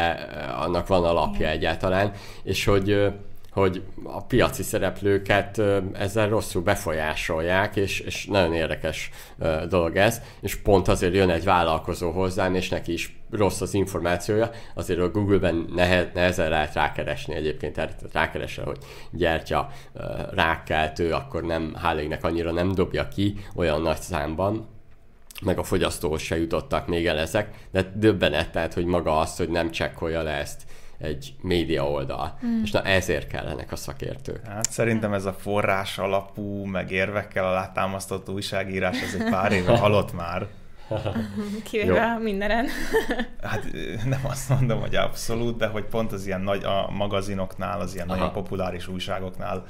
annak 0.59 0.87
van 0.87 1.05
alapja 1.05 1.49
egyáltalán, 1.49 2.13
és 2.43 2.65
hogy 2.65 3.13
hogy 3.55 3.83
a 4.03 4.23
piaci 4.25 4.63
szereplőket 4.63 5.63
ezzel 5.93 6.29
rosszul 6.29 6.63
befolyásolják, 6.63 7.77
és, 7.77 8.01
és 8.01 8.27
nagyon 8.27 8.55
érdekes 8.55 9.11
dolog 9.69 9.97
ez, 9.97 10.21
és 10.41 10.57
pont 10.57 10.89
azért 10.89 11.15
jön 11.15 11.31
egy 11.31 11.45
vállalkozó 11.45 12.11
hozzám, 12.11 12.55
és 12.55 12.69
neki 12.69 12.93
is 12.93 13.17
rossz 13.31 13.61
az 13.61 13.75
információja, 13.75 14.51
azért 14.75 15.01
a 15.01 15.11
Google-ben 15.11 15.67
nehe, 15.75 16.11
nehezen 16.15 16.49
lehet 16.51 16.75
rákeresni 16.75 17.35
egyébként, 17.35 17.75
tehát 17.75 18.05
rákeresel, 18.13 18.65
hogy 18.65 18.79
gyertya 19.11 19.71
rákkeltő, 20.31 21.13
akkor 21.13 21.43
nem, 21.43 21.75
hálégnek 21.75 22.25
annyira 22.25 22.53
nem 22.53 22.73
dobja 22.73 23.09
ki 23.09 23.35
olyan 23.57 23.83
nagy 23.83 24.01
számban, 24.01 24.69
meg 25.43 25.59
a 25.59 25.63
fogyasztóhoz 25.63 26.21
se 26.21 26.39
jutottak 26.39 26.87
még 26.87 27.07
el 27.07 27.19
ezek, 27.19 27.55
de 27.71 27.93
döbbenet, 27.95 28.51
tehát, 28.51 28.75
hogy 28.75 28.85
maga 28.85 29.19
az, 29.19 29.37
hogy 29.37 29.49
nem 29.49 29.71
csekkolja 29.71 30.23
le 30.23 30.33
ezt 30.33 30.63
egy 30.99 31.35
média 31.41 31.91
oldal. 31.91 32.39
Mm. 32.47 32.63
És 32.63 32.71
na 32.71 32.83
ezért 32.83 33.27
kellenek 33.27 33.73
a 33.73 33.77
szakértők. 33.77 34.47
Hát 34.47 34.71
szerintem 34.71 35.13
ez 35.13 35.25
a 35.25 35.33
forrás 35.33 35.99
alapú, 35.99 36.65
meg 36.65 36.91
érvekkel 36.91 37.45
alátámasztott 37.45 38.29
újságírás, 38.29 39.03
ez 39.03 39.21
egy 39.21 39.31
pár 39.31 39.53
éve 39.53 39.79
halott 39.85 40.13
már. 40.13 40.47
Kivéve 41.71 42.19
mindenen. 42.19 42.67
hát 43.43 43.65
nem 44.05 44.21
azt 44.23 44.49
mondom, 44.49 44.81
hogy 44.81 44.95
abszolút, 44.95 45.57
de 45.57 45.67
hogy 45.67 45.85
pont 45.85 46.13
az 46.13 46.27
ilyen 46.27 46.41
nagy 46.41 46.65
a 46.65 46.91
magazinoknál, 46.91 47.81
az 47.81 47.95
ilyen 47.95 48.09
Aha. 48.09 48.17
nagyon 48.17 48.33
populáris 48.33 48.89
újságoknál 48.89 49.65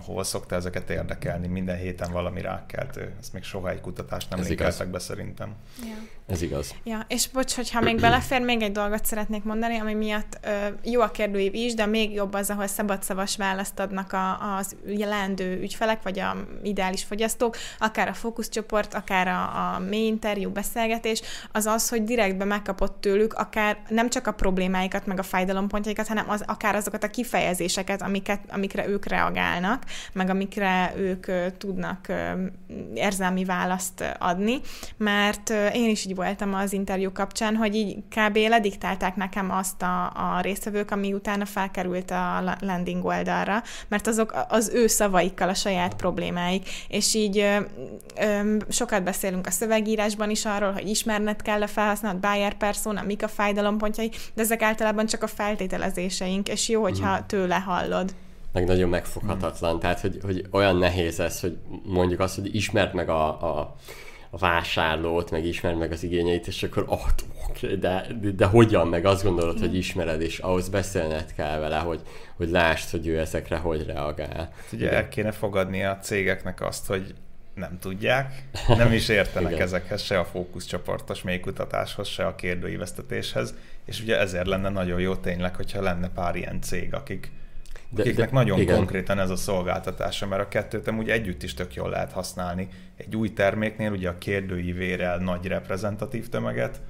hol 0.00 0.24
szokta 0.24 0.54
ezeket 0.54 0.90
érdekelni? 0.90 1.46
Minden 1.46 1.76
héten 1.76 2.12
valami 2.12 2.40
rákkeltő. 2.40 3.14
Ezt 3.20 3.32
még 3.32 3.42
soha 3.42 3.70
egy 3.70 3.80
kutatást 3.80 4.30
nem 4.30 4.40
linkeltek 4.40 4.88
be 4.88 4.98
szerintem. 4.98 5.54
Ja. 5.82 5.94
Ez 6.26 6.42
igaz. 6.42 6.74
Ja, 6.84 7.04
és 7.08 7.28
bocs, 7.28 7.54
hogyha 7.54 7.80
még 7.80 8.00
belefér, 8.00 8.40
még 8.40 8.62
egy 8.62 8.72
dolgot 8.72 9.04
szeretnék 9.04 9.42
mondani, 9.42 9.78
ami 9.78 9.94
miatt 9.94 10.38
ö, 10.42 10.50
jó 10.82 11.00
a 11.00 11.10
kérdőív 11.10 11.54
is, 11.54 11.74
de 11.74 11.86
még 11.86 12.12
jobb 12.12 12.34
az, 12.34 12.50
ahol 12.50 12.66
szabadszavas 12.66 13.36
választ 13.36 13.78
adnak 13.78 14.12
a, 14.12 14.56
az 14.56 14.76
leendő 14.86 15.60
ügyfelek, 15.60 16.02
vagy 16.02 16.18
a 16.18 16.36
ideális 16.62 17.04
fogyasztók, 17.04 17.56
akár 17.78 18.08
a 18.08 18.12
fókuszcsoport, 18.12 18.94
akár 18.94 19.28
a, 19.28 19.74
a 19.74 19.78
mély 19.88 20.06
interjú, 20.06 20.50
beszélgetés, 20.50 21.22
az 21.52 21.66
az, 21.66 21.88
hogy 21.88 22.04
direktbe 22.04 22.44
megkapott 22.44 23.00
tőlük 23.00 23.32
akár 23.32 23.78
nem 23.88 24.10
csak 24.10 24.26
a 24.26 24.32
problémáikat, 24.32 25.06
meg 25.06 25.18
a 25.18 25.22
fájdalompontjaikat, 25.22 26.08
hanem 26.08 26.30
az, 26.30 26.44
akár 26.46 26.74
azokat 26.74 27.04
a 27.04 27.10
kifejezéseket, 27.10 28.02
amiket, 28.02 28.40
amikre 28.48 28.88
ők 28.88 29.06
reagálnak, 29.06 29.84
meg 30.12 30.30
amikre 30.30 30.92
ők 30.96 31.26
ö, 31.26 31.46
tudnak 31.58 32.08
ö, 32.08 32.32
érzelmi 32.94 33.44
választ 33.44 34.04
adni, 34.18 34.60
mert 34.96 35.50
ö, 35.50 35.66
én 35.66 35.90
is 35.90 36.04
így 36.04 36.11
voltam 36.14 36.54
az 36.54 36.72
interjú 36.72 37.12
kapcsán, 37.12 37.56
hogy 37.56 37.74
így 37.74 37.96
kb. 37.96 38.36
lediktálták 38.36 39.16
nekem 39.16 39.50
azt 39.50 39.82
a, 39.82 40.04
a 40.04 40.40
résztvevők, 40.40 40.90
ami 40.90 41.12
utána 41.12 41.44
felkerült 41.44 42.10
a 42.10 42.56
landing 42.60 43.04
oldalra, 43.04 43.62
mert 43.88 44.06
azok 44.06 44.34
az 44.48 44.70
ő 44.74 44.86
szavaikkal 44.86 45.48
a 45.48 45.54
saját 45.54 45.94
problémáik, 45.94 46.68
és 46.88 47.14
így 47.14 47.38
ö, 47.38 47.56
ö, 48.20 48.56
sokat 48.68 49.02
beszélünk 49.02 49.46
a 49.46 49.50
szövegírásban 49.50 50.30
is 50.30 50.44
arról, 50.44 50.72
hogy 50.72 50.88
ismerned 50.88 51.42
kell 51.42 51.62
a 51.62 51.66
felhasználat, 51.66 52.20
buyer 52.20 52.54
persona, 52.54 53.02
mik 53.02 53.22
a 53.22 53.28
fájdalompontjai, 53.28 54.10
de 54.34 54.42
ezek 54.42 54.62
általában 54.62 55.06
csak 55.06 55.22
a 55.22 55.26
feltételezéseink, 55.26 56.48
és 56.48 56.68
jó, 56.68 56.82
hogyha 56.82 57.16
mm. 57.16 57.26
tőle 57.26 57.56
hallod 57.56 58.14
meg 58.52 58.66
nagyon 58.66 58.88
megfoghatatlan. 58.88 59.78
Tehát, 59.78 60.00
hogy, 60.00 60.18
hogy 60.22 60.46
olyan 60.50 60.76
nehéz 60.76 61.20
ez, 61.20 61.40
hogy 61.40 61.56
mondjuk 61.84 62.20
azt, 62.20 62.34
hogy 62.34 62.54
ismert 62.54 62.92
meg 62.92 63.08
a, 63.08 63.26
a 63.28 63.76
a 64.34 64.38
vásárlót, 64.38 65.30
meg 65.30 65.44
ismer 65.44 65.74
meg 65.74 65.92
az 65.92 66.02
igényeit, 66.02 66.46
és 66.46 66.62
akkor 66.62 66.84
oh, 66.86 67.00
okay, 67.48 67.76
de, 67.76 68.06
de, 68.20 68.30
de 68.30 68.46
hogyan, 68.46 68.88
meg 68.88 69.04
azt 69.04 69.24
gondolod, 69.24 69.58
hogy 69.58 69.76
ismered, 69.76 70.20
és 70.20 70.38
ahhoz 70.38 70.68
beszélned 70.68 71.34
kell 71.34 71.58
vele, 71.58 71.78
hogy, 71.78 72.00
hogy 72.36 72.48
lásd, 72.50 72.90
hogy 72.90 73.06
ő 73.06 73.18
ezekre 73.18 73.56
hogy 73.56 73.86
reagál. 73.86 74.34
Hát 74.34 74.72
ugye 74.72 74.92
el 74.92 75.08
kéne 75.08 75.32
fogadni 75.32 75.84
a 75.84 75.98
cégeknek 75.98 76.60
azt, 76.60 76.86
hogy 76.86 77.14
nem 77.54 77.78
tudják, 77.80 78.42
nem 78.68 78.92
is 78.92 79.08
értenek 79.08 79.58
ezekhez, 79.58 80.02
se 80.02 80.18
a 80.18 80.24
fókuszcsoportos 80.24 81.22
mélykutatáshoz, 81.22 82.08
se 82.08 82.26
a 82.26 82.34
kérdőívesztetéshez, 82.34 83.54
és 83.84 84.00
ugye 84.00 84.18
ezért 84.18 84.46
lenne 84.46 84.68
nagyon 84.68 85.00
jó 85.00 85.14
tényleg, 85.14 85.56
hogyha 85.56 85.82
lenne 85.82 86.08
pár 86.08 86.36
ilyen 86.36 86.60
cég, 86.60 86.94
akik 86.94 87.30
de, 87.94 88.02
akiknek 88.02 88.28
de, 88.28 88.34
nagyon 88.34 88.60
igen. 88.60 88.76
konkrétan 88.76 89.18
ez 89.18 89.30
a 89.30 89.36
szolgáltatása, 89.36 90.26
mert 90.26 90.42
a 90.42 90.48
kettőt 90.48 90.88
amúgy 90.88 91.10
együtt 91.10 91.42
is 91.42 91.54
tök 91.54 91.74
jól 91.74 91.88
lehet 91.88 92.12
használni. 92.12 92.68
Egy 92.96 93.16
új 93.16 93.32
terméknél 93.32 93.90
ugye 93.90 94.08
a 94.08 94.18
kérdőívére 94.18 95.16
nagy 95.16 95.46
reprezentatív 95.46 96.28
tömeget, 96.28 96.80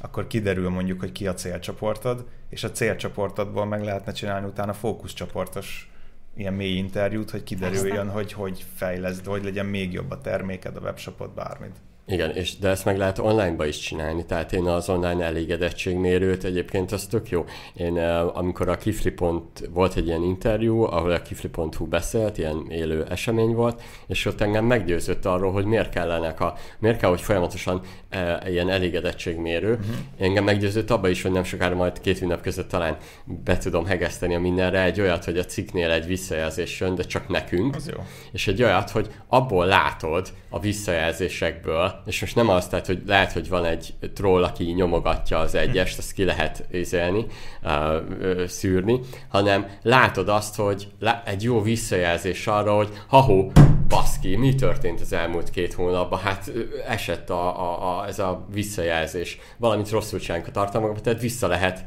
akkor 0.00 0.26
kiderül 0.26 0.68
mondjuk, 0.68 1.00
hogy 1.00 1.12
ki 1.12 1.26
a 1.26 1.34
célcsoportod, 1.34 2.26
és 2.50 2.64
a 2.64 2.70
célcsoportodból 2.70 3.66
meg 3.66 3.82
lehetne 3.82 4.12
csinálni 4.12 4.46
utána 4.46 4.72
fókuszcsoportos 4.72 5.90
ilyen 6.36 6.54
mély 6.54 6.76
interjút, 6.76 7.30
hogy 7.30 7.42
kiderüljön, 7.42 8.10
hogy 8.10 8.32
hogy 8.32 8.64
fejleszd, 8.74 9.26
hogy 9.26 9.44
legyen 9.44 9.66
még 9.66 9.92
jobb 9.92 10.10
a 10.10 10.20
terméked, 10.20 10.76
a 10.76 10.80
webshopod, 10.80 11.30
bármit. 11.30 11.76
Igen, 12.06 12.30
és 12.30 12.58
de 12.58 12.68
ezt 12.68 12.84
meg 12.84 12.98
lehet 12.98 13.18
online-ba 13.18 13.66
is 13.66 13.78
csinálni, 13.78 14.24
tehát 14.24 14.52
én 14.52 14.64
az 14.64 14.88
online 14.88 15.24
elégedettségmérőt 15.24 16.44
egyébként 16.44 16.92
az 16.92 17.06
tök 17.06 17.28
jó. 17.28 17.44
Én 17.74 17.98
amikor 18.34 18.68
a 18.68 18.76
Kifli 18.76 19.10
pont, 19.10 19.68
volt 19.70 19.96
egy 19.96 20.06
ilyen 20.06 20.22
interjú, 20.22 20.82
ahol 20.82 21.10
a 21.10 21.22
Kifli.hu 21.22 21.86
beszélt, 21.86 22.38
ilyen 22.38 22.66
élő 22.70 23.04
esemény 23.08 23.54
volt, 23.54 23.82
és 24.06 24.26
ott 24.26 24.40
engem 24.40 24.64
meggyőzött 24.64 25.24
arról, 25.24 25.52
hogy 25.52 25.64
miért 25.64 25.90
kellenek 25.90 26.40
a, 26.40 26.54
miért 26.78 26.98
kell, 26.98 27.10
hogy 27.10 27.20
folyamatosan 27.20 27.80
e, 28.08 28.42
ilyen 28.50 28.70
elégedettségmérő. 28.70 29.72
Uh-huh. 29.72 29.94
Engem 30.18 30.44
meggyőzött 30.44 30.90
abba 30.90 31.08
is, 31.08 31.22
hogy 31.22 31.32
nem 31.32 31.44
sokára 31.44 31.74
majd 31.74 32.00
két 32.00 32.20
ünnep 32.20 32.42
között 32.42 32.68
talán 32.68 32.96
be 33.44 33.58
tudom 33.58 33.86
hegeszteni 33.86 34.34
a 34.34 34.40
mindenre 34.40 34.82
egy 34.82 35.00
olyat, 35.00 35.24
hogy 35.24 35.38
a 35.38 35.44
cikknél 35.44 35.90
egy 35.90 36.06
visszajelzés 36.06 36.80
jön, 36.80 36.94
de 36.94 37.02
csak 37.02 37.28
nekünk. 37.28 37.74
Az 37.74 37.88
jó. 37.88 38.02
És 38.32 38.48
egy 38.48 38.62
olyat, 38.62 38.90
hogy 38.90 39.10
abból 39.28 39.66
látod 39.66 40.32
a 40.50 40.60
visszajelzésekből, 40.60 41.93
és 42.06 42.20
most 42.20 42.34
nem 42.34 42.48
az, 42.48 42.68
tehát, 42.68 42.86
hogy 42.86 43.02
lehet, 43.06 43.32
hogy 43.32 43.48
van 43.48 43.64
egy 43.64 43.94
troll, 44.14 44.44
aki 44.44 44.64
nyomogatja 44.64 45.38
az 45.38 45.54
egyest, 45.54 45.98
azt 45.98 46.12
ki 46.12 46.24
lehet 46.24 46.64
ézelni, 46.70 47.26
uh, 47.62 48.44
szűrni, 48.46 49.00
hanem 49.28 49.66
látod 49.82 50.28
azt, 50.28 50.56
hogy 50.56 50.88
egy 51.24 51.42
jó 51.42 51.62
visszajelzés 51.62 52.46
arra, 52.46 52.76
hogy 52.76 52.88
ha-hó, 53.08 53.52
baszki, 53.88 54.36
mi 54.36 54.54
történt 54.54 55.00
az 55.00 55.12
elmúlt 55.12 55.50
két 55.50 55.72
hónapban? 55.72 56.18
Hát 56.18 56.52
esett 56.88 57.30
a, 57.30 57.60
a, 57.60 57.98
a, 57.98 58.06
ez 58.06 58.18
a 58.18 58.46
visszajelzés. 58.52 59.38
Valamit 59.56 59.90
rosszul 59.90 60.18
csinálunk 60.18 60.48
a 60.48 60.50
tartalmakban, 60.50 61.02
tehát 61.02 61.20
vissza 61.20 61.46
lehet. 61.46 61.84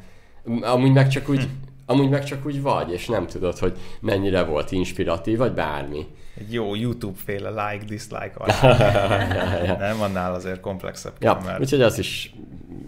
Amúgy 0.62 0.92
meg 0.92 1.08
csak 1.08 1.30
úgy 1.30 1.48
amúgy 1.90 2.10
meg 2.10 2.24
csak 2.24 2.46
úgy 2.46 2.62
vagy, 2.62 2.92
és 2.92 3.08
nem 3.08 3.28
tudod, 3.28 3.58
hogy 3.58 3.78
mennyire 4.00 4.44
volt 4.44 4.72
inspiratív, 4.72 5.38
vagy 5.38 5.54
bármi. 5.54 6.06
Egy 6.40 6.54
jó 6.54 6.76
YouTube-féle 6.76 7.50
like, 7.50 7.86
dislike 7.86 8.34
alá. 8.34 8.78
nem, 9.88 10.02
annál 10.02 10.34
azért 10.34 10.60
komplexebb 10.60 11.14
ja, 11.20 11.34
kell, 11.34 11.46
mert... 11.46 11.60
Úgyhogy 11.60 11.82
az 11.82 12.00
is 12.00 12.34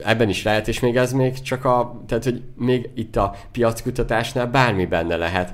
ebben 0.03 0.29
is 0.29 0.43
lehet, 0.43 0.67
és 0.67 0.79
még 0.79 0.97
ez 0.97 1.13
még 1.13 1.41
csak 1.41 1.65
a, 1.65 2.01
tehát 2.07 2.23
hogy 2.23 2.41
még 2.55 2.89
itt 2.95 3.15
a 3.15 3.35
piackutatásnál 3.51 4.47
bármi 4.47 4.85
benne 4.85 5.15
lehet 5.15 5.53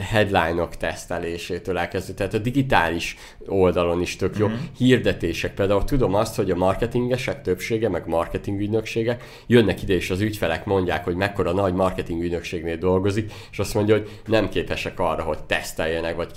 headline-ok 0.00 0.76
tesztelésétől 0.76 1.78
elkezdve, 1.78 2.14
tehát 2.14 2.34
a 2.34 2.38
digitális 2.38 3.16
oldalon 3.46 4.00
is 4.00 4.16
tök 4.16 4.38
jó. 4.38 4.46
Mm-hmm. 4.46 4.56
Hirdetések, 4.76 5.54
például 5.54 5.84
tudom 5.84 6.14
azt, 6.14 6.36
hogy 6.36 6.50
a 6.50 6.56
marketingesek 6.56 7.42
többsége, 7.42 7.88
meg 7.88 8.06
marketing 8.06 8.60
ügynökségek 8.60 9.24
jönnek 9.46 9.82
ide, 9.82 9.94
és 9.94 10.10
az 10.10 10.20
ügyfelek 10.20 10.64
mondják, 10.64 11.04
hogy 11.04 11.14
mekkora 11.14 11.52
nagy 11.52 11.74
marketing 11.74 12.22
ügynökségnél 12.22 12.76
dolgozik, 12.76 13.32
és 13.50 13.58
azt 13.58 13.74
mondja, 13.74 13.94
hogy 13.94 14.10
nem 14.26 14.48
képesek 14.48 15.00
arra, 15.00 15.22
hogy 15.22 15.42
teszteljenek, 15.42 16.16
vagy 16.16 16.32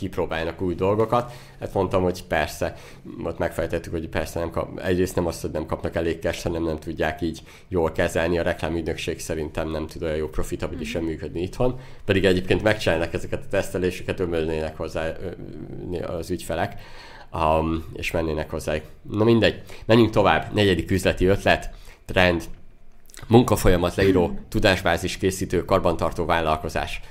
kipróbáljanak 0.45 0.61
új 0.61 0.75
dolgokat. 0.75 1.31
Hát 1.59 1.73
mondtam, 1.73 2.03
hogy 2.03 2.23
persze, 2.23 2.75
ott 3.23 3.37
megfejtettük, 3.37 3.91
hogy 3.91 4.09
persze 4.09 4.39
nem 4.39 4.49
kap, 4.49 4.79
egyrészt 4.79 5.15
nem 5.15 5.25
azt, 5.25 5.41
hogy 5.41 5.51
nem 5.51 5.65
kapnak 5.65 5.95
elég 5.95 6.19
cash, 6.19 6.43
hanem 6.43 6.63
nem 6.63 6.79
tudják 6.79 7.21
így 7.21 7.41
jól 7.67 7.91
kezelni. 7.91 8.37
A 8.37 8.43
reklámügynökség 8.43 9.19
szerintem 9.19 9.69
nem 9.69 9.87
tud 9.87 10.03
olyan 10.03 10.15
jó 10.15 10.27
profitabilisan 10.27 11.01
mm-hmm. 11.01 11.09
működni 11.09 11.41
itthon, 11.41 11.79
pedig 12.05 12.25
egyébként 12.25 12.63
megcsinálnak 12.63 13.13
ezeket 13.13 13.43
a 13.43 13.47
teszteléseket, 13.49 14.19
ömölnének 14.19 14.77
hozzá 14.77 15.11
az 16.07 16.29
ügyfelek 16.29 16.81
um, 17.33 17.85
és 17.93 18.11
mennének 18.11 18.49
hozzá. 18.49 18.75
Na 19.11 19.23
mindegy, 19.23 19.61
menjünk 19.85 20.11
tovább. 20.11 20.53
Negyedik 20.53 20.91
üzleti 20.91 21.25
ötlet, 21.25 21.69
trend, 22.05 22.43
munkafolyamat 23.27 23.95
leíró, 23.95 24.39
tudásbázis 24.49 25.17
készítő, 25.17 25.65
karbantartó 25.65 26.25
vállalkozás. 26.25 27.01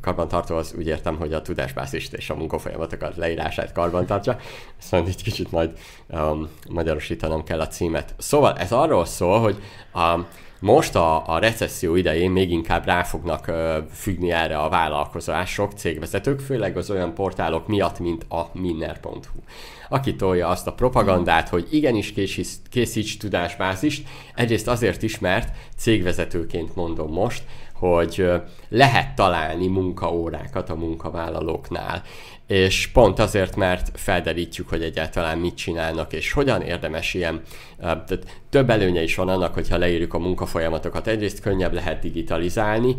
Karbantartó 0.00 0.56
az 0.56 0.74
úgy 0.78 0.86
értem, 0.86 1.16
hogy 1.16 1.32
a 1.32 1.42
tudásbázist 1.42 2.12
és 2.12 2.30
a 2.30 2.34
munkafolyamatokat 2.34 3.16
leírását 3.16 3.72
karbantartja. 3.72 4.36
Szóval 4.78 5.08
így 5.08 5.22
kicsit 5.22 5.50
majd 5.50 5.78
um, 6.08 6.48
magyarosítanom 6.68 7.44
kell 7.44 7.60
a 7.60 7.68
címet. 7.68 8.14
Szóval 8.18 8.58
ez 8.58 8.72
arról 8.72 9.04
szól, 9.04 9.40
hogy 9.40 9.62
um, 9.94 10.26
most 10.60 10.94
a, 10.94 11.34
a 11.34 11.38
recesszió 11.38 11.94
idején 11.94 12.30
még 12.30 12.50
inkább 12.50 12.84
rá 12.84 13.02
fognak 13.02 13.46
ö, 13.46 13.78
függni 13.92 14.30
erre 14.30 14.58
a 14.58 14.68
vállalkozások, 14.68 15.72
cégvezetők, 15.72 16.40
főleg 16.40 16.76
az 16.76 16.90
olyan 16.90 17.14
portálok 17.14 17.66
miatt, 17.66 17.98
mint 17.98 18.24
a 18.28 18.50
minner.hu. 18.52 19.40
Aki 19.88 20.16
tolja 20.16 20.48
azt 20.48 20.66
a 20.66 20.72
propagandát, 20.72 21.48
hogy 21.48 21.66
igenis 21.70 22.12
készíts, 22.12 22.48
készíts 22.70 23.16
tudásbázist, 23.16 24.08
egyrészt 24.34 24.68
azért 24.68 25.02
is, 25.02 25.18
mert 25.18 25.56
cégvezetőként 25.76 26.74
mondom 26.74 27.12
most, 27.12 27.42
hogy 27.78 28.30
lehet 28.68 29.14
találni 29.14 29.66
munkaórákat 29.66 30.70
a 30.70 30.74
munkavállalóknál. 30.74 32.02
És 32.46 32.86
pont 32.86 33.18
azért, 33.18 33.56
mert 33.56 33.90
felderítjük, 33.94 34.68
hogy 34.68 34.82
egyáltalán 34.82 35.38
mit 35.38 35.56
csinálnak, 35.56 36.12
és 36.12 36.32
hogyan 36.32 36.62
érdemes 36.62 37.14
ilyen, 37.14 37.42
tehát 37.80 38.40
több 38.50 38.70
előnye 38.70 39.02
is 39.02 39.14
van 39.14 39.28
annak, 39.28 39.54
hogyha 39.54 39.78
leírjuk 39.78 40.14
a 40.14 40.18
munkafolyamatokat. 40.18 41.06
Egyrészt 41.06 41.40
könnyebb 41.40 41.72
lehet 41.72 42.00
digitalizálni, 42.00 42.94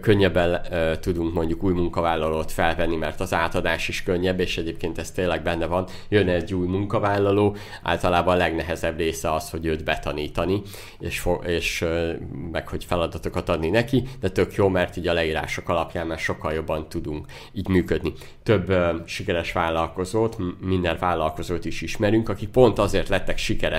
könnyebben 0.00 0.60
tudunk 1.00 1.34
mondjuk 1.34 1.62
új 1.62 1.72
munkavállalót 1.72 2.52
felvenni, 2.52 2.96
mert 2.96 3.20
az 3.20 3.34
átadás 3.34 3.88
is 3.88 4.02
könnyebb, 4.02 4.40
és 4.40 4.58
egyébként 4.58 4.98
ez 4.98 5.10
tényleg 5.10 5.42
benne 5.42 5.66
van. 5.66 5.86
Jön 6.08 6.28
egy 6.28 6.54
új 6.54 6.66
munkavállaló, 6.66 7.56
általában 7.82 8.34
a 8.34 8.38
legnehezebb 8.38 8.96
része 8.96 9.32
az, 9.32 9.50
hogy 9.50 9.66
őt 9.66 9.84
betanítani, 9.84 10.62
és, 10.98 11.28
és 11.46 11.84
meg 12.52 12.68
hogy 12.68 12.84
feladatokat 12.84 13.48
adni 13.48 13.68
neki, 13.68 14.02
de 14.20 14.28
tök 14.28 14.54
jó, 14.54 14.68
mert 14.68 14.96
így 14.96 15.08
a 15.08 15.12
leírások 15.12 15.68
alapján 15.68 16.06
már 16.06 16.18
sokkal 16.18 16.52
jobban 16.52 16.88
tudunk 16.88 17.26
így 17.52 17.68
működni 17.68 18.12
több 18.42 18.72
sikeres 19.06 19.52
vállalkozót, 19.52 20.36
minden 20.60 20.96
vállalkozót 21.00 21.64
is 21.64 21.82
ismerünk, 21.82 22.28
akik 22.28 22.48
pont 22.48 22.78
azért 22.78 23.08
lettek 23.08 23.38
sikeresek, 23.38 23.71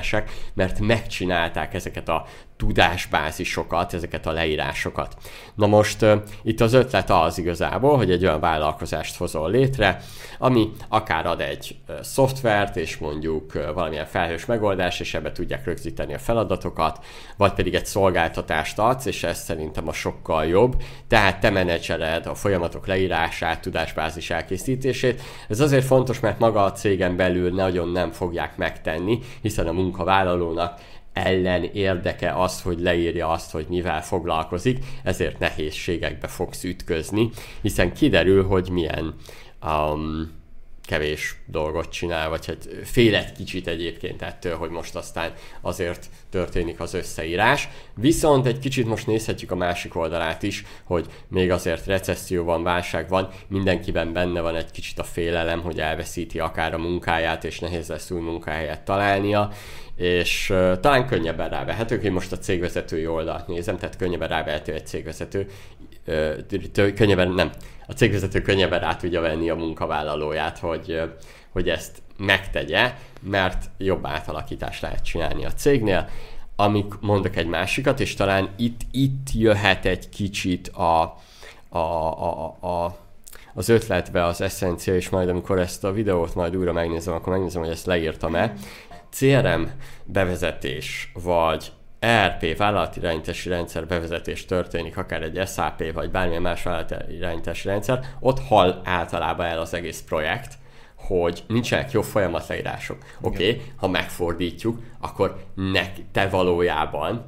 mert 0.54 0.80
megcsinálták 0.80 1.74
ezeket 1.74 2.10
a 2.10 2.26
tudásbázisokat, 2.64 3.94
ezeket 3.94 4.26
a 4.28 4.32
leírásokat. 4.32 5.16
Na 5.56 5.68
most 5.68 6.06
itt 6.44 6.62
az 6.62 6.74
ötlet 6.74 7.10
az 7.10 7.38
igazából, 7.38 7.98
hogy 7.98 8.12
egy 8.12 8.26
olyan 8.26 8.40
vállalkozást 8.40 9.18
hozol 9.18 9.50
létre, 9.50 10.02
ami 10.38 10.72
akár 10.90 11.26
ad 11.26 11.42
egy 11.42 11.76
szoftvert, 12.02 12.76
és 12.76 12.98
mondjuk 12.98 13.54
valamilyen 13.74 14.06
felhős 14.06 14.46
megoldás, 14.46 15.00
és 15.00 15.14
ebbe 15.14 15.32
tudják 15.32 15.66
rögzíteni 15.66 16.14
a 16.14 16.18
feladatokat, 16.18 17.06
vagy 17.38 17.54
pedig 17.54 17.76
egy 17.76 17.86
szolgáltatást 17.86 18.80
adsz, 18.80 19.06
és 19.06 19.24
ez 19.24 19.44
szerintem 19.44 19.88
a 19.88 19.94
sokkal 19.94 20.46
jobb. 20.46 20.76
Tehát 21.08 21.40
te 21.40 21.50
menedzseled 21.50 22.26
a 22.26 22.36
folyamatok 22.36 22.88
leírását, 22.88 23.62
tudásbázis 23.62 24.30
elkészítését. 24.30 25.22
Ez 25.50 25.60
azért 25.60 25.86
fontos, 25.86 26.20
mert 26.20 26.40
maga 26.40 26.64
a 26.64 26.72
cégen 26.72 27.16
belül 27.16 27.54
nagyon 27.54 27.90
nem 27.90 28.12
fogják 28.12 28.58
megtenni, 28.58 29.20
hiszen 29.42 29.68
a 29.68 29.72
munkavállalónak 29.72 30.80
ellen 31.14 31.64
érdeke 31.64 32.42
az, 32.42 32.62
hogy 32.62 32.80
leírja 32.80 33.30
azt, 33.30 33.52
hogy 33.52 33.66
mivel 33.70 34.04
foglalkozik, 34.04 34.86
ezért 35.04 35.40
nehézségekbe 35.40 36.28
fogsz 36.28 36.64
ütközni, 36.64 37.30
hiszen 37.62 37.94
kiderül, 37.94 38.46
hogy 38.46 38.70
milyen 38.70 39.16
um, 39.66 40.32
kevés 40.86 41.36
dolgot 41.46 41.90
csinál, 41.90 42.30
vagy 42.30 42.46
hát 42.46 42.68
fél 42.84 43.16
egy 43.16 43.32
kicsit 43.32 43.68
egyébként 43.68 44.22
ettől, 44.22 44.56
hogy 44.56 44.70
most 44.70 44.96
aztán 44.96 45.34
azért 45.62 46.10
történik 46.30 46.80
az 46.80 46.94
összeírás. 46.94 47.70
Viszont 47.96 48.46
egy 48.46 48.60
kicsit 48.60 48.86
most 48.86 49.08
nézhetjük 49.08 49.52
a 49.52 49.56
másik 49.56 49.96
oldalát 49.96 50.44
is, 50.44 50.66
hogy 50.84 51.06
még 51.28 51.52
azért 51.52 51.86
recesszió 51.86 52.44
van, 52.44 52.64
válság 52.64 53.10
van, 53.10 53.30
mindenkiben 53.48 54.14
benne 54.14 54.42
van 54.42 54.56
egy 54.56 54.72
kicsit 54.72 55.00
a 55.00 55.04
félelem, 55.04 55.62
hogy 55.62 55.80
elveszíti 55.80 56.40
akár 56.40 56.74
a 56.74 56.78
munkáját, 56.78 57.44
és 57.44 57.60
nehéz 57.60 57.88
lesz 57.88 58.12
új 58.12 58.22
munkahelyet 58.22 58.82
találnia, 58.82 59.52
és 59.96 60.50
uh, 60.50 60.80
talán 60.80 61.08
könnyebben 61.08 61.50
rávehetők, 61.50 62.04
én 62.04 62.12
most 62.12 62.32
a 62.32 62.38
cégvezetői 62.38 63.08
oldalt 63.08 63.48
nézem, 63.48 63.78
tehát 63.78 63.98
könnyebben 63.98 64.28
rávehető 64.28 64.74
egy 64.74 64.88
cégvezető, 64.88 65.48
könnyebben 66.74 67.32
nem, 67.32 67.52
a 67.88 67.92
cégvezető 67.92 68.42
könnyebben 68.42 68.80
rá 68.80 68.96
tudja 68.96 69.22
venni 69.22 69.50
a 69.50 69.56
munkavállalóját, 69.56 70.60
hogy, 70.60 71.02
hogy 71.50 71.70
ezt 71.70 72.02
megtegye, 72.18 72.94
mert 73.22 73.70
jobb 73.78 74.06
átalakítást 74.06 74.82
lehet 74.82 75.04
csinálni 75.04 75.46
a 75.46 75.54
cégnél. 75.54 76.10
Amik 76.56 76.94
mondok 77.00 77.36
egy 77.36 77.48
másikat, 77.48 78.00
és 78.00 78.14
talán 78.14 78.50
itt, 78.56 78.82
itt 78.92 79.28
jöhet 79.34 79.86
egy 79.86 80.10
kicsit 80.10 80.68
a, 80.68 81.18
a, 81.70 81.78
a, 81.78 82.46
a 82.46 83.02
az 83.54 83.70
ötletbe 83.70 84.26
az 84.26 84.42
eszencia, 84.42 84.96
és 84.96 85.10
majd 85.10 85.30
amikor 85.30 85.60
ezt 85.60 85.84
a 85.84 85.92
videót 85.92 86.36
majd 86.36 86.56
újra 86.56 86.74
megnézem, 86.74 87.14
akkor 87.14 87.34
megnézem, 87.34 87.62
hogy 87.62 87.72
ezt 87.72 87.86
leírtam-e. 87.86 88.54
CRM 89.12 89.64
bevezetés, 90.04 91.12
vagy 91.14 91.72
ERP 92.04 92.58
vállalatirányítási 92.58 93.50
rendszer 93.50 93.88
bevezetés 93.88 94.46
történik, 94.46 94.98
akár 94.98 95.22
egy 95.22 95.48
SAP, 95.48 95.94
vagy 95.94 96.12
bármilyen 96.12 96.42
más 96.42 96.64
vállalatirányítási 96.64 97.68
rendszer, 97.68 98.00
ott 98.20 98.40
hal 98.40 98.82
általában 98.84 99.46
el 99.46 99.60
az 99.60 99.74
egész 99.74 100.04
projekt, 100.08 100.54
hogy 100.96 101.44
nincsenek 101.48 101.92
jó 101.92 102.02
folyamatleírások. 102.02 102.98
Oké, 103.22 103.50
okay, 103.50 103.62
ha 103.76 103.88
megfordítjuk, 103.88 104.80
akkor 105.00 105.44
nek, 105.56 105.92
te 106.12 106.28
valójában 106.28 107.26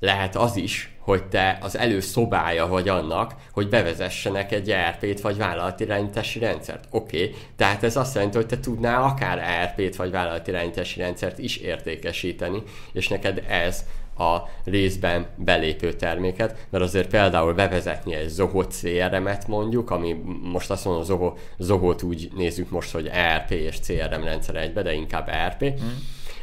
lehet 0.00 0.36
az 0.36 0.56
is, 0.56 0.96
hogy 0.98 1.24
te 1.24 1.58
az 1.60 1.78
előszobája 1.78 2.66
vagy 2.66 2.88
annak, 2.88 3.34
hogy 3.52 3.68
bevezessenek 3.68 4.52
egy 4.52 4.70
ERP-t 4.70 5.20
vagy 5.20 5.36
vállalatirányítási 5.36 6.38
rendszert. 6.38 6.84
Oké, 6.90 7.24
okay. 7.24 7.36
tehát 7.56 7.82
ez 7.82 7.96
azt 7.96 8.14
jelenti, 8.14 8.36
hogy 8.36 8.46
te 8.46 8.60
tudnál 8.60 9.02
akár 9.02 9.38
ERP-t 9.38 9.96
vagy 9.96 10.10
vállalatirányítási 10.10 11.00
rendszert 11.00 11.38
is 11.38 11.56
értékesíteni, 11.56 12.62
és 12.92 13.08
neked 13.08 13.44
ez 13.48 13.84
a 14.18 14.36
részben 14.64 15.26
belépő 15.36 15.92
terméket, 15.92 16.66
mert 16.70 16.84
azért 16.84 17.08
például 17.08 17.54
bevezetni 17.54 18.14
egy 18.14 18.28
Zoho 18.28 18.66
CRM-et 18.66 19.48
mondjuk, 19.48 19.90
ami 19.90 20.12
most 20.42 20.70
azt 20.70 20.84
mondom, 20.84 21.04
Zoho, 21.04 21.32
Zoho-t 21.58 22.02
úgy 22.02 22.30
nézzük 22.34 22.70
most, 22.70 22.92
hogy 22.92 23.06
ERP 23.12 23.50
és 23.50 23.80
CRM 23.80 24.22
rendszer 24.24 24.56
egybe, 24.56 24.82
de 24.82 24.92
inkább 24.92 25.28
ERP, 25.28 25.64
mm. 25.64 25.88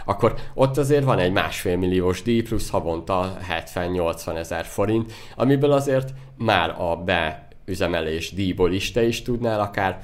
Akkor 0.05 0.36
ott 0.53 0.78
azért 0.78 1.03
van 1.03 1.19
egy 1.19 1.32
másfél 1.32 1.78
milliós 1.78 2.22
díj 2.22 2.41
plusz 2.41 2.69
havonta 2.69 3.38
70-80 3.76 4.38
ezer 4.38 4.65
forint, 4.65 5.13
amiből 5.36 5.72
azért 5.72 6.13
már 6.38 6.76
a 6.78 6.95
be 6.95 7.47
üzemelés 7.72 8.34
díjból 8.34 8.74
is 8.74 8.91
te 8.91 9.03
is 9.03 9.22
tudnál 9.22 9.59
akár 9.59 10.01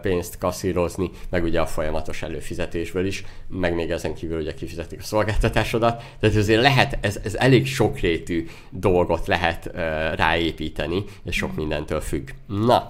pénzt 0.00 0.38
kasszírozni, 0.38 1.10
meg 1.30 1.44
ugye 1.44 1.60
a 1.60 1.66
folyamatos 1.66 2.22
előfizetésből 2.22 3.06
is, 3.06 3.24
meg 3.48 3.74
még 3.74 3.90
ezen 3.90 4.14
kívül 4.14 4.40
ugye 4.40 4.54
kifizetik 4.54 5.00
a 5.00 5.02
szolgáltatásodat, 5.02 6.02
tehát 6.20 6.36
azért 6.36 6.62
lehet, 6.62 6.98
ez, 7.00 7.20
ez 7.24 7.34
elég 7.34 7.66
sokrétű 7.66 8.46
dolgot 8.70 9.26
lehet 9.26 9.70
ráépíteni, 10.16 11.04
és 11.24 11.36
sok 11.36 11.56
mindentől 11.56 12.00
függ. 12.00 12.28
Na, 12.46 12.88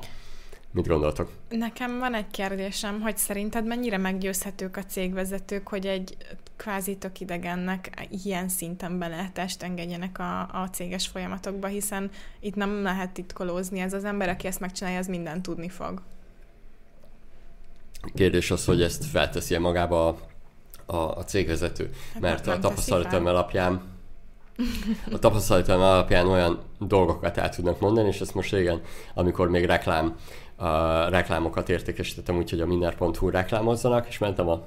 Mit 0.73 0.87
gondoltok? 0.87 1.31
Nekem 1.49 1.99
van 1.99 2.15
egy 2.15 2.31
kérdésem, 2.31 3.01
hogy 3.01 3.17
szerinted 3.17 3.67
mennyire 3.67 3.97
meggyőzhetők 3.97 4.77
a 4.77 4.85
cégvezetők, 4.85 5.69
hogy 5.69 5.87
egy 5.87 6.17
kvázi 6.61 6.97
tök 6.97 7.21
idegennek 7.21 8.09
ilyen 8.25 8.49
szinten 8.49 8.99
belehetest 8.99 9.63
engedjenek 9.63 10.19
a, 10.19 10.41
a 10.41 10.69
céges 10.73 11.07
folyamatokba, 11.07 11.67
hiszen 11.67 12.11
itt 12.41 12.55
nem 12.55 12.83
lehet 12.83 13.11
titkolózni. 13.11 13.81
Ez 13.81 13.93
az 13.93 14.05
ember, 14.05 14.29
aki 14.29 14.47
ezt 14.47 14.61
megcsinálja, 14.61 14.99
az 14.99 15.07
mindent 15.07 15.43
tudni 15.43 15.69
fog. 15.69 16.03
Kérdés 18.15 18.51
az, 18.51 18.65
hogy 18.65 18.83
ezt 18.83 19.05
felteszi 19.05 19.59
magába 19.59 20.09
a, 20.09 20.17
a, 20.97 21.17
a 21.17 21.25
cégvezető. 21.25 21.91
Hát 22.13 22.23
Mert 22.23 22.47
a 22.47 22.59
tapasztalatom 22.59 23.27
alapján 23.27 23.81
a 25.13 25.19
tapasztalatom 25.19 25.81
alapján 25.81 26.27
olyan 26.27 26.63
dolgokat 26.79 27.37
el 27.37 27.49
tudnak 27.49 27.81
mondani, 27.81 28.09
és 28.09 28.21
ezt 28.21 28.35
most 28.35 28.53
régen, 28.53 28.81
amikor 29.15 29.49
még 29.49 29.65
reklám, 29.65 30.17
uh, 30.59 30.67
reklámokat 31.09 31.69
értékesítettem 31.69 32.37
úgy, 32.37 32.51
hogy 32.51 32.61
a 32.61 32.67
minner.hu 32.67 33.31
reklámozzanak, 33.31 34.09
és 34.09 34.19
mentem 34.19 34.49
a 34.49 34.67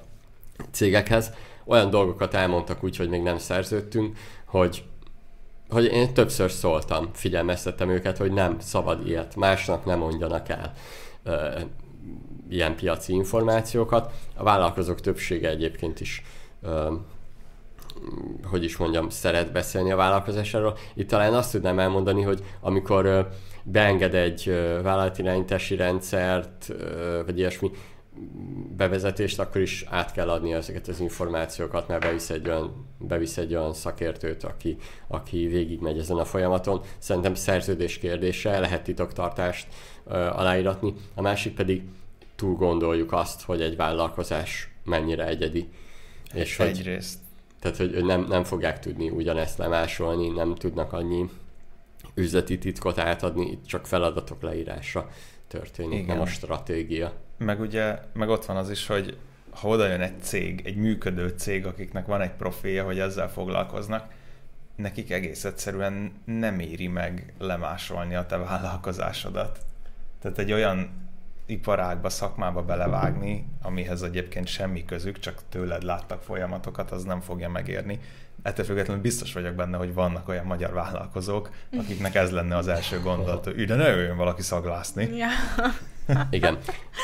cégekhez, 0.71 1.33
olyan 1.65 1.89
dolgokat 1.89 2.33
elmondtak 2.33 2.83
úgy, 2.83 2.95
hogy 2.95 3.09
még 3.09 3.21
nem 3.21 3.37
szerződtünk, 3.37 4.17
hogy 4.45 4.83
hogy 5.69 5.85
én 5.85 6.13
többször 6.13 6.51
szóltam, 6.51 7.09
figyelmeztettem 7.13 7.89
őket, 7.89 8.17
hogy 8.17 8.31
nem 8.31 8.59
szabad 8.59 9.07
ilyet, 9.07 9.35
másnak 9.35 9.85
nem 9.85 9.99
mondjanak 9.99 10.49
el 10.49 10.73
uh, 11.25 11.61
ilyen 12.49 12.75
piaci 12.75 13.13
információkat. 13.13 14.11
A 14.35 14.43
vállalkozók 14.43 15.01
többsége 15.01 15.49
egyébként 15.49 15.99
is 15.99 16.23
uh, 16.61 16.93
hogy 18.43 18.63
is 18.63 18.77
mondjam, 18.77 19.09
szeret 19.09 19.51
beszélni 19.51 19.91
a 19.91 19.95
vállalkozásáról. 19.95 20.77
Itt 20.93 21.07
talán 21.07 21.33
azt 21.33 21.51
tudnám 21.51 21.79
elmondani, 21.79 22.21
hogy 22.21 22.43
amikor 22.61 23.29
beenged 23.63 24.15
egy 24.15 24.45
vállalatirányítási 24.83 25.75
rendszert, 25.75 26.73
vagy 27.25 27.37
ilyesmi 27.37 27.71
bevezetést, 28.77 29.39
akkor 29.39 29.61
is 29.61 29.85
át 29.89 30.11
kell 30.11 30.29
adni 30.29 30.53
ezeket 30.53 30.87
az 30.87 30.99
információkat, 30.99 31.87
mert 31.87 32.01
bevisz 32.01 32.29
egy 32.29 32.47
olyan, 32.47 32.87
bevisz 32.97 33.37
egy 33.37 33.55
olyan 33.55 33.73
szakértőt, 33.73 34.43
aki, 34.43 34.77
aki 35.07 35.47
végigmegy 35.47 35.97
ezen 35.97 36.17
a 36.17 36.25
folyamaton. 36.25 36.81
Szerintem 36.97 37.35
szerződés 37.35 37.97
kérdése, 37.97 38.59
lehet 38.59 38.83
titoktartást 38.83 39.67
aláíratni. 40.09 40.93
A 41.15 41.21
másik 41.21 41.53
pedig 41.53 41.81
túl 42.35 42.55
gondoljuk 42.55 43.11
azt, 43.11 43.41
hogy 43.41 43.61
egy 43.61 43.75
vállalkozás 43.75 44.69
mennyire 44.83 45.27
egyedi. 45.27 45.69
És 46.33 46.59
Egyrészt. 46.59 47.19
Tehát, 47.59 47.77
hogy 47.77 48.03
nem, 48.05 48.25
nem 48.29 48.43
fogják 48.43 48.79
tudni 48.79 49.09
ugyanezt 49.09 49.57
lemásolni, 49.57 50.29
nem 50.29 50.55
tudnak 50.55 50.93
annyi 50.93 51.29
üzleti 52.13 52.57
titkot 52.57 52.97
átadni, 52.97 53.51
itt 53.51 53.65
csak 53.65 53.87
feladatok 53.87 54.41
leírása 54.41 55.09
történik, 55.47 55.93
Igen. 55.93 56.15
nem 56.15 56.21
a 56.21 56.25
stratégia. 56.25 57.13
Meg 57.37 57.59
ugye, 57.59 57.99
meg 58.13 58.29
ott 58.29 58.45
van 58.45 58.57
az 58.57 58.69
is, 58.69 58.87
hogy 58.87 59.17
ha 59.49 59.67
oda 59.67 59.87
jön 59.87 60.01
egy 60.01 60.21
cég, 60.21 60.61
egy 60.65 60.75
működő 60.75 61.27
cég, 61.27 61.65
akiknek 61.65 62.05
van 62.05 62.21
egy 62.21 62.31
profilja, 62.31 62.83
hogy 62.83 62.99
ezzel 62.99 63.29
foglalkoznak, 63.29 64.11
nekik 64.75 65.11
egész 65.11 65.43
egyszerűen 65.43 66.11
nem 66.25 66.59
éri 66.59 66.87
meg 66.87 67.33
lemásolni 67.39 68.15
a 68.15 68.25
te 68.25 68.37
vállalkozásodat. 68.37 69.59
Tehát 70.21 70.37
egy 70.37 70.51
olyan 70.51 70.89
iparágba, 71.45 72.09
szakmába 72.09 72.61
belevágni, 72.61 73.45
amihez 73.61 74.01
egyébként 74.01 74.47
semmi 74.47 74.85
közük, 74.85 75.19
csak 75.19 75.41
tőled 75.49 75.83
láttak 75.83 76.21
folyamatokat, 76.21 76.91
az 76.91 77.03
nem 77.03 77.21
fogja 77.21 77.49
megérni. 77.49 77.99
Ettől 78.41 78.65
függetlenül 78.65 79.01
biztos 79.01 79.33
vagyok 79.33 79.53
benne, 79.53 79.77
hogy 79.77 79.93
vannak 79.93 80.27
olyan 80.27 80.45
magyar 80.45 80.73
vállalkozók, 80.73 81.49
akiknek 81.77 82.15
ez 82.15 82.31
lenne 82.31 82.57
az 82.57 82.67
első 82.67 82.99
gondolat, 82.99 83.43
hogy 83.43 83.59
ide 83.59 83.75
ne 83.75 83.87
jöjjön 83.87 84.17
valaki 84.17 84.41
szaglászni. 84.41 85.15
Ja. 85.15 85.27
Igen. 86.29 86.57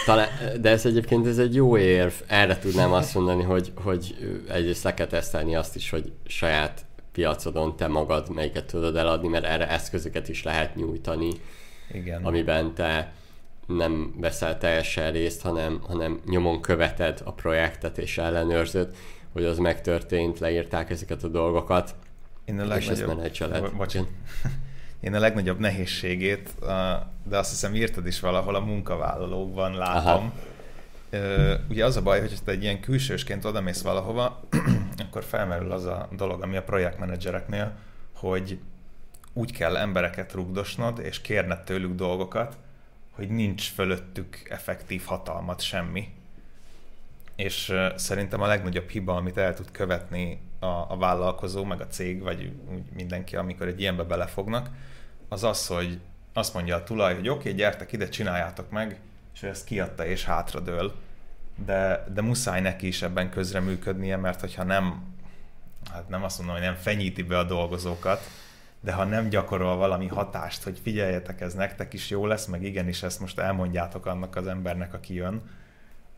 Talán, 0.05 0.27
de 0.61 0.69
ez 0.69 0.85
egyébként 0.85 1.27
ez 1.27 1.37
egy 1.37 1.55
jó 1.55 1.77
érv. 1.77 2.13
Erre 2.27 2.57
tudnám 2.57 2.91
azt 2.91 3.13
mondani, 3.13 3.43
hogy, 3.43 3.71
hogy 3.75 4.15
egyrészt 4.49 4.83
le 4.83 4.93
kell 4.93 5.07
tesztelni 5.07 5.55
azt 5.55 5.75
is, 5.75 5.89
hogy 5.89 6.11
saját 6.25 6.85
piacodon 7.11 7.75
te 7.75 7.87
magad 7.87 8.29
melyiket 8.29 8.65
tudod 8.65 8.95
eladni, 8.95 9.27
mert 9.27 9.45
erre 9.45 9.69
eszközöket 9.69 10.29
is 10.29 10.43
lehet 10.43 10.75
nyújtani, 10.75 11.31
Igen. 11.91 12.23
amiben 12.23 12.73
te 12.73 13.13
nem 13.67 14.13
veszel 14.17 14.57
teljesen 14.57 15.11
részt, 15.11 15.41
hanem, 15.41 15.81
hanem 15.87 16.19
nyomon 16.25 16.61
követed 16.61 17.21
a 17.23 17.33
projektet 17.33 17.97
és 17.97 18.17
ellenőrzöd, 18.17 18.95
hogy 19.33 19.43
az 19.43 19.57
megtörtént, 19.57 20.39
leírták 20.39 20.89
ezeket 20.89 21.23
a 21.23 21.27
dolgokat, 21.27 21.95
Én 22.45 22.59
a 22.59 22.65
legnagyobb... 22.65 22.81
és 22.81 23.39
ezt 23.39 24.68
Én 24.99 25.13
a 25.13 25.19
legnagyobb 25.19 25.59
nehézségét, 25.59 26.53
de 27.23 27.37
azt 27.37 27.49
hiszem 27.49 27.75
írtad 27.75 28.07
is 28.07 28.19
valahol 28.19 28.55
a 28.55 28.59
munkavállalókban 28.59 29.73
látom. 29.73 30.33
Aha. 31.11 31.57
Ugye 31.69 31.85
az 31.85 31.97
a 31.97 32.01
baj, 32.01 32.19
hogy 32.19 32.37
te 32.45 32.51
egy 32.51 32.63
ilyen 32.63 32.79
külsősként 32.79 33.45
odamész 33.45 33.81
valahova, 33.81 34.39
akkor 35.07 35.23
felmerül 35.23 35.71
az 35.71 35.85
a 35.85 36.07
dolog, 36.11 36.41
ami 36.41 36.57
a 36.57 36.63
projektmenedzsereknél, 36.63 37.75
hogy 38.15 38.59
úgy 39.33 39.51
kell 39.51 39.77
embereket 39.77 40.33
rugdosnod, 40.33 40.99
és 40.99 41.21
kérned 41.21 41.63
tőlük 41.63 41.95
dolgokat, 41.95 42.57
hogy 43.11 43.29
nincs 43.29 43.71
fölöttük 43.71 44.47
effektív 44.49 45.03
hatalmat 45.05 45.61
semmi. 45.61 46.07
És 47.39 47.73
szerintem 47.95 48.41
a 48.41 48.47
legnagyobb 48.47 48.89
hiba, 48.89 49.15
amit 49.15 49.37
el 49.37 49.53
tud 49.53 49.71
követni 49.71 50.41
a, 50.59 50.65
a 50.65 50.97
vállalkozó, 50.97 51.63
meg 51.63 51.81
a 51.81 51.87
cég, 51.87 52.21
vagy 52.21 52.51
úgy 52.71 52.83
mindenki, 52.95 53.35
amikor 53.35 53.67
egy 53.67 53.79
ilyenbe 53.79 54.03
belefognak, 54.03 54.69
az 55.29 55.43
az, 55.43 55.67
hogy 55.67 55.99
azt 56.33 56.53
mondja 56.53 56.75
a 56.75 56.83
tulaj, 56.83 57.15
hogy 57.15 57.29
oké, 57.29 57.39
okay, 57.39 57.53
gyertek 57.53 57.91
ide, 57.91 58.09
csináljátok 58.09 58.69
meg, 58.69 58.99
és 59.33 59.43
ezt 59.43 59.65
kiadta 59.65 60.05
és 60.05 60.25
hátradől. 60.25 60.93
De, 61.65 62.05
de 62.13 62.21
muszáj 62.21 62.61
neki 62.61 62.87
is 62.87 63.01
ebben 63.01 63.29
közreműködnie, 63.29 64.17
mert 64.17 64.39
hogyha 64.39 64.63
nem, 64.63 65.03
hát 65.91 66.09
nem 66.09 66.23
azt 66.23 66.37
mondom, 66.37 66.55
hogy 66.55 66.65
nem 66.65 66.75
fenyíti 66.75 67.23
be 67.23 67.37
a 67.37 67.43
dolgozókat, 67.43 68.21
de 68.79 68.91
ha 68.91 69.03
nem 69.03 69.29
gyakorol 69.29 69.75
valami 69.75 70.07
hatást, 70.07 70.63
hogy 70.63 70.79
figyeljetek, 70.83 71.41
ez 71.41 71.53
nektek 71.53 71.93
is 71.93 72.09
jó 72.09 72.25
lesz, 72.25 72.45
meg 72.45 72.63
igenis 72.63 73.03
ezt 73.03 73.19
most 73.19 73.39
elmondjátok 73.39 74.05
annak 74.05 74.35
az 74.35 74.47
embernek, 74.47 74.93
aki 74.93 75.13
jön, 75.13 75.41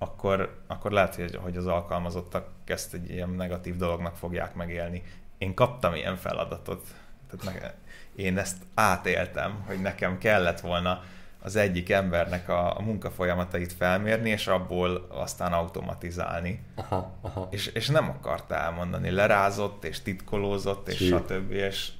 akkor, 0.02 0.62
akkor 0.68 0.91
lehet, 0.91 1.16
hogy, 1.16 1.36
hogy 1.36 1.58
az 1.58 1.68
alkalmazottak 1.68 2.47
ezt 2.66 2.93
egy 2.93 3.10
ilyen 3.10 3.30
negatív 3.30 3.76
dolognak 3.76 4.16
fogják 4.16 4.56
megélni. 4.56 5.04
Én 5.38 5.54
kaptam 5.54 5.93
ilyen 5.93 6.16
feladatot, 6.16 6.84
tehát 7.30 7.45
meg, 7.45 7.74
én 8.16 8.38
ezt 8.38 8.58
átéltem, 8.74 9.64
hogy 9.68 9.82
nekem 9.82 10.18
kellett 10.18 10.60
volna 10.60 11.04
az 11.41 11.56
egyik 11.56 11.89
embernek 11.89 12.49
a, 12.49 12.78
a 12.78 12.82
munkafolyamatait 12.82 13.74
felmérni, 13.74 14.30
és 14.30 14.47
abból 14.47 15.08
aztán 15.10 15.54
automatizálni. 15.54 16.64
Aha, 16.76 17.18
aha. 17.22 17.47
És, 17.52 17.68
és 17.68 17.88
nem 17.88 18.10
akarta 18.10 18.56
elmondani, 18.56 19.10
lerázott, 19.10 19.84
és 19.84 20.02
titkolózott, 20.02 20.88
és 20.88 20.97
stb. 20.97 21.52
És 21.52 21.91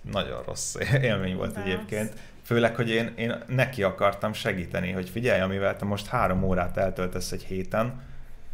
nagyon 0.00 0.42
rossz 0.42 0.74
élmény 1.02 1.36
volt 1.36 1.54
De 1.54 1.60
egyébként. 1.60 2.12
Főleg, 2.46 2.74
hogy 2.74 2.90
én, 2.90 3.12
én 3.16 3.34
neki 3.46 3.82
akartam 3.82 4.32
segíteni, 4.32 4.90
hogy 4.90 5.08
figyelj, 5.08 5.40
amivel 5.40 5.76
te 5.76 5.84
most 5.84 6.06
három 6.06 6.42
órát 6.42 6.76
eltöltesz 6.76 7.32
egy 7.32 7.42
héten, 7.42 8.02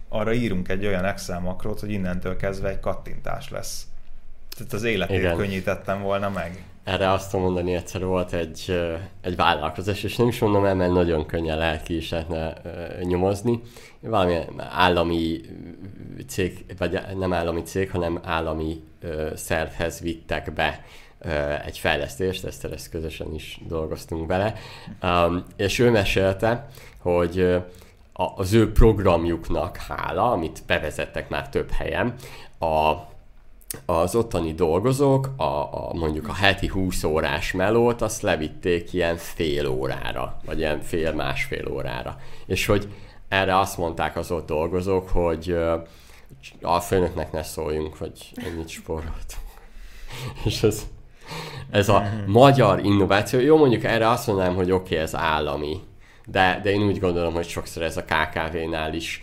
arra 0.08 0.32
írunk 0.32 0.68
egy 0.68 0.86
olyan 0.86 1.04
Excel 1.04 1.40
makrót, 1.40 1.80
hogy 1.80 1.90
innentől 1.90 2.36
kezdve 2.36 2.68
egy 2.68 2.80
kattintás 2.80 3.50
lesz. 3.50 3.86
Tehát 4.56 4.72
az 4.72 4.82
életét 4.82 5.18
Igen. 5.18 5.36
könnyítettem 5.36 6.02
volna 6.02 6.30
meg. 6.30 6.64
Erre 6.84 7.10
azt 7.10 7.30
tudom 7.30 7.44
mondani, 7.44 7.74
egyszer 7.74 8.04
volt 8.04 8.32
egy, 8.32 8.80
egy 9.20 9.36
vállalkozás, 9.36 10.02
és 10.02 10.16
nem 10.16 10.28
is 10.28 10.38
mondom 10.38 10.64
el, 10.64 10.74
mert 10.74 10.92
nagyon 10.92 11.26
könnyen 11.26 11.58
lehet 11.58 11.82
ki 11.82 11.96
is 11.96 12.10
lehetne 12.10 12.54
nyomozni. 13.02 13.60
Valami 14.00 14.38
állami 14.56 15.40
cég, 16.26 16.64
vagy 16.78 17.00
nem 17.16 17.32
állami 17.32 17.62
cég, 17.62 17.90
hanem 17.90 18.20
állami 18.22 18.82
szervhez 19.34 20.00
vittek 20.00 20.52
be 20.52 20.84
egy 21.64 21.78
fejlesztést, 21.78 22.44
ezt, 22.44 22.64
ezt 22.64 22.90
közösen 22.90 23.34
is 23.34 23.60
dolgoztunk 23.68 24.26
bele, 24.26 24.54
um, 25.02 25.44
és 25.56 25.78
ő 25.78 25.90
mesélte, 25.90 26.68
hogy 26.98 27.62
az 28.12 28.52
ő 28.52 28.72
programjuknak 28.72 29.76
hála, 29.76 30.30
amit 30.30 30.62
bevezettek 30.66 31.28
már 31.28 31.48
több 31.48 31.70
helyen, 31.70 32.14
a, 32.58 32.94
az 33.86 34.14
ottani 34.14 34.54
dolgozók 34.54 35.30
a, 35.36 35.42
a, 35.42 35.92
mondjuk 35.92 36.28
a 36.28 36.34
heti 36.34 36.66
20 36.66 37.04
órás 37.04 37.52
melót 37.52 38.02
azt 38.02 38.22
levitték 38.22 38.92
ilyen 38.92 39.16
fél 39.16 39.66
órára, 39.66 40.40
vagy 40.44 40.58
ilyen 40.58 40.80
fél-másfél 40.80 41.68
órára. 41.68 42.16
És 42.46 42.66
hogy 42.66 42.88
erre 43.28 43.58
azt 43.58 43.78
mondták 43.78 44.16
az 44.16 44.30
ott 44.30 44.46
dolgozók, 44.46 45.08
hogy 45.08 45.56
a 46.60 46.80
főnöknek 46.80 47.32
ne 47.32 47.42
szóljunk, 47.42 47.96
hogy 47.96 48.32
ennyit 48.34 48.68
spóroltunk. 48.68 49.46
És 50.44 50.62
ez, 50.62 50.86
ez 51.70 51.88
a 51.88 52.04
magyar 52.26 52.84
innováció. 52.84 53.40
Jó, 53.40 53.56
mondjuk 53.56 53.84
erre 53.84 54.08
azt 54.08 54.26
mondanám, 54.26 54.54
hogy 54.54 54.70
oké, 54.70 54.94
okay, 54.94 55.04
ez 55.04 55.16
állami, 55.16 55.80
de, 56.26 56.60
de 56.62 56.70
én 56.70 56.82
úgy 56.82 56.98
gondolom, 56.98 57.34
hogy 57.34 57.48
sokszor 57.48 57.82
ez 57.82 57.96
a 57.96 58.04
KKV-nál 58.04 58.94
is 58.94 59.22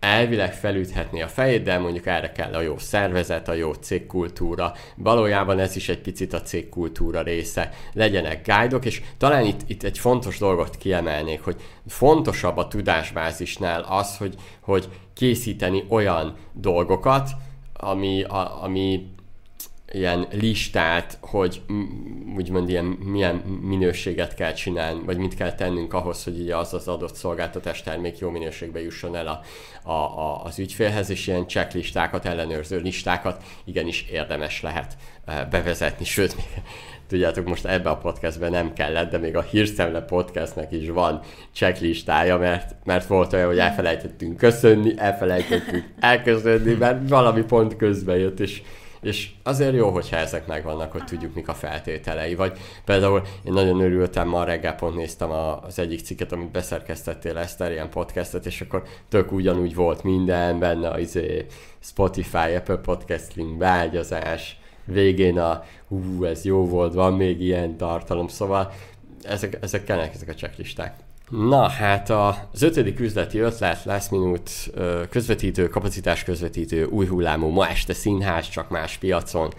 elvileg 0.00 0.54
felüthetné 0.54 1.20
a 1.20 1.28
fejét, 1.28 1.62
de 1.62 1.78
mondjuk 1.78 2.06
erre 2.06 2.32
kell 2.32 2.54
a 2.54 2.60
jó 2.60 2.78
szervezet, 2.78 3.48
a 3.48 3.52
jó 3.52 3.72
cégkultúra. 3.72 4.72
Valójában 4.96 5.58
ez 5.58 5.76
is 5.76 5.88
egy 5.88 6.00
picit 6.00 6.32
a 6.32 6.42
cégkultúra 6.42 7.22
része. 7.22 7.70
Legyenek 7.92 8.46
guide 8.46 8.76
és 8.76 9.02
talán 9.16 9.44
itt, 9.44 9.60
itt 9.66 9.82
egy 9.82 9.98
fontos 9.98 10.38
dolgot 10.38 10.76
kiemelnék, 10.76 11.40
hogy 11.40 11.56
fontosabb 11.86 12.56
a 12.56 12.68
tudásbázisnál 12.68 13.82
az, 13.82 14.16
hogy, 14.16 14.34
hogy 14.60 14.88
készíteni 15.14 15.84
olyan 15.88 16.36
dolgokat, 16.52 17.30
ami, 17.72 18.22
a, 18.22 18.62
ami 18.62 19.06
ilyen 19.92 20.26
listát, 20.30 21.18
hogy 21.20 21.62
úgymond 22.36 22.68
ilyen 22.68 22.84
milyen 22.84 23.34
minőséget 23.62 24.34
kell 24.34 24.52
csinálni, 24.52 25.00
vagy 25.04 25.16
mit 25.16 25.34
kell 25.34 25.54
tennünk 25.54 25.94
ahhoz, 25.94 26.24
hogy 26.24 26.40
ugye 26.40 26.56
az 26.56 26.74
az 26.74 26.88
adott 26.88 27.14
szolgáltatás 27.14 27.82
termék 27.82 28.18
jó 28.18 28.30
minőségbe 28.30 28.80
jusson 28.80 29.16
el 29.16 29.26
a, 29.26 29.40
a, 29.90 29.92
a, 29.92 30.42
az 30.44 30.58
ügyfélhez, 30.58 31.10
és 31.10 31.26
ilyen 31.26 31.48
checklistákat, 31.48 32.24
ellenőrző 32.24 32.78
listákat 32.78 33.42
igenis 33.64 34.06
érdemes 34.10 34.62
lehet 34.62 34.96
bevezetni, 35.50 36.04
sőt, 36.04 36.36
még 36.36 36.46
tudjátok, 37.08 37.46
most 37.46 37.64
ebbe 37.64 37.90
a 37.90 37.96
podcastben 37.96 38.50
nem 38.50 38.72
kellett, 38.72 39.10
de 39.10 39.18
még 39.18 39.36
a 39.36 39.42
Hírszemle 39.42 40.00
podcastnek 40.00 40.72
is 40.72 40.88
van 40.88 41.20
checklistája, 41.52 42.38
mert, 42.38 42.74
mert 42.84 43.06
volt 43.06 43.32
olyan, 43.32 43.46
hogy 43.46 43.58
elfelejtettünk 43.58 44.36
köszönni, 44.36 44.94
elfelejtettünk 44.96 45.84
elköszönni, 46.00 46.74
mert 46.74 47.08
valami 47.08 47.42
pont 47.42 47.76
közben 47.76 48.16
jött, 48.16 48.40
és 48.40 48.62
és 49.00 49.30
azért 49.42 49.74
jó, 49.74 49.90
hogyha 49.90 50.16
ezek 50.16 50.46
megvannak, 50.46 50.92
hogy 50.92 51.04
tudjuk, 51.04 51.34
mik 51.34 51.48
a 51.48 51.54
feltételei. 51.54 52.34
Vagy 52.34 52.58
például 52.84 53.22
én 53.44 53.52
nagyon 53.52 53.80
örültem, 53.80 54.28
ma 54.28 54.44
reggel 54.44 54.74
pont 54.74 54.96
néztem 54.96 55.30
az 55.30 55.78
egyik 55.78 56.00
cikket, 56.00 56.32
amit 56.32 56.50
beszerkesztettél 56.50 57.38
Eszter, 57.38 57.70
ilyen 57.70 57.90
podcastet, 57.90 58.46
és 58.46 58.60
akkor 58.60 58.82
tök 59.08 59.32
ugyanúgy 59.32 59.74
volt 59.74 60.02
minden 60.02 60.58
benne, 60.58 60.90
az 60.90 61.00
izé, 61.00 61.46
Spotify, 61.80 62.54
Apple 62.54 62.76
Podcast 62.76 63.34
link, 63.34 63.56
beágyazás, 63.56 64.60
végén 64.84 65.38
a 65.38 65.64
hú, 65.88 66.24
ez 66.24 66.44
jó 66.44 66.66
volt, 66.66 66.94
van 66.94 67.12
még 67.12 67.40
ilyen 67.40 67.76
tartalom, 67.76 68.28
szóval 68.28 68.72
ezek, 69.22 69.58
ezek 69.60 69.84
kellnek, 69.84 70.14
ezek 70.14 70.28
a 70.28 70.34
checklisták. 70.34 71.07
Na 71.28 71.68
hát 71.68 72.10
az 72.10 72.62
ötödik 72.62 73.00
üzleti 73.00 73.38
ötlet, 73.38 73.84
last 73.84 74.10
minute 74.10 74.50
közvetítő, 75.10 75.68
kapacitás 75.68 76.24
közvetítő, 76.24 76.84
új 76.84 77.06
hullámú, 77.06 77.48
ma 77.48 77.68
este 77.68 77.92
színház, 77.92 78.48
csak 78.48 78.68
más 78.68 78.96
piacon. 78.96 79.52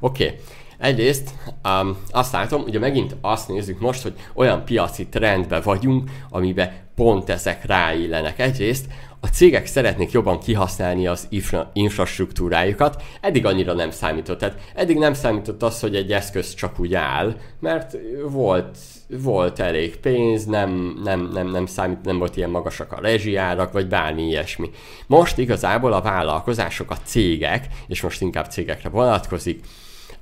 Oké, 0.00 0.24
okay. 0.24 0.38
Egyrészt 0.78 1.30
um, 1.64 1.96
azt 2.10 2.32
látom, 2.32 2.62
ugye 2.62 2.78
megint 2.78 3.16
azt 3.20 3.48
nézzük 3.48 3.80
most, 3.80 4.02
hogy 4.02 4.14
olyan 4.34 4.64
piaci 4.64 5.06
trendben 5.06 5.62
vagyunk, 5.64 6.10
amiben 6.30 6.72
pont 6.94 7.30
ezek 7.30 7.64
ráillenek. 7.64 8.38
Egyrészt 8.38 8.86
a 9.20 9.26
cégek 9.26 9.66
szeretnék 9.66 10.10
jobban 10.10 10.38
kihasználni 10.38 11.06
az 11.06 11.26
infra- 11.28 11.70
infrastruktúrájukat, 11.72 13.02
eddig 13.20 13.46
annyira 13.46 13.72
nem 13.72 13.90
számított. 13.90 14.38
Tehát 14.38 14.58
eddig 14.74 14.98
nem 14.98 15.14
számított 15.14 15.62
az, 15.62 15.80
hogy 15.80 15.96
egy 15.96 16.12
eszköz 16.12 16.54
csak 16.54 16.80
úgy 16.80 16.94
áll, 16.94 17.36
mert 17.60 17.96
volt, 18.28 18.78
volt 19.20 19.60
elég 19.60 19.96
pénz, 19.96 20.44
nem, 20.44 21.00
nem, 21.04 21.30
nem, 21.32 21.50
nem 21.50 21.66
számít, 21.66 22.04
nem 22.04 22.18
volt 22.18 22.36
ilyen 22.36 22.50
magasak 22.50 22.92
a 22.92 23.00
rezsiárak, 23.00 23.72
vagy 23.72 23.88
bármi 23.88 24.22
ilyesmi. 24.22 24.70
Most 25.06 25.38
igazából 25.38 25.92
a 25.92 26.00
vállalkozások, 26.00 26.90
a 26.90 26.96
cégek, 27.04 27.66
és 27.86 28.02
most 28.02 28.20
inkább 28.20 28.46
cégekre 28.50 28.88
vonatkozik, 28.88 29.64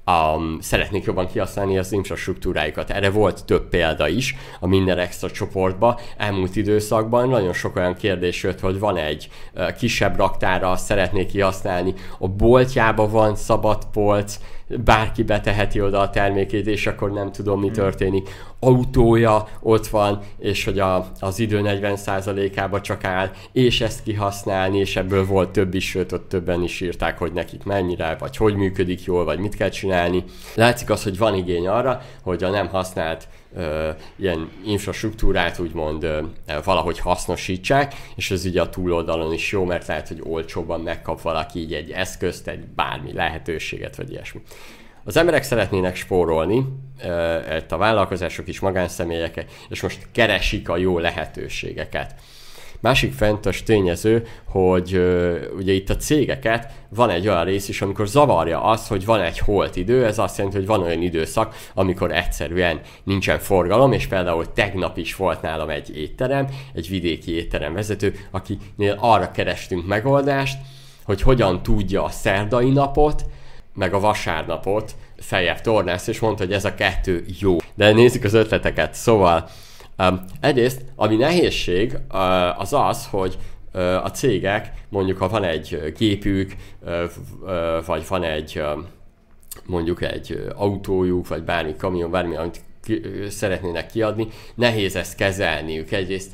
um, 0.06 0.58
szeretnék 0.60 1.04
jobban 1.04 1.26
kihasználni 1.26 1.78
az 1.78 1.92
infrastruktúráikat. 1.92 2.90
Erre 2.90 3.10
volt 3.10 3.44
több 3.44 3.68
példa 3.68 4.08
is 4.08 4.36
a 4.60 4.66
minden 4.66 4.98
extra 4.98 5.30
csoportba. 5.30 6.00
Elmúlt 6.16 6.56
időszakban 6.56 7.28
nagyon 7.28 7.52
sok 7.52 7.76
olyan 7.76 7.94
kérdés 7.94 8.42
jött, 8.42 8.60
hogy 8.60 8.78
van 8.78 8.96
egy 8.96 9.28
uh, 9.54 9.72
kisebb 9.72 10.16
raktára, 10.16 10.76
szeretnék 10.76 11.26
kihasználni, 11.26 11.94
a 12.18 12.28
boltjába 12.28 13.08
van 13.08 13.36
szabad 13.36 13.84
polc, 13.92 14.38
bárki 14.84 15.22
beteheti 15.22 15.80
oda 15.80 16.00
a 16.00 16.10
termékét, 16.10 16.66
és 16.66 16.86
akkor 16.86 17.12
nem 17.12 17.32
tudom, 17.32 17.60
mi 17.60 17.66
hmm. 17.66 17.74
történik. 17.74 18.28
Autója 18.58 19.48
ott 19.60 19.86
van, 19.86 20.20
és 20.38 20.64
hogy 20.64 20.78
a, 20.78 21.06
az 21.20 21.38
idő 21.38 21.60
40%-ába 21.64 22.80
csak 22.80 23.04
áll, 23.04 23.30
és 23.52 23.80
ezt 23.80 24.02
kihasználni, 24.02 24.78
és 24.78 24.96
ebből 24.96 25.26
volt 25.26 25.50
több 25.50 25.74
is, 25.74 25.88
sőt, 25.88 26.12
ott 26.12 26.28
többen 26.28 26.62
is 26.62 26.80
írták, 26.80 27.18
hogy 27.18 27.32
nekik 27.32 27.64
mennyire, 27.64 28.16
vagy 28.18 28.36
hogy 28.36 28.54
működik 28.54 29.04
jól, 29.04 29.24
vagy 29.24 29.38
mit 29.38 29.56
kell 29.56 29.68
csinálni. 29.68 30.24
Látszik 30.54 30.90
az, 30.90 31.02
hogy 31.02 31.18
van 31.18 31.34
igény 31.34 31.68
arra, 31.68 32.02
hogy 32.22 32.44
a 32.44 32.50
nem 32.50 32.68
használt 32.68 33.28
ilyen 34.16 34.50
infrastruktúrát 34.64 35.58
úgymond 35.58 36.06
valahogy 36.64 36.98
hasznosítsák, 36.98 37.94
és 38.16 38.30
ez 38.30 38.44
ugye 38.44 38.60
a 38.60 38.68
túloldalon 38.68 39.32
is 39.32 39.52
jó, 39.52 39.64
mert 39.64 39.86
lehet, 39.86 40.08
hogy 40.08 40.20
olcsóban 40.22 40.80
megkap 40.80 41.22
valaki 41.22 41.58
így 41.58 41.74
egy 41.74 41.90
eszközt, 41.90 42.48
egy 42.48 42.66
bármi 42.66 43.12
lehetőséget, 43.12 43.96
vagy 43.96 44.10
ilyesmi. 44.10 44.40
Az 45.04 45.16
emberek 45.16 45.42
szeretnének 45.42 45.96
spórolni, 45.96 46.66
a 47.68 47.76
vállalkozások 47.76 48.48
is, 48.48 48.60
magánszemélyek, 48.60 49.44
és 49.68 49.82
most 49.82 50.06
keresik 50.12 50.68
a 50.68 50.76
jó 50.76 50.98
lehetőségeket. 50.98 52.14
Másik 52.80 53.12
fontos 53.12 53.62
tényező, 53.62 54.26
hogy 54.44 55.00
ugye 55.56 55.72
itt 55.72 55.90
a 55.90 55.96
cégeket 55.96 56.72
van 56.88 57.10
egy 57.10 57.28
olyan 57.28 57.44
rész 57.44 57.68
is, 57.68 57.82
amikor 57.82 58.06
zavarja 58.06 58.62
az, 58.62 58.88
hogy 58.88 59.04
van 59.04 59.20
egy 59.20 59.38
holt 59.38 59.76
idő, 59.76 60.06
ez 60.06 60.18
azt 60.18 60.36
jelenti, 60.36 60.58
hogy 60.58 60.66
van 60.66 60.82
olyan 60.82 61.02
időszak, 61.02 61.54
amikor 61.74 62.12
egyszerűen 62.12 62.80
nincsen 63.04 63.38
forgalom, 63.38 63.92
és 63.92 64.06
például 64.06 64.52
tegnap 64.52 64.96
is 64.96 65.16
volt 65.16 65.42
nálam 65.42 65.68
egy 65.68 65.96
étterem, 65.96 66.46
egy 66.74 66.88
vidéki 66.88 67.34
étterem 67.34 67.72
vezető, 67.72 68.14
akinél 68.30 68.96
arra 68.98 69.30
kerestünk 69.30 69.86
megoldást, 69.86 70.58
hogy 71.04 71.22
hogyan 71.22 71.62
tudja 71.62 72.04
a 72.04 72.10
szerdai 72.10 72.70
napot, 72.70 73.24
meg 73.74 73.94
a 73.94 74.00
vasárnapot 74.00 74.94
feljebb 75.18 75.60
tornász, 75.60 76.06
és 76.06 76.20
mondta, 76.20 76.44
hogy 76.44 76.52
ez 76.52 76.64
a 76.64 76.74
kettő 76.74 77.24
jó. 77.40 77.56
De 77.74 77.92
nézzük 77.92 78.24
az 78.24 78.34
ötleteket. 78.34 78.94
Szóval 78.94 79.48
egyrészt, 80.40 80.84
ami 80.96 81.16
nehézség, 81.16 81.98
az 82.56 82.72
az, 82.72 83.06
hogy 83.06 83.38
a 84.02 84.08
cégek, 84.08 84.72
mondjuk 84.88 85.18
ha 85.18 85.28
van 85.28 85.44
egy 85.44 85.94
uh, 86.82 87.84
vagy 87.86 88.08
van 88.08 88.22
egy 88.22 88.62
mondjuk 89.66 90.02
egy 90.02 90.46
autójuk, 90.54 91.28
vagy 91.28 91.42
bármi 91.42 91.76
kamion, 91.76 92.10
bármi, 92.10 92.36
amit 92.36 92.60
szeretnének 93.28 93.86
kiadni, 93.86 94.28
nehéz 94.54 94.96
ezt 94.96 95.16
kezelniük. 95.16 95.90
Egyrészt 95.90 96.32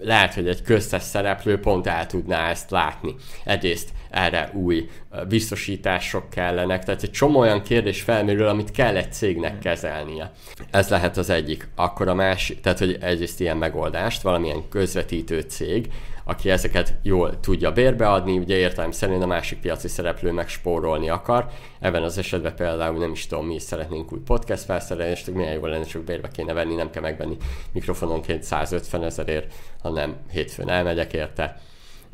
lehet, 0.00 0.34
hogy 0.34 0.48
egy 0.48 0.62
köztes 0.62 1.02
szereplő 1.02 1.60
pont 1.60 1.86
el 1.86 2.06
tudná 2.06 2.48
ezt 2.48 2.70
látni. 2.70 3.14
Egyrészt 3.44 3.90
erre 4.16 4.50
új 4.54 4.88
biztosítások 5.28 6.30
kellenek, 6.30 6.84
tehát 6.84 7.02
egy 7.02 7.10
csomó 7.10 7.38
olyan 7.38 7.62
kérdés 7.62 8.02
felmerül, 8.02 8.46
amit 8.46 8.70
kell 8.70 8.96
egy 8.96 9.12
cégnek 9.12 9.58
kezelnie. 9.58 10.32
Ez 10.70 10.88
lehet 10.88 11.16
az 11.16 11.30
egyik. 11.30 11.68
Akkor 11.74 12.08
a 12.08 12.14
másik, 12.14 12.60
tehát 12.60 12.78
hogy 12.78 12.96
egyrészt 13.00 13.40
ilyen 13.40 13.56
megoldást, 13.56 14.22
valamilyen 14.22 14.68
közvetítő 14.68 15.40
cég, 15.40 15.88
aki 16.24 16.50
ezeket 16.50 16.94
jól 17.02 17.40
tudja 17.40 17.72
bérbeadni, 17.72 18.38
ugye 18.38 18.56
értelem 18.56 18.90
szerint 18.90 19.22
a 19.22 19.26
másik 19.26 19.58
piaci 19.58 19.88
szereplő 19.88 20.32
meg 20.32 20.48
spórolni 20.48 21.08
akar. 21.08 21.46
Ebben 21.80 22.02
az 22.02 22.18
esetben 22.18 22.54
például 22.54 22.98
nem 22.98 23.12
is 23.12 23.26
tudom, 23.26 23.46
mi 23.46 23.54
is 23.54 23.62
szeretnénk 23.62 24.12
új 24.12 24.18
podcast 24.18 24.64
felszerelni, 24.64 25.12
és 25.12 25.24
milyen 25.34 25.52
jó 25.52 25.66
lenne, 25.66 25.84
csak 25.84 26.04
bérbe 26.04 26.28
kéne 26.28 26.52
venni, 26.52 26.74
nem 26.74 26.90
kell 26.90 27.02
megvenni 27.02 27.36
mikrofononként 27.72 28.42
150 28.42 29.04
ezerért, 29.04 29.54
hanem 29.82 30.16
hétfőn 30.30 30.68
elmegyek 30.68 31.12
érte, 31.12 31.60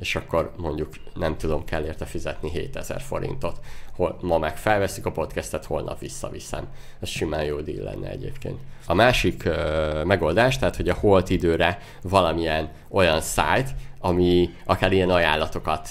és 0.03 0.17
akkor 0.17 0.53
mondjuk 0.57 0.89
nem 1.15 1.37
tudom, 1.37 1.65
kell 1.65 1.85
érte 1.85 2.05
fizetni 2.05 2.51
7000 2.51 3.01
forintot. 3.01 3.61
Hol, 3.95 4.19
ma 4.21 4.39
meg 4.39 4.57
felveszik 4.57 5.07
a 5.07 5.13
podcastet, 5.13 5.65
holnap 5.65 5.99
visszaviszem. 5.99 6.69
Ez 7.01 7.09
simán 7.09 7.45
jó 7.45 7.61
díl 7.61 7.83
lenne 7.83 8.09
egyébként. 8.09 8.61
A 8.87 8.95
másik 8.95 9.43
uh, 9.47 10.05
megoldás, 10.05 10.59
tehát 10.59 10.77
hogy 10.77 10.89
a 10.89 10.95
holt 10.95 11.31
időre 11.31 11.79
valamilyen 12.03 12.71
olyan 12.89 13.21
szájt, 13.21 13.71
ami 13.99 14.51
akár 14.65 14.93
ilyen 14.93 15.11
ajánlatokat 15.11 15.89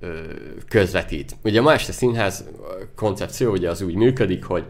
ö, 0.00 0.22
közvetít. 0.68 1.36
Ugye 1.42 1.60
ma 1.60 1.72
este 1.72 1.92
színház 1.92 2.44
koncepció 2.96 3.50
ugye 3.50 3.70
az 3.70 3.82
úgy 3.82 3.94
működik, 3.94 4.44
hogy 4.44 4.66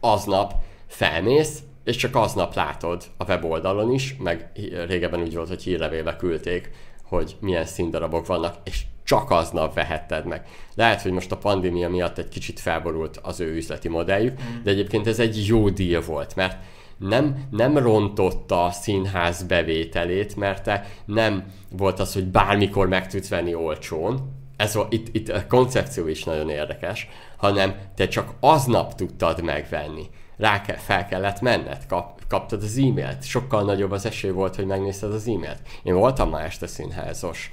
aznap 0.00 0.54
felmész, 0.86 1.62
és 1.84 1.96
csak 1.96 2.16
aznap 2.16 2.54
látod 2.54 3.04
a 3.16 3.24
weboldalon 3.24 3.92
is, 3.92 4.16
meg 4.18 4.50
régebben 4.86 5.20
úgy 5.20 5.34
volt, 5.34 5.48
hogy 5.48 5.62
hírlevélbe 5.62 6.16
küldték, 6.16 6.70
hogy 7.16 7.36
milyen 7.40 7.64
színdarabok 7.64 8.26
vannak, 8.26 8.56
és 8.64 8.82
csak 9.04 9.30
aznap 9.30 9.74
vehetted 9.74 10.26
meg. 10.26 10.46
Lehet, 10.74 11.02
hogy 11.02 11.12
most 11.12 11.32
a 11.32 11.36
pandémia 11.36 11.88
miatt 11.88 12.18
egy 12.18 12.28
kicsit 12.28 12.60
felborult 12.60 13.20
az 13.22 13.40
ő 13.40 13.54
üzleti 13.54 13.88
modelljük, 13.88 14.42
mm. 14.42 14.62
de 14.62 14.70
egyébként 14.70 15.06
ez 15.06 15.18
egy 15.18 15.46
jó 15.46 15.68
deal 15.68 16.02
volt, 16.02 16.36
mert 16.36 16.56
nem, 16.96 17.44
nem 17.50 17.78
rontotta 17.78 18.64
a 18.64 18.70
színház 18.70 19.42
bevételét, 19.42 20.36
mert 20.36 20.62
te 20.62 20.86
nem 21.04 21.44
volt 21.70 22.00
az, 22.00 22.12
hogy 22.12 22.24
bármikor 22.24 22.88
meg 22.88 23.08
tudsz 23.08 23.28
venni 23.28 23.54
olcsón, 23.54 24.40
ez, 24.56 24.78
itt, 24.88 25.14
itt 25.14 25.28
a 25.28 25.46
koncepció 25.46 26.08
is 26.08 26.24
nagyon 26.24 26.50
érdekes, 26.50 27.08
hanem 27.36 27.74
te 27.94 28.08
csak 28.08 28.34
aznap 28.40 28.94
tudtad 28.94 29.42
megvenni. 29.42 30.06
Rá 30.36 30.60
kell, 30.60 30.76
fel 30.76 31.06
kellett 31.06 31.40
menned, 31.40 31.86
kap, 31.86 32.21
kaptad 32.32 32.62
az 32.62 32.76
e-mailt. 32.76 33.24
Sokkal 33.24 33.64
nagyobb 33.64 33.90
az 33.90 34.06
esély 34.06 34.30
volt, 34.30 34.56
hogy 34.56 34.66
megnézted 34.66 35.12
az 35.12 35.28
e-mailt. 35.28 35.60
Én 35.82 35.94
voltam 35.94 36.28
ma 36.28 36.40
este 36.40 36.66
színházos 36.66 37.50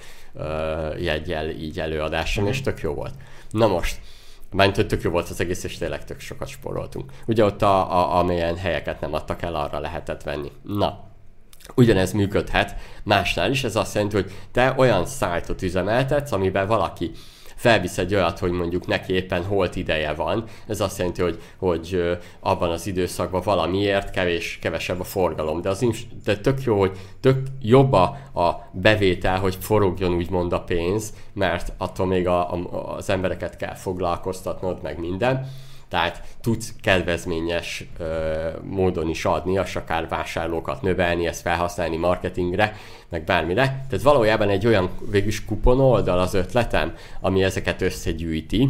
jegyel 0.97 1.49
így 1.49 1.79
előadáson, 1.79 2.47
és 2.47 2.61
tök 2.61 2.81
jó 2.81 2.93
volt. 2.93 3.13
Na 3.49 3.67
most, 3.67 3.99
Mert 4.51 4.75
hogy 4.75 4.87
tök 4.87 5.01
jó 5.01 5.11
volt 5.11 5.29
az 5.29 5.39
egész, 5.41 5.63
és 5.63 5.77
tényleg 5.77 6.05
tök 6.05 6.19
sokat 6.19 6.47
sporoltunk. 6.47 7.11
Ugye 7.27 7.43
ott, 7.43 7.61
a, 7.61 7.91
a, 7.99 8.17
amilyen 8.17 8.57
helyeket 8.57 8.99
nem 8.99 9.13
adtak 9.13 9.41
el, 9.41 9.55
arra 9.55 9.79
lehetett 9.79 10.23
venni. 10.23 10.51
Na, 10.63 11.03
ugyanez 11.75 12.11
működhet 12.11 12.75
másnál 13.03 13.51
is, 13.51 13.63
ez 13.63 13.75
azt 13.75 13.93
jelenti, 13.93 14.15
hogy 14.15 14.31
te 14.51 14.73
olyan 14.77 15.05
szájtot 15.05 15.61
üzemeltetsz, 15.61 16.31
amiben 16.31 16.67
valaki 16.67 17.11
felvisz 17.59 17.97
egy 17.97 18.15
olyat, 18.15 18.39
hogy 18.39 18.51
mondjuk 18.51 18.87
neki 18.87 19.13
éppen 19.13 19.43
holt 19.43 19.75
ideje 19.75 20.13
van. 20.13 20.43
Ez 20.67 20.81
azt 20.81 20.97
jelenti, 20.97 21.21
hogy, 21.21 21.41
hogy 21.57 22.17
abban 22.39 22.69
az 22.69 22.87
időszakban 22.87 23.41
valamiért 23.45 24.09
kevés, 24.09 24.59
kevesebb 24.61 24.99
a 24.99 25.03
forgalom. 25.03 25.61
De, 25.61 25.69
az, 25.69 25.85
de 26.23 26.37
tök 26.37 26.63
jó, 26.63 26.79
hogy 26.79 26.97
tök 27.19 27.37
jobb 27.61 27.93
a, 27.93 28.03
a 28.33 28.69
bevétel, 28.71 29.39
hogy 29.39 29.57
forogjon 29.59 30.13
úgymond 30.13 30.53
a 30.53 30.61
pénz, 30.61 31.13
mert 31.33 31.73
attól 31.77 32.05
még 32.05 32.27
a, 32.27 32.53
a, 32.53 32.95
az 32.95 33.09
embereket 33.09 33.55
kell 33.55 33.75
foglalkoztatnod, 33.75 34.81
meg 34.81 34.99
minden 34.99 35.47
tehát 35.89 36.21
tudsz 36.41 36.73
kedvezményes 36.81 37.83
ö, 37.97 38.49
módon 38.63 39.09
is 39.09 39.25
adni, 39.25 39.59
és 39.65 39.75
akár 39.75 40.07
vásárlókat 40.07 40.81
növelni, 40.81 41.27
ezt 41.27 41.41
felhasználni 41.41 41.97
marketingre, 41.97 42.75
meg 43.09 43.23
bármire. 43.23 43.85
Tehát 43.89 44.01
valójában 44.03 44.49
egy 44.49 44.67
olyan 44.67 44.89
végülis 45.11 45.45
kupon 45.45 45.79
oldal 45.79 46.19
az 46.19 46.33
ötletem, 46.33 46.95
ami 47.21 47.43
ezeket 47.43 47.81
összegyűjti, 47.81 48.69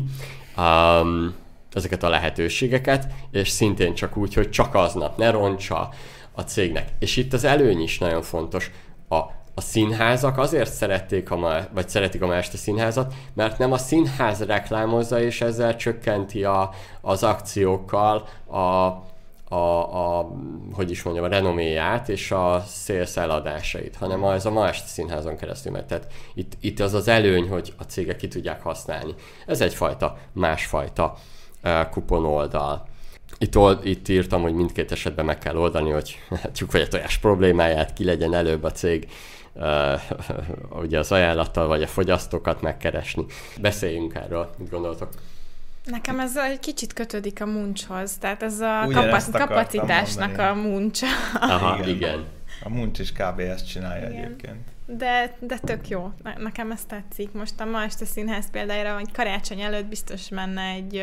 um, 0.58 1.36
ezeket 1.74 2.04
a 2.04 2.10
lehetőségeket, 2.10 3.08
és 3.32 3.50
szintén 3.50 3.94
csak 3.94 4.18
úgy, 4.18 4.34
hogy 4.34 4.50
csak 4.50 4.76
aznap 4.76 5.18
ne 5.18 5.30
roncsa 5.30 5.90
a 6.32 6.42
cégnek. 6.42 6.90
És 7.00 7.18
itt 7.18 7.34
az 7.34 7.44
előny 7.44 7.82
is 7.82 7.98
nagyon 7.98 8.22
fontos. 8.22 8.72
A 9.10 9.24
a 9.60 9.62
színházak 9.62 10.38
azért 10.38 10.74
szerették 10.74 11.32
a 11.32 11.36
ma, 11.36 11.60
vagy 11.74 11.90
szeretik 11.90 12.22
a 12.22 12.26
ma 12.26 12.36
este 12.36 12.58
színházat, 12.58 13.14
mert 13.34 13.58
nem 13.58 13.72
a 13.72 13.78
színház 13.78 14.44
reklámozza, 14.44 15.22
és 15.22 15.42
ezzel 15.42 15.76
csökkenti 15.76 16.44
a, 16.44 16.70
az 17.02 17.24
akciókkal 17.24 18.28
a, 18.46 18.58
a, 18.58 19.56
a, 19.56 20.32
hogy 20.74 20.92
is 20.92 21.04
mondjam, 21.04 21.26
a 21.26 21.30
renoméját 21.30 22.10
és 22.10 22.32
a 22.32 22.64
sales 22.68 23.18
eladásait, 23.18 23.96
hanem 23.96 24.24
ez 24.24 24.46
a 24.46 24.52
ma 24.52 24.68
este 24.68 24.88
színházon 24.88 25.38
keresztül 25.38 25.72
megy. 25.72 25.86
Tehát 25.86 26.08
itt, 26.34 26.54
itt 26.60 26.80
az 26.80 26.94
az 26.94 27.08
előny, 27.08 27.50
hogy 27.50 27.74
a 27.78 27.84
cégek 27.84 28.18
ki 28.18 28.28
tudják 28.28 28.62
használni. 28.62 29.14
Ez 29.46 29.62
egyfajta, 29.62 30.18
másfajta 30.32 31.16
uh, 31.64 31.90
kupon 31.90 32.26
oldal. 32.26 32.88
Itt, 33.38 33.56
itt 33.84 34.08
írtam, 34.08 34.42
hogy 34.42 34.54
mindkét 34.54 34.92
esetben 34.92 35.26
meg 35.26 35.38
kell 35.38 35.58
oldani, 35.58 35.90
hogy 35.90 36.20
tyúk 36.54 36.72
vagy 36.72 36.82
a 36.82 36.88
tojás 36.88 37.18
problémáját, 37.18 37.94
ki 37.94 38.04
legyen 38.04 38.34
előbb 38.34 38.64
a 38.64 38.72
cég, 38.72 39.08
uh, 39.54 40.02
ugye 40.84 41.00
az 41.00 41.12
ajánlattal 41.12 41.68
vagy 41.68 41.84
a 41.84 41.88
fogyasztókat 41.88 42.62
megkeresni. 42.62 43.26
Beszéljünk 43.62 44.16
erről, 44.16 44.50
mit 44.58 44.70
gondoltok? 44.70 45.10
Nekem 45.84 46.20
ez 46.20 46.38
egy 46.38 46.60
kicsit 46.60 46.94
kötődik 46.94 47.42
a 47.42 47.46
muncshoz, 47.46 48.18
tehát 48.18 48.44
ez 48.44 48.60
a 48.60 48.88
kapa- 48.92 49.32
kapacitásnak 49.32 50.28
mondani. 50.28 50.50
a 50.50 50.54
muncsa. 50.54 51.08
Aha, 51.34 51.78
igen. 51.78 51.96
igen. 51.96 52.26
A 52.64 52.70
muncs 52.70 53.00
is 53.00 53.12
kb. 53.12 53.40
ezt 53.40 53.68
csinálja 53.68 54.10
igen. 54.10 54.24
egyébként. 54.24 54.58
De, 54.86 55.36
de 55.40 55.58
tök 55.58 55.88
jó. 55.88 56.12
Nekem 56.38 56.72
ez 56.72 56.86
tetszik. 56.86 57.32
Most 57.32 57.60
a 57.60 57.66
ma 57.66 57.84
este 57.84 58.06
színház 58.06 58.50
példára, 58.52 58.94
hogy 58.94 59.12
karácsony 59.12 59.62
előtt 59.62 59.86
biztos 59.86 60.30
menne 60.30 60.62
egy 60.62 60.96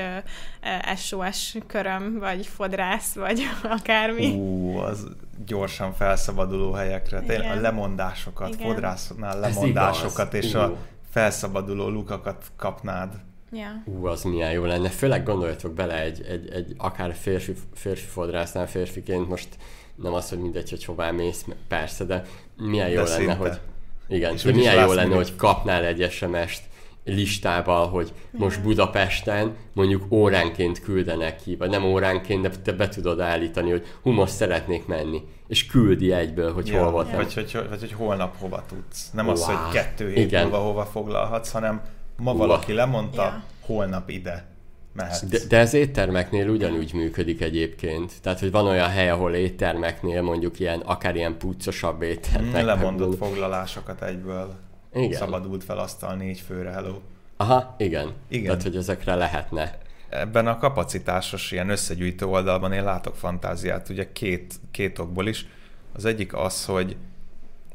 uh, 0.62 0.96
SOS 0.96 1.56
köröm, 1.66 2.18
vagy 2.18 2.46
fodrász, 2.46 3.14
vagy 3.14 3.42
akármi. 3.78 4.26
Ú, 4.26 4.76
az 4.76 5.06
gyorsan 5.46 5.92
felszabaduló 5.92 6.72
helyekre. 6.72 7.20
Tényleg 7.20 7.58
a 7.58 7.60
lemondásokat, 7.60 8.54
Igen. 8.54 8.66
fodrászoknál 8.66 9.40
lemondásokat, 9.40 10.34
és 10.34 10.54
Ú. 10.54 10.58
a 10.58 10.76
felszabaduló 11.10 11.88
lukakat 11.88 12.44
kapnád. 12.56 13.14
Ja. 13.52 13.82
Ú, 13.84 14.06
az 14.06 14.22
milyen 14.22 14.52
jó 14.52 14.64
lenne. 14.64 14.88
Főleg 14.88 15.22
gondoljatok 15.22 15.72
bele 15.72 16.00
egy, 16.00 16.22
egy, 16.28 16.48
egy 16.50 16.74
akár 16.76 17.14
férfi, 17.14 17.54
férfi 17.74 18.06
fodrásznál 18.06 18.68
férfiként, 18.68 19.28
most 19.28 19.48
nem 19.94 20.12
az, 20.12 20.28
hogy 20.28 20.38
mindegy, 20.38 20.70
hogy 20.70 20.84
hová 20.84 21.10
mész, 21.10 21.44
persze, 21.68 22.04
de 22.04 22.22
milyen 22.56 22.88
jó 22.88 23.02
de 23.02 23.08
lenne, 23.08 23.16
szinte. 23.16 23.34
hogy 23.34 23.60
igen, 24.08 24.32
és 24.32 24.42
de 24.42 24.52
milyen 24.52 24.86
jó 24.86 24.92
lenne, 24.92 25.14
hogy 25.14 25.36
kapnál 25.36 25.84
egy 25.84 26.10
SMS-t 26.10 26.62
listával, 27.06 27.88
hogy 27.88 28.12
most 28.30 28.62
Budapesten 28.62 29.54
mondjuk 29.72 30.04
óránként 30.10 30.80
küldenek 30.80 31.42
ki, 31.42 31.56
vagy 31.56 31.70
nem 31.70 31.84
óránként, 31.84 32.42
de 32.42 32.50
te 32.50 32.72
be 32.72 32.88
tudod 32.88 33.20
állítani, 33.20 33.70
hogy 33.70 33.86
hú, 34.02 34.10
most 34.10 34.32
szeretnék 34.32 34.86
menni, 34.86 35.22
és 35.48 35.66
küldi 35.66 36.12
egyből, 36.12 36.52
hogy 36.52 36.66
ja, 36.66 36.82
hol. 36.82 36.92
Vagy, 36.92 37.14
vagy, 37.14 37.34
vagy, 37.34 37.68
vagy 37.68 37.80
hogy 37.80 37.92
holnap 37.92 38.38
hova 38.38 38.64
tudsz. 38.68 39.10
Nem 39.10 39.24
wow. 39.24 39.34
az, 39.34 39.44
hogy 39.44 39.72
kettő 39.72 40.08
hét 40.08 40.26
Igen. 40.26 40.42
múlva 40.42 40.58
hova 40.58 40.84
foglalhatsz, 40.84 41.50
hanem 41.50 41.80
ma 42.16 42.30
wow. 42.30 42.38
valaki 42.38 42.72
lemondta, 42.72 43.22
ja. 43.22 43.42
holnap 43.60 44.10
ide 44.10 44.54
mehetsz. 44.92 45.22
De, 45.22 45.38
de 45.48 45.58
ez 45.58 45.74
éttermeknél 45.74 46.48
ugyanúgy 46.48 46.94
működik 46.94 47.40
egyébként. 47.40 48.12
Tehát, 48.22 48.40
hogy 48.40 48.50
van 48.50 48.66
olyan 48.66 48.88
hely, 48.88 49.10
ahol 49.10 49.34
éttermeknél 49.34 50.22
mondjuk 50.22 50.60
ilyen, 50.60 50.80
akár 50.80 51.16
ilyen 51.16 51.38
puccosabb 51.38 52.02
éttermek. 52.02 52.62
Mm, 52.62 52.66
lemondott 52.66 53.16
foglalásokat 53.16 54.02
egyből. 54.02 54.65
Igen. 54.96 55.18
Szabadult 55.18 55.64
fel 55.64 55.78
asztal 55.78 56.14
négy 56.14 56.40
főre, 56.40 56.70
hello. 56.70 56.98
Aha, 57.36 57.74
igen. 57.78 58.12
igen. 58.28 58.46
Tehát, 58.46 58.62
hogy 58.62 58.76
ezekre 58.76 59.14
lehetne. 59.14 59.78
Ebben 60.08 60.46
a 60.46 60.58
kapacitásos 60.58 61.52
ilyen 61.52 61.68
összegyűjtő 61.68 62.26
oldalban 62.26 62.72
én 62.72 62.84
látok 62.84 63.16
fantáziát, 63.16 63.88
ugye 63.88 64.12
két, 64.12 64.54
két 64.70 64.98
okból 64.98 65.26
is. 65.26 65.46
Az 65.92 66.04
egyik 66.04 66.34
az, 66.34 66.64
hogy 66.64 66.96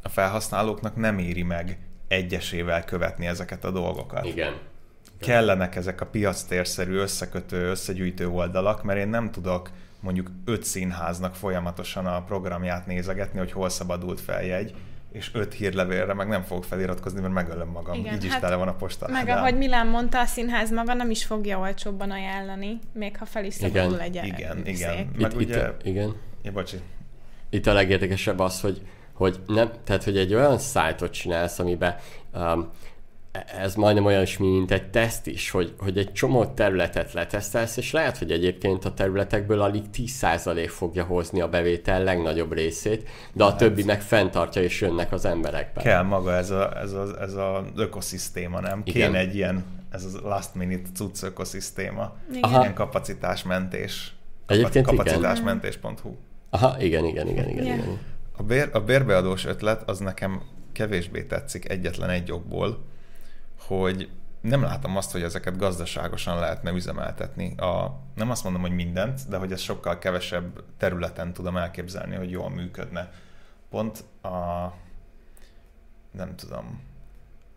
a 0.01 0.09
felhasználóknak 0.09 0.95
nem 0.95 1.17
éri 1.17 1.43
meg 1.43 1.79
egyesével 2.07 2.85
követni 2.85 3.27
ezeket 3.27 3.65
a 3.65 3.71
dolgokat. 3.71 4.25
Igen 4.25 4.53
kellenek 5.21 5.75
ezek 5.75 6.01
a 6.01 6.05
piactérszerű 6.05 6.93
összekötő, 6.93 7.69
összegyűjtő 7.69 8.27
oldalak, 8.27 8.83
mert 8.83 8.99
én 8.99 9.07
nem 9.07 9.31
tudok 9.31 9.69
mondjuk 9.99 10.31
öt 10.45 10.63
színháznak 10.63 11.35
folyamatosan 11.35 12.05
a 12.05 12.23
programját 12.23 12.85
nézegetni, 12.85 13.39
hogy 13.39 13.51
hol 13.51 13.69
szabadult 13.69 14.21
feljegy, 14.21 14.73
és 15.11 15.29
öt 15.33 15.53
hírlevélre 15.53 16.13
meg 16.13 16.27
nem 16.27 16.43
fogok 16.43 16.63
feliratkozni, 16.63 17.21
mert 17.21 17.33
megölöm 17.33 17.67
magam. 17.67 17.95
Igen, 17.95 18.13
Így 18.13 18.23
is 18.23 18.31
hát 18.31 18.41
tele 18.41 18.55
van 18.55 18.67
a 18.67 18.75
posta. 18.75 19.07
Meg 19.09 19.27
ahogy 19.27 19.57
Milán 19.57 19.87
mondta, 19.87 20.19
a 20.19 20.25
színház 20.25 20.71
maga 20.71 20.93
nem 20.93 21.09
is 21.09 21.25
fogja 21.25 21.59
olcsóbban 21.59 22.11
ajánlani, 22.11 22.79
még 22.93 23.17
ha 23.17 23.25
fel 23.25 23.45
is 23.45 23.53
szabadul 23.53 23.99
egy 23.99 24.15
Igen, 24.15 24.65
igen. 24.65 24.95
Szék. 24.95 25.17
Meg 25.17 25.31
itt, 25.31 25.37
ugye... 25.37 25.67
Itt, 25.67 25.85
igen. 25.85 26.15
Ja, 26.43 26.51
bocsi. 26.51 26.77
Itt 27.49 27.67
a 27.67 27.73
legérdekesebb 27.73 28.39
az, 28.39 28.61
hogy, 28.61 28.81
hogy 29.13 29.39
nem, 29.47 29.71
tehát, 29.83 30.03
hogy 30.03 30.17
egy 30.17 30.33
olyan 30.33 30.57
szájtot 30.57 31.11
csinálsz, 31.11 31.59
amiben 31.59 31.95
um, 32.33 32.69
ez 33.31 33.75
majdnem 33.75 34.05
olyan 34.05 34.25
mint 34.39 34.71
egy 34.71 34.89
teszt 34.89 35.27
is, 35.27 35.49
hogy, 35.49 35.73
hogy 35.77 35.97
egy 35.97 36.11
csomó 36.11 36.45
területet 36.45 37.13
letesztelsz, 37.13 37.77
és 37.77 37.91
lehet, 37.91 38.17
hogy 38.17 38.31
egyébként 38.31 38.85
a 38.85 38.93
területekből 38.93 39.61
alig 39.61 39.83
10% 39.93 40.65
fogja 40.69 41.03
hozni 41.03 41.41
a 41.41 41.49
bevétel 41.49 42.03
legnagyobb 42.03 42.53
részét, 42.53 43.09
de 43.33 43.43
a 43.43 43.49
hát, 43.49 43.57
többi 43.57 43.83
meg 43.83 44.01
fenntartja, 44.01 44.61
és 44.61 44.81
jönnek 44.81 45.11
az 45.11 45.25
emberekbe. 45.25 45.81
Kell 45.81 46.03
maga 46.03 46.35
ez 46.35 46.49
a, 46.49 46.77
ez 46.77 46.93
a, 46.93 47.21
ez 47.21 47.33
a 47.33 47.65
ökoszisztéma, 47.75 48.59
nem? 48.59 48.81
Igen. 48.83 49.07
Kéne 49.07 49.19
egy 49.19 49.35
ilyen, 49.35 49.65
ez 49.89 50.03
a 50.03 50.27
last 50.27 50.55
minute 50.55 50.89
cucc 50.93 51.23
ökoszisztéma. 51.23 52.15
Igen. 52.33 52.49
Ilyen 52.49 52.73
kapacitásmentés. 52.73 54.15
Egyébként 54.47 54.85
kapacitásmentés.hu. 54.85 56.15
Aha, 56.49 56.81
igen, 56.81 57.05
igen, 57.05 57.27
igen, 57.27 57.49
igen. 57.49 57.65
Yeah. 57.65 57.77
igen. 57.77 57.99
A, 58.37 58.43
bér, 58.43 58.69
a 58.73 58.79
bérbeadós 58.79 59.45
ötlet 59.45 59.89
az 59.89 59.99
nekem 59.99 60.41
kevésbé 60.71 61.23
tetszik 61.23 61.69
egyetlen 61.69 62.09
egy 62.09 62.31
okból, 62.31 62.89
hogy 63.77 64.09
nem 64.41 64.61
látom 64.61 64.97
azt, 64.97 65.11
hogy 65.11 65.23
ezeket 65.23 65.57
gazdaságosan 65.57 66.39
lehetne 66.39 66.71
üzemeltetni. 66.71 67.55
A, 67.57 67.99
nem 68.15 68.29
azt 68.29 68.43
mondom, 68.43 68.61
hogy 68.61 68.71
mindent, 68.71 69.29
de 69.29 69.37
hogy 69.37 69.51
ez 69.51 69.59
sokkal 69.59 69.97
kevesebb 69.97 70.63
területen 70.77 71.33
tudom 71.33 71.57
elképzelni, 71.57 72.15
hogy 72.15 72.31
jól 72.31 72.49
működne. 72.49 73.11
Pont 73.69 74.03
a 74.21 74.73
nem 76.11 76.35
tudom, 76.35 76.81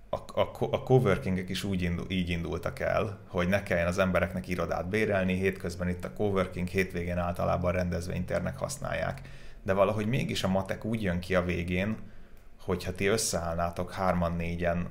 a, 0.08 0.40
a, 0.40 0.50
a 0.70 0.82
coworkingek 0.82 1.48
is 1.48 1.64
úgy 1.64 1.82
indul, 1.82 2.06
így 2.08 2.28
indultak 2.28 2.78
el, 2.78 3.18
hogy 3.28 3.48
ne 3.48 3.62
kelljen 3.62 3.86
az 3.86 3.98
embereknek 3.98 4.48
irodát 4.48 4.88
bérelni, 4.88 5.34
hétközben 5.34 5.88
itt 5.88 6.04
a 6.04 6.12
coworking, 6.12 6.68
hétvégén 6.68 7.18
általában 7.18 7.72
rendezvénytérnek 7.72 8.56
használják. 8.56 9.20
De 9.62 9.72
valahogy 9.72 10.06
mégis 10.06 10.44
a 10.44 10.48
matek 10.48 10.84
úgy 10.84 11.02
jön 11.02 11.20
ki 11.20 11.34
a 11.34 11.44
végén, 11.44 11.96
hogyha 12.60 12.94
ti 12.94 13.06
összeállnátok 13.06 13.92
hárman, 13.92 14.36
négyen 14.36 14.88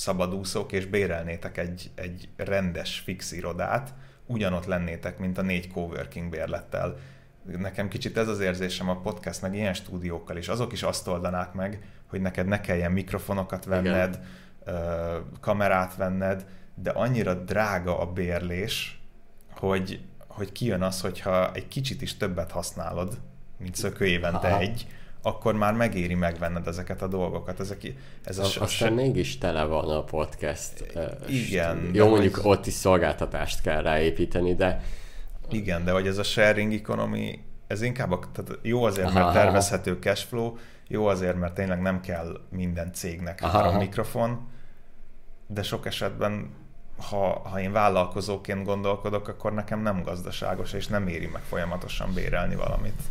szabadúszók, 0.00 0.72
és 0.72 0.86
bérelnétek 0.86 1.58
egy, 1.58 1.90
egy 1.94 2.28
rendes 2.36 2.98
fix 2.98 3.32
irodát, 3.32 3.94
ugyanott 4.26 4.64
lennétek, 4.64 5.18
mint 5.18 5.38
a 5.38 5.42
négy 5.42 5.72
coworking 5.72 6.30
bérlettel. 6.30 6.96
Nekem 7.42 7.88
kicsit 7.88 8.16
ez 8.16 8.28
az 8.28 8.40
érzésem 8.40 8.88
a 8.88 9.00
podcast, 9.00 9.42
meg 9.42 9.54
ilyen 9.54 9.74
stúdiókkal 9.74 10.36
is. 10.36 10.48
Azok 10.48 10.72
is 10.72 10.82
azt 10.82 11.06
oldanák 11.06 11.52
meg, 11.52 11.84
hogy 12.06 12.20
neked 12.20 12.46
ne 12.46 12.60
kelljen 12.60 12.92
mikrofonokat 12.92 13.64
venned, 13.64 14.18
Igen. 14.62 15.30
kamerát 15.40 15.96
venned, 15.96 16.46
de 16.74 16.90
annyira 16.90 17.34
drága 17.34 17.98
a 17.98 18.06
bérlés, 18.06 19.00
hogy, 19.50 20.00
hogy 20.26 20.52
kijön 20.52 20.82
az, 20.82 21.00
hogyha 21.00 21.52
egy 21.52 21.68
kicsit 21.68 22.02
is 22.02 22.16
többet 22.16 22.50
használod, 22.50 23.18
mint 23.58 23.74
szökő 23.74 24.06
évente 24.06 24.48
Aha. 24.48 24.58
egy, 24.58 24.86
akkor 25.22 25.54
már 25.54 25.72
megéri 25.72 26.14
megvenned 26.14 26.66
ezeket 26.66 27.02
a 27.02 27.06
dolgokat. 27.06 27.60
Ezek, 27.60 27.92
ez 28.24 28.38
a, 28.38 28.42
a 28.42 28.44
aztán 28.44 28.66
se... 28.68 28.90
mégis 28.90 29.38
tele 29.38 29.64
van 29.64 29.88
a 29.88 30.04
podcast. 30.04 30.92
Igen. 31.28 31.90
Jó, 31.92 32.08
mondjuk 32.08 32.34
hogy... 32.34 32.50
ott 32.50 32.66
is 32.66 32.72
szolgáltatást 32.72 33.60
kell 33.60 33.82
ráépíteni, 33.82 34.54
de... 34.54 34.80
Igen, 35.50 35.84
de 35.84 35.92
hogy 35.92 36.06
ez 36.06 36.18
a 36.18 36.22
sharing 36.22 36.72
economy, 36.72 37.44
ez 37.66 37.82
inkább 37.82 38.12
a, 38.12 38.18
tehát 38.32 38.58
jó 38.62 38.84
azért, 38.84 39.06
aha, 39.06 39.18
mert 39.18 39.32
tervezhető 39.32 39.98
cashflow, 40.00 40.56
jó 40.88 41.06
azért, 41.06 41.38
mert 41.38 41.54
tényleg 41.54 41.80
nem 41.80 42.00
kell 42.00 42.40
minden 42.50 42.92
cégnek 42.92 43.38
aha, 43.42 43.56
három 43.56 43.70
aha. 43.70 43.78
mikrofon, 43.78 44.48
de 45.46 45.62
sok 45.62 45.86
esetben 45.86 46.50
ha, 47.08 47.48
ha 47.48 47.60
én 47.60 47.72
vállalkozóként 47.72 48.64
gondolkodok, 48.64 49.28
akkor 49.28 49.52
nekem 49.52 49.82
nem 49.82 50.02
gazdaságos, 50.02 50.72
és 50.72 50.86
nem 50.86 51.08
éri 51.08 51.26
meg 51.26 51.42
folyamatosan 51.42 52.14
bérelni 52.14 52.54
valamit. 52.54 53.02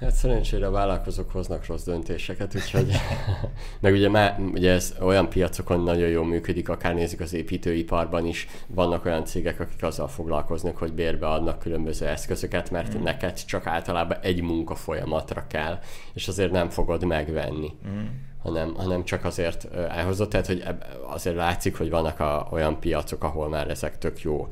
Hát 0.00 0.14
szerencsére 0.14 0.66
a 0.66 0.70
vállalkozók 0.70 1.30
hoznak 1.30 1.66
rossz 1.66 1.84
döntéseket, 1.84 2.54
úgyhogy 2.54 2.92
meg 3.80 3.92
ugye, 3.92 4.08
már, 4.08 4.40
ugye 4.52 4.72
ez 4.72 4.94
olyan 5.00 5.28
piacokon 5.28 5.82
nagyon 5.82 6.08
jól 6.08 6.26
működik, 6.26 6.68
akár 6.68 6.94
nézzük 6.94 7.20
az 7.20 7.32
építőiparban 7.32 8.26
is, 8.26 8.48
vannak 8.66 9.04
olyan 9.04 9.24
cégek, 9.24 9.60
akik 9.60 9.82
azzal 9.82 10.08
foglalkoznak, 10.08 10.76
hogy 10.76 10.92
bérbe 10.92 11.28
adnak 11.28 11.58
különböző 11.58 12.06
eszközöket, 12.06 12.70
mert 12.70 12.98
mm. 12.98 13.02
neked 13.02 13.44
csak 13.44 13.66
általában 13.66 14.18
egy 14.22 14.42
munka 14.42 14.74
folyamatra 14.74 15.46
kell, 15.46 15.78
és 16.12 16.28
azért 16.28 16.50
nem 16.50 16.68
fogod 16.68 17.04
megvenni. 17.04 17.72
Mm 17.88 18.06
hanem, 18.42 18.74
hanem 18.74 19.04
csak 19.04 19.24
azért 19.24 19.64
elhozott, 19.74 20.30
tehát 20.30 20.46
hogy 20.46 20.64
azért 21.08 21.36
látszik, 21.36 21.76
hogy 21.76 21.90
vannak 21.90 22.20
a, 22.20 22.48
olyan 22.50 22.80
piacok, 22.80 23.24
ahol 23.24 23.48
már 23.48 23.70
ezek 23.70 23.98
tök 23.98 24.22
jó 24.22 24.48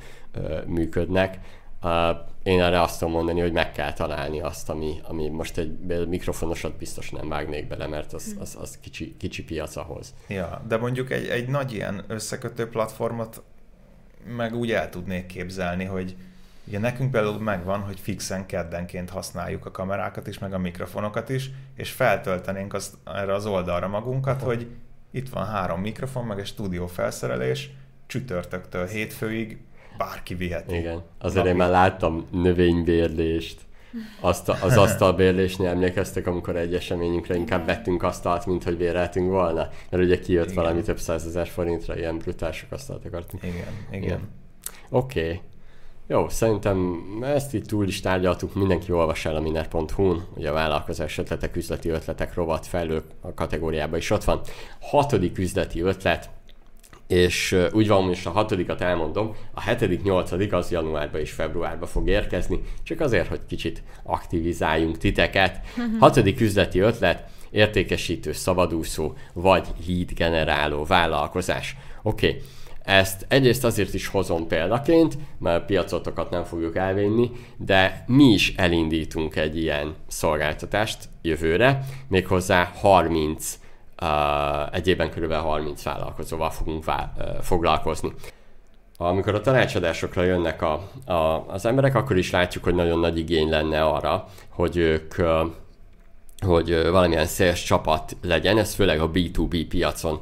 működnek, 0.67 1.39
Uh, 1.83 2.17
én 2.49 2.63
erre 2.63 2.81
azt 2.81 2.99
tudom 2.99 3.15
mondani, 3.15 3.41
hogy 3.41 3.53
meg 3.53 3.73
kell 3.73 3.93
találni 3.93 4.41
azt, 4.41 4.71
ami, 4.71 5.01
ami 5.03 5.29
most 5.29 5.59
egy 5.59 6.07
mikrofonosat 6.09 6.77
biztos 6.77 7.11
nem 7.11 7.29
vágnék 7.29 7.69
bele, 7.69 7.87
mert 7.87 8.13
az, 8.13 8.37
az, 8.39 8.57
az 8.61 8.79
kicsi, 8.81 9.17
kicsi 9.17 9.45
piac 9.45 9.77
ahhoz. 9.77 10.15
Ja, 10.29 10.65
de 10.69 10.77
mondjuk 10.77 11.11
egy, 11.11 11.27
egy 11.27 11.49
nagy 11.49 11.73
ilyen 11.73 12.05
összekötő 12.07 12.69
platformot 12.69 13.43
meg 14.37 14.55
úgy 14.55 14.73
el 14.73 14.89
tudnék 14.89 15.27
képzelni, 15.27 15.85
hogy 15.85 16.17
ugye 16.67 16.79
nekünk 16.79 17.11
például 17.11 17.39
megvan, 17.39 17.81
hogy 17.81 18.01
fixen 18.01 18.47
keddenként 18.47 19.11
használjuk 19.11 19.67
a 19.67 19.71
kamerákat 19.71 20.27
is, 20.27 20.39
meg 20.39 20.53
a 20.53 20.59
mikrofonokat 20.59 21.29
is, 21.29 21.51
és 21.75 21.91
feltöltenénk 21.91 22.75
azt, 22.75 22.95
erre 23.05 23.35
az 23.35 23.47
oldalra 23.47 23.89
magunkat, 23.89 24.43
hogy 24.43 24.67
itt 25.11 25.29
van 25.29 25.47
három 25.47 25.81
mikrofon, 25.81 26.27
meg 26.27 26.39
egy 26.39 26.47
stúdió 26.47 26.87
felszerelés, 26.87 27.71
csütörtöktől 28.07 28.87
hétfőig 28.87 29.59
bárki 29.99 30.35
viheti. 30.35 30.77
Igen. 30.77 31.03
Azért 31.19 31.37
Napi. 31.37 31.49
én 31.49 31.57
már 31.57 31.71
láttam 31.71 32.27
növénybérlést. 32.31 33.61
Azt 34.21 34.49
az 34.49 34.77
asztalbérlésnél 34.87 35.69
emlékeztek, 35.69 36.27
amikor 36.27 36.57
egy 36.57 36.75
eseményünkre 36.75 37.35
inkább 37.35 37.67
vettünk 37.67 38.03
asztalt, 38.03 38.47
mint 38.47 38.65
hogy 38.65 38.77
béreltünk 38.77 39.31
volna. 39.31 39.69
Mert 39.91 40.03
ugye 40.03 40.19
kijött 40.19 40.51
igen. 40.51 40.63
valami 40.63 40.83
több 40.83 40.99
százezer 40.99 41.47
forintra, 41.47 41.97
ilyen 41.97 42.19
brutálsok 42.19 42.73
asztalt 42.73 43.05
akartunk. 43.05 43.43
Igen, 43.43 43.55
igen. 43.91 44.03
igen. 44.03 44.29
Oké. 44.91 45.21
Okay. 45.21 45.41
Jó, 46.11 46.29
szerintem 46.29 47.01
ezt 47.23 47.55
itt 47.55 47.67
túl 47.67 47.87
is 47.87 48.01
tárgyaltuk, 48.01 48.55
mindenki 48.55 48.93
olvas 48.93 49.25
el 49.25 49.37
a 49.37 49.41
miner.hu-n, 49.41 50.27
ugye 50.35 50.51
a 50.51 50.53
vállalkozás 50.53 51.19
ötletek, 51.19 51.57
üzleti 51.57 51.89
ötletek 51.89 52.35
rovat 52.35 52.67
fejlő 52.67 53.03
a 53.21 53.35
kategóriában 53.35 53.99
is 53.99 54.11
ott 54.11 54.25
van. 54.25 54.41
Hatodik 54.81 55.39
üzleti 55.39 55.81
ötlet, 55.81 56.31
és 57.09 57.57
úgy 57.73 57.89
van, 57.89 58.05
most 58.05 58.27
a 58.27 58.31
hatodikat 58.31 58.81
elmondom, 58.81 59.35
a 59.55 59.61
hetedik, 59.61 60.03
nyolcadik 60.03 60.53
az 60.53 60.71
januárban 60.71 61.21
és 61.21 61.31
februárban 61.31 61.89
fog 61.89 62.09
érkezni, 62.09 62.61
csak 62.83 63.01
azért, 63.01 63.29
hogy 63.29 63.41
kicsit 63.49 63.83
aktivizáljunk 64.03 64.99
titeket. 64.99 65.61
Mhm. 65.77 65.99
Hatodik 65.99 66.41
üzleti 66.41 66.79
ötlet, 66.79 67.25
értékesítő, 67.51 68.33
szabadúszó 68.33 69.13
vagy 69.33 69.67
híd 69.87 70.13
generáló 70.13 70.85
vállalkozás. 70.85 71.77
Oké, 72.03 72.29
okay. 72.29 72.41
Ezt 72.83 73.27
egyrészt 73.29 73.65
azért 73.65 73.95
is 73.95 74.07
hozom 74.07 74.47
példaként, 74.47 75.19
mert 75.39 75.65
piacotokat 75.65 76.31
nem 76.31 76.45
fogjuk 76.45 76.77
elvinni, 76.77 77.31
de 77.57 78.05
mi 78.07 78.25
is 78.25 78.55
elindítunk 78.57 79.37
egy 79.37 79.57
ilyen 79.57 79.95
szolgáltatást 80.07 81.09
jövőre, 81.23 81.85
méghozzá 82.09 82.73
30 82.75 83.59
uh, 84.03 84.75
egyében 84.75 85.11
kb. 85.11 85.33
30 85.33 85.83
vállalkozóval 85.83 86.51
fogunk 86.51 86.85
vá- 86.85 87.11
uh, 87.19 87.41
foglalkozni. 87.41 88.13
Amikor 88.97 89.35
a 89.35 89.41
tanácsadásokra 89.41 90.23
jönnek 90.23 90.63
a, 90.63 90.81
a, 91.13 91.45
az 91.49 91.67
emberek, 91.67 91.95
akkor 91.95 92.17
is 92.17 92.31
látjuk, 92.31 92.65
hogy 92.65 92.75
nagyon 92.75 92.99
nagy 92.99 93.19
igény 93.19 93.49
lenne 93.49 93.85
arra, 93.85 94.25
hogy 94.49 94.77
ők 94.77 95.15
uh, 95.19 95.41
hogy 96.47 96.83
valamilyen 96.91 97.27
sales 97.27 97.63
csapat 97.63 98.17
legyen, 98.23 98.59
ez 98.59 98.75
főleg 98.75 99.01
a 99.01 99.11
B2B 99.11 99.65
piacon 99.69 100.19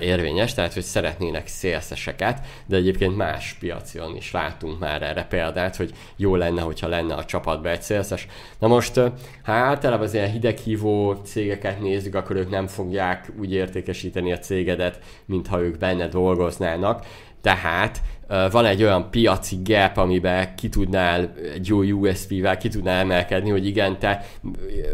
érvényes, 0.00 0.54
tehát 0.54 0.74
hogy 0.74 0.82
szeretnének 0.82 1.46
szélszeseket, 1.46 2.46
de 2.66 2.76
egyébként 2.76 3.16
más 3.16 3.56
piacon 3.60 4.16
is 4.16 4.30
látunk 4.30 4.78
már 4.78 5.02
erre 5.02 5.24
példát, 5.24 5.76
hogy 5.76 5.92
jó 6.16 6.36
lenne, 6.36 6.60
hogyha 6.60 6.88
lenne 6.88 7.14
a 7.14 7.24
csapatban 7.24 7.72
egy 7.72 7.82
szélszes. 7.82 8.26
Na 8.58 8.66
most, 8.66 8.94
ha 9.42 9.52
általában 9.52 10.06
az 10.06 10.14
ilyen 10.14 10.30
hideghívó 10.30 11.12
cégeket 11.12 11.80
nézzük, 11.80 12.14
akkor 12.14 12.36
ők 12.36 12.50
nem 12.50 12.66
fogják 12.66 13.32
úgy 13.38 13.52
értékesíteni 13.52 14.32
a 14.32 14.38
cégedet, 14.38 14.98
mintha 15.24 15.60
ők 15.60 15.78
benne 15.78 16.08
dolgoznának, 16.08 17.06
tehát 17.44 18.02
van 18.26 18.64
egy 18.64 18.82
olyan 18.82 19.10
piaci 19.10 19.56
gap, 19.64 19.96
amiben 19.96 20.54
ki 20.54 20.68
tudnál 20.68 21.34
egy 21.54 21.66
jó 21.66 21.80
USP-vel 21.82 22.56
ki 22.56 22.68
tudnál 22.68 23.00
emelkedni, 23.00 23.50
hogy 23.50 23.66
igen, 23.66 23.98
te 23.98 24.26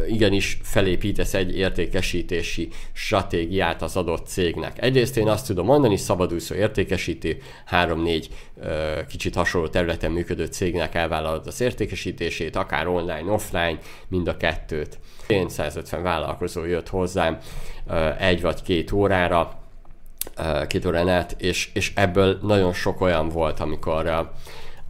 igenis 0.09 0.59
felépítesz 0.63 1.35
egy 1.35 1.57
értékesítési 1.57 2.69
stratégiát 2.93 3.83
az 3.83 3.97
adott 3.97 4.27
cégnek. 4.27 4.83
Egyrészt 4.83 5.17
én 5.17 5.29
azt 5.29 5.47
tudom 5.47 5.67
mondani, 5.67 5.97
szabadúszó 5.97 6.55
értékesítő, 6.55 7.37
három-négy 7.65 8.29
kicsit 9.09 9.35
hasonló 9.35 9.69
területen 9.69 10.11
működő 10.11 10.45
cégnek 10.45 10.95
elvállalod 10.95 11.47
az 11.47 11.61
értékesítését, 11.61 12.57
akár 12.57 12.87
online, 12.87 13.33
offline, 13.33 13.79
mind 14.09 14.29
a 14.29 14.37
kettőt. 14.37 14.99
Én 15.27 15.49
150 15.49 16.03
vállalkozó 16.03 16.65
jött 16.65 16.89
hozzám 16.89 17.39
egy 18.19 18.41
vagy 18.41 18.63
két 18.63 18.93
órára, 18.93 19.60
két 20.67 20.87
órán 20.87 21.09
át, 21.09 21.37
és, 21.39 21.71
és 21.75 21.93
ebből 21.95 22.39
nagyon 22.43 22.73
sok 22.73 23.01
olyan 23.01 23.29
volt, 23.29 23.61
amikor 23.61 24.07
a, 24.07 24.33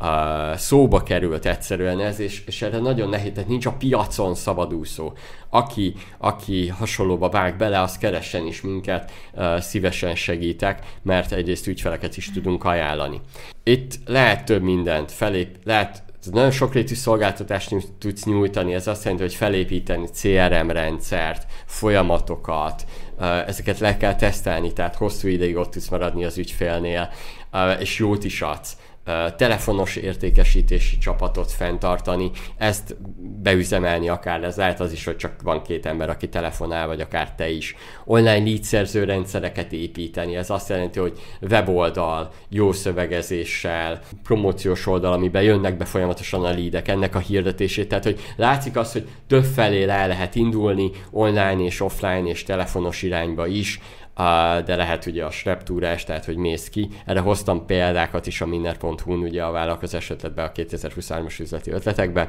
a 0.07 0.57
szóba 0.57 1.03
került 1.03 1.47
egyszerűen 1.47 2.01
ez, 2.01 2.19
és, 2.19 2.43
és 2.47 2.63
erre 2.63 2.79
nagyon 2.79 3.09
nehéz, 3.09 3.33
tehát 3.35 3.49
nincs 3.49 3.67
a 3.67 3.73
piacon 3.73 4.35
szabadúszó. 4.35 5.13
Aki, 5.49 5.95
aki 6.19 6.69
hasonlóba 6.69 7.29
vág 7.29 7.57
bele, 7.57 7.81
az 7.81 7.99
keressen 7.99 8.47
is 8.47 8.61
minket, 8.61 9.13
szívesen 9.59 10.15
segítek, 10.15 10.87
mert 11.03 11.33
egyrészt 11.33 11.67
ügyfeleket 11.67 12.17
is 12.17 12.31
tudunk 12.31 12.65
ajánlani. 12.65 13.21
Itt 13.63 13.95
lehet 14.07 14.45
több 14.45 14.63
mindent 14.63 15.13
felép, 15.13 15.59
lehet 15.65 16.03
nagyon 16.33 16.51
sokrétű 16.51 16.95
szolgáltatást 16.95 17.75
tudsz 17.99 18.25
nyújtani, 18.25 18.75
ez 18.75 18.87
azt 18.87 19.03
jelenti, 19.05 19.25
hogy 19.25 19.35
felépíteni 19.35 20.07
CRM 20.07 20.69
rendszert, 20.69 21.47
folyamatokat, 21.67 22.85
ezeket 23.47 23.79
le 23.79 23.97
kell 23.97 24.15
tesztelni, 24.15 24.73
tehát 24.73 24.95
hosszú 24.95 25.29
ideig 25.29 25.57
ott 25.57 25.71
tudsz 25.71 25.89
maradni 25.89 26.25
az 26.25 26.39
ügyfélnél, 26.39 27.11
és 27.79 27.99
jót 27.99 28.25
is 28.25 28.43
adsz 28.43 28.77
telefonos 29.37 29.97
értékesítési 29.97 30.99
csapatot 30.99 31.51
fenntartani, 31.51 32.31
ezt 32.57 32.97
beüzemelni 33.43 34.09
akár, 34.09 34.45
ez 34.45 34.57
lehet 34.57 34.81
az 34.81 34.93
is, 34.93 35.05
hogy 35.05 35.17
csak 35.17 35.43
van 35.43 35.63
két 35.63 35.87
ember, 35.87 36.09
aki 36.09 36.29
telefonál, 36.29 36.87
vagy 36.87 37.01
akár 37.01 37.35
te 37.35 37.51
is. 37.51 37.75
Online 38.05 38.45
leadszerző 38.45 39.05
rendszereket 39.05 39.73
építeni, 39.73 40.37
ez 40.37 40.51
azt 40.51 40.69
jelenti, 40.69 40.99
hogy 40.99 41.19
weboldal, 41.41 42.33
jó 42.49 42.73
szövegezéssel, 42.73 44.01
promóciós 44.23 44.87
oldal, 44.87 45.13
amiben 45.13 45.43
jönnek 45.43 45.77
be 45.77 45.85
folyamatosan 45.85 46.45
a 46.45 46.51
leadek, 46.51 46.89
ennek 46.89 47.15
a 47.15 47.19
hirdetését, 47.19 47.89
tehát 47.89 48.05
hogy 48.05 48.21
látszik 48.37 48.77
az, 48.77 48.93
hogy 48.93 49.09
több 49.27 49.45
felé 49.45 49.89
el 49.89 50.09
lehet 50.09 50.35
indulni, 50.35 50.91
online 51.11 51.59
és 51.59 51.81
offline 51.81 52.29
és 52.29 52.43
telefonos 52.43 53.03
irányba 53.03 53.47
is, 53.47 53.81
de 54.65 54.77
lehet 54.77 55.07
ugye 55.07 55.25
a 55.25 55.31
sreptúrás, 55.31 56.05
tehát 56.05 56.25
hogy 56.25 56.37
mész 56.37 56.69
ki. 56.69 56.89
Erre 57.07 57.21
hoztam 57.21 57.67
példákat 57.67 58.27
is 58.27 58.41
a 58.41 58.47
minner.hu-n, 58.47 59.19
ugye 59.19 59.43
a 59.43 59.51
vállalkozás 59.51 60.11
ötletbe, 60.11 60.43
a 60.43 60.53
2023-as 60.53 61.41
üzleti 61.41 61.71
ötletekbe 61.71 62.29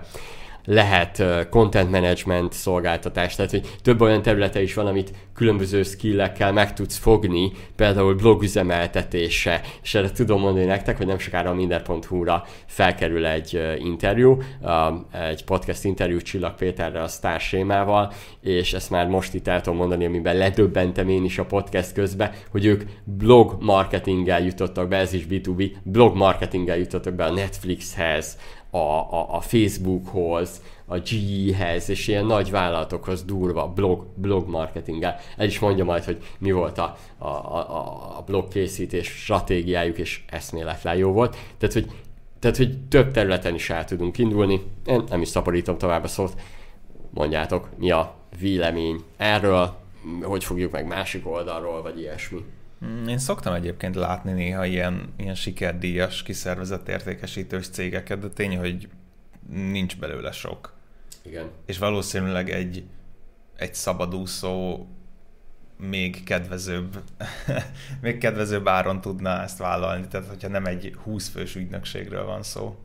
lehet 0.66 1.24
content 1.50 1.92
management 1.92 2.54
szolgáltatás, 2.54 3.36
tehát 3.36 3.52
hogy 3.52 3.68
több 3.82 4.02
olyan 4.02 4.22
területe 4.22 4.62
is 4.62 4.74
van, 4.74 4.88
amit 4.88 5.12
különböző 5.34 5.84
skillekkel 5.84 6.52
meg 6.52 6.74
tudsz 6.74 6.98
fogni, 6.98 7.52
például 7.76 8.16
blog 8.16 8.44
üzemeltetése, 8.44 9.62
és 9.84 9.96
erre 9.96 10.12
tudom 10.12 10.42
mondani 10.42 10.66
nektek, 10.66 10.98
hogy 10.98 11.06
nem 11.06 11.20
sokára 11.20 11.50
a 11.50 11.54
minden.hu-ra 11.54 12.44
felkerül 12.66 13.26
egy 13.26 13.62
interjú, 13.78 14.38
egy 15.12 15.44
podcast 15.44 15.84
interjú 15.84 16.20
Csillag 16.20 16.56
Péterrel, 16.56 17.04
a 17.04 17.08
Star 17.08 17.40
Sémával, 17.40 18.12
és 18.42 18.74
ezt 18.74 18.90
már 18.90 19.08
most 19.08 19.34
itt 19.34 19.48
el 19.48 19.62
tudom 19.62 19.80
mondani, 19.80 20.06
amiben 20.06 20.38
ledöbbentem 20.38 21.10
én 21.10 21.24
is 21.24 21.38
a 21.38 21.46
podcast 21.46 21.94
közben, 21.94 22.32
hogy 22.52 22.66
ők 22.66 22.84
blog 23.04 23.56
marketinggel 23.60 24.42
jutottak 24.42 24.88
be, 24.88 24.98
ez 24.98 25.14
is 25.14 25.26
B2B, 25.30 25.72
blog 25.84 26.16
marketinggel 26.16 26.78
jutottak 26.78 27.14
be 27.14 27.24
a 27.24 27.32
Netflixhez, 27.32 28.38
a, 28.72 28.78
a, 28.78 29.36
a 29.36 29.42
Facebookhoz, 29.42 30.62
a 30.86 30.98
GE-hez, 30.98 31.90
és 31.90 32.08
ilyen 32.08 32.26
nagy 32.26 32.52
vállalatokhoz 32.52 33.24
durva 33.24 33.68
blog, 33.68 34.06
blog 34.16 34.48
marketinggel. 34.48 35.20
El 35.38 35.46
is 35.46 35.60
mondja 35.60 35.84
majd, 35.84 36.04
hogy 36.04 36.18
mi 36.40 36.52
volt 36.52 36.78
a, 36.78 36.98
a, 37.18 37.28
a, 37.28 38.18
a 38.18 38.24
blog 38.26 38.48
készítés 38.48 39.08
stratégiájuk, 39.08 39.98
és 39.98 40.24
eszméletlen 40.28 40.96
jó 40.96 41.12
volt. 41.12 41.38
Tehát, 41.58 41.74
hogy, 41.74 41.88
tehát, 42.40 42.58
hogy 42.58 42.80
több 42.90 43.12
területen 43.12 43.56
is 43.56 43.70
el 43.70 43.86
tudunk 43.86 44.18
indulni. 44.18 44.62
Én 44.86 45.04
nem 45.10 45.22
is 45.22 45.28
szaporítom 45.28 45.78
tovább 45.78 46.04
a 46.04 46.08
szót. 46.08 46.42
Mondjátok, 47.10 47.70
mi 47.78 47.92
a 47.92 48.16
vélemény 48.40 49.02
erről, 49.18 49.74
hogy 50.24 50.44
fogjuk 50.44 50.72
meg 50.72 50.88
másik 50.88 51.28
oldalról, 51.28 51.82
vagy 51.82 52.00
ilyesmi. 52.00 52.46
Mm, 52.86 53.08
én 53.08 53.18
szoktam 53.18 53.54
egyébként 53.54 53.96
látni 53.96 54.32
néha 54.32 54.66
ilyen, 54.66 55.14
ilyen 55.18 55.36
sikerdíjas, 55.36 56.24
kiszervezett 56.24 56.88
értékesítős 56.88 57.70
cégeket, 57.70 58.20
de 58.20 58.28
tény, 58.28 58.58
hogy 58.58 58.90
nincs 59.50 59.98
belőle 59.98 60.32
sok. 60.32 60.74
Igen. 61.22 61.50
És 61.66 61.78
valószínűleg 61.78 62.50
egy, 62.50 62.84
egy 63.56 63.74
szabadúszó 63.74 64.86
még 65.78 66.24
kedvezőbb, 66.24 67.04
még 68.02 68.18
kedvezőbb 68.18 68.68
áron 68.68 69.02
tudná 69.02 69.44
ezt 69.44 69.58
vállalni, 69.58 70.08
tehát 70.08 70.28
hogyha 70.28 70.48
nem 70.48 70.66
egy 70.66 70.96
20 71.04 71.30
fős 71.30 71.56
ügynökségről 71.56 72.26
van 72.26 72.44
szó 72.44 72.78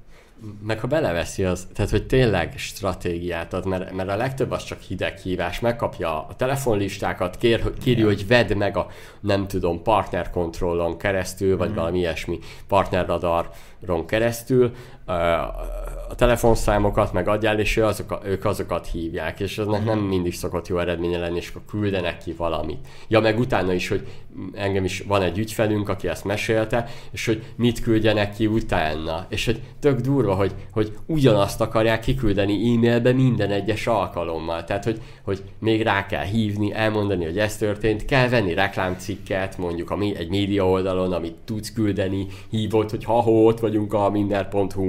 meg 0.62 0.80
ha 0.80 0.86
beleveszi 0.86 1.44
az, 1.44 1.68
tehát 1.74 1.90
hogy 1.90 2.06
tényleg 2.06 2.52
stratégiát 2.56 3.52
ad, 3.52 3.66
mert, 3.66 3.92
mert 3.92 4.08
a 4.08 4.16
legtöbb 4.16 4.50
az 4.50 4.64
csak 4.64 4.80
hideghívás, 4.80 5.60
megkapja 5.60 6.26
a 6.26 6.34
telefonlistákat, 6.36 7.36
kér, 7.36 7.72
kéri, 7.82 7.98
yeah. 7.98 8.12
hogy 8.12 8.26
vedd 8.26 8.56
meg 8.56 8.76
a, 8.76 8.86
nem 9.20 9.46
tudom, 9.46 9.82
partnerkontrollon 9.82 10.98
keresztül, 10.98 11.56
vagy 11.56 11.70
mm. 11.70 11.74
valami 11.74 11.98
ilyesmi 11.98 12.38
partnerradaron 12.68 14.06
keresztül, 14.06 14.72
a 15.06 16.14
telefonszámokat 16.14 17.12
meg 17.12 17.28
adjál, 17.28 17.58
és 17.58 17.76
ő 17.76 17.84
azok, 17.84 18.20
ők 18.24 18.44
azokat 18.44 18.86
hívják, 18.86 19.40
és 19.40 19.58
eznek 19.58 19.84
nem 19.84 19.98
mindig 19.98 20.34
szokott 20.34 20.68
jó 20.68 20.78
eredménye 20.78 21.18
lenni, 21.18 21.36
és 21.36 21.48
akkor 21.48 21.62
küldenek 21.70 22.18
ki 22.18 22.32
valamit. 22.32 22.78
Ja, 23.08 23.20
meg 23.20 23.38
utána 23.38 23.72
is, 23.72 23.88
hogy 23.88 24.06
engem 24.54 24.84
is 24.84 25.04
van 25.06 25.22
egy 25.22 25.38
ügyfelünk, 25.38 25.88
aki 25.88 26.08
ezt 26.08 26.24
mesélte, 26.24 26.88
és 27.10 27.26
hogy 27.26 27.42
mit 27.56 27.80
küldjenek 27.80 28.34
ki 28.34 28.46
utána. 28.46 29.26
És 29.28 29.44
hogy 29.44 29.60
tök 29.80 30.00
durva, 30.00 30.34
hogy, 30.34 30.54
hogy 30.70 30.92
ugyanazt 31.06 31.60
akarják 31.60 32.00
kiküldeni 32.00 32.74
e-mailbe 32.74 33.12
minden 33.12 33.50
egyes 33.50 33.86
alkalommal. 33.86 34.64
Tehát, 34.64 34.84
hogy, 34.84 35.00
hogy 35.22 35.42
még 35.58 35.82
rá 35.82 36.06
kell 36.06 36.24
hívni, 36.24 36.72
elmondani, 36.72 37.24
hogy 37.24 37.38
ez 37.38 37.56
történt, 37.56 38.04
kell 38.04 38.28
venni 38.28 38.54
reklámcikket, 38.54 39.58
mondjuk 39.58 39.90
a, 39.90 39.98
egy 39.98 40.28
média 40.28 40.68
oldalon, 40.68 41.12
amit 41.12 41.36
tudsz 41.44 41.72
küldeni, 41.72 42.26
hívott, 42.50 42.90
hogy 42.90 43.04
ha 43.04 43.22
ott 43.22 43.60
vagyunk 43.60 43.92
a 43.92 44.10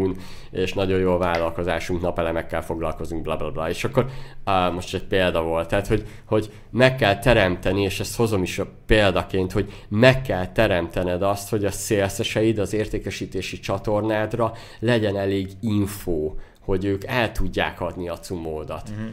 minden.hu-n, 0.07 0.61
és 0.61 0.73
nagyon 0.73 0.99
jó 0.99 1.13
a 1.13 1.17
vállalkozásunk, 1.17 2.01
napelemekkel 2.01 2.63
foglalkozunk, 2.63 3.21
bla 3.21 3.35
bla 3.35 3.51
bla. 3.51 3.69
És 3.69 3.83
akkor 3.83 4.09
á, 4.43 4.69
most 4.69 4.93
egy 4.93 5.03
példa 5.03 5.41
volt, 5.41 5.67
tehát 5.67 5.87
hogy, 5.87 6.05
hogy 6.25 6.51
meg 6.69 6.95
kell 6.95 7.19
teremteni, 7.19 7.81
és 7.81 7.99
ezt 7.99 8.15
hozom 8.15 8.43
is 8.43 8.59
a 8.59 8.67
példaként, 8.85 9.51
hogy 9.51 9.73
meg 9.87 10.21
kell 10.21 10.51
teremtened 10.51 11.21
azt, 11.21 11.49
hogy 11.49 11.65
a 11.65 11.71
szélszeseid 11.71 12.57
az 12.57 12.73
értékesítési 12.73 13.59
csatornádra 13.59 14.53
legyen 14.79 15.17
elég 15.17 15.49
info, 15.61 16.33
hogy 16.59 16.85
ők 16.85 17.03
el 17.03 17.31
tudják 17.31 17.81
adni 17.81 18.09
a 18.09 18.19
cumódat. 18.19 18.89
Uh-huh. 18.89 19.07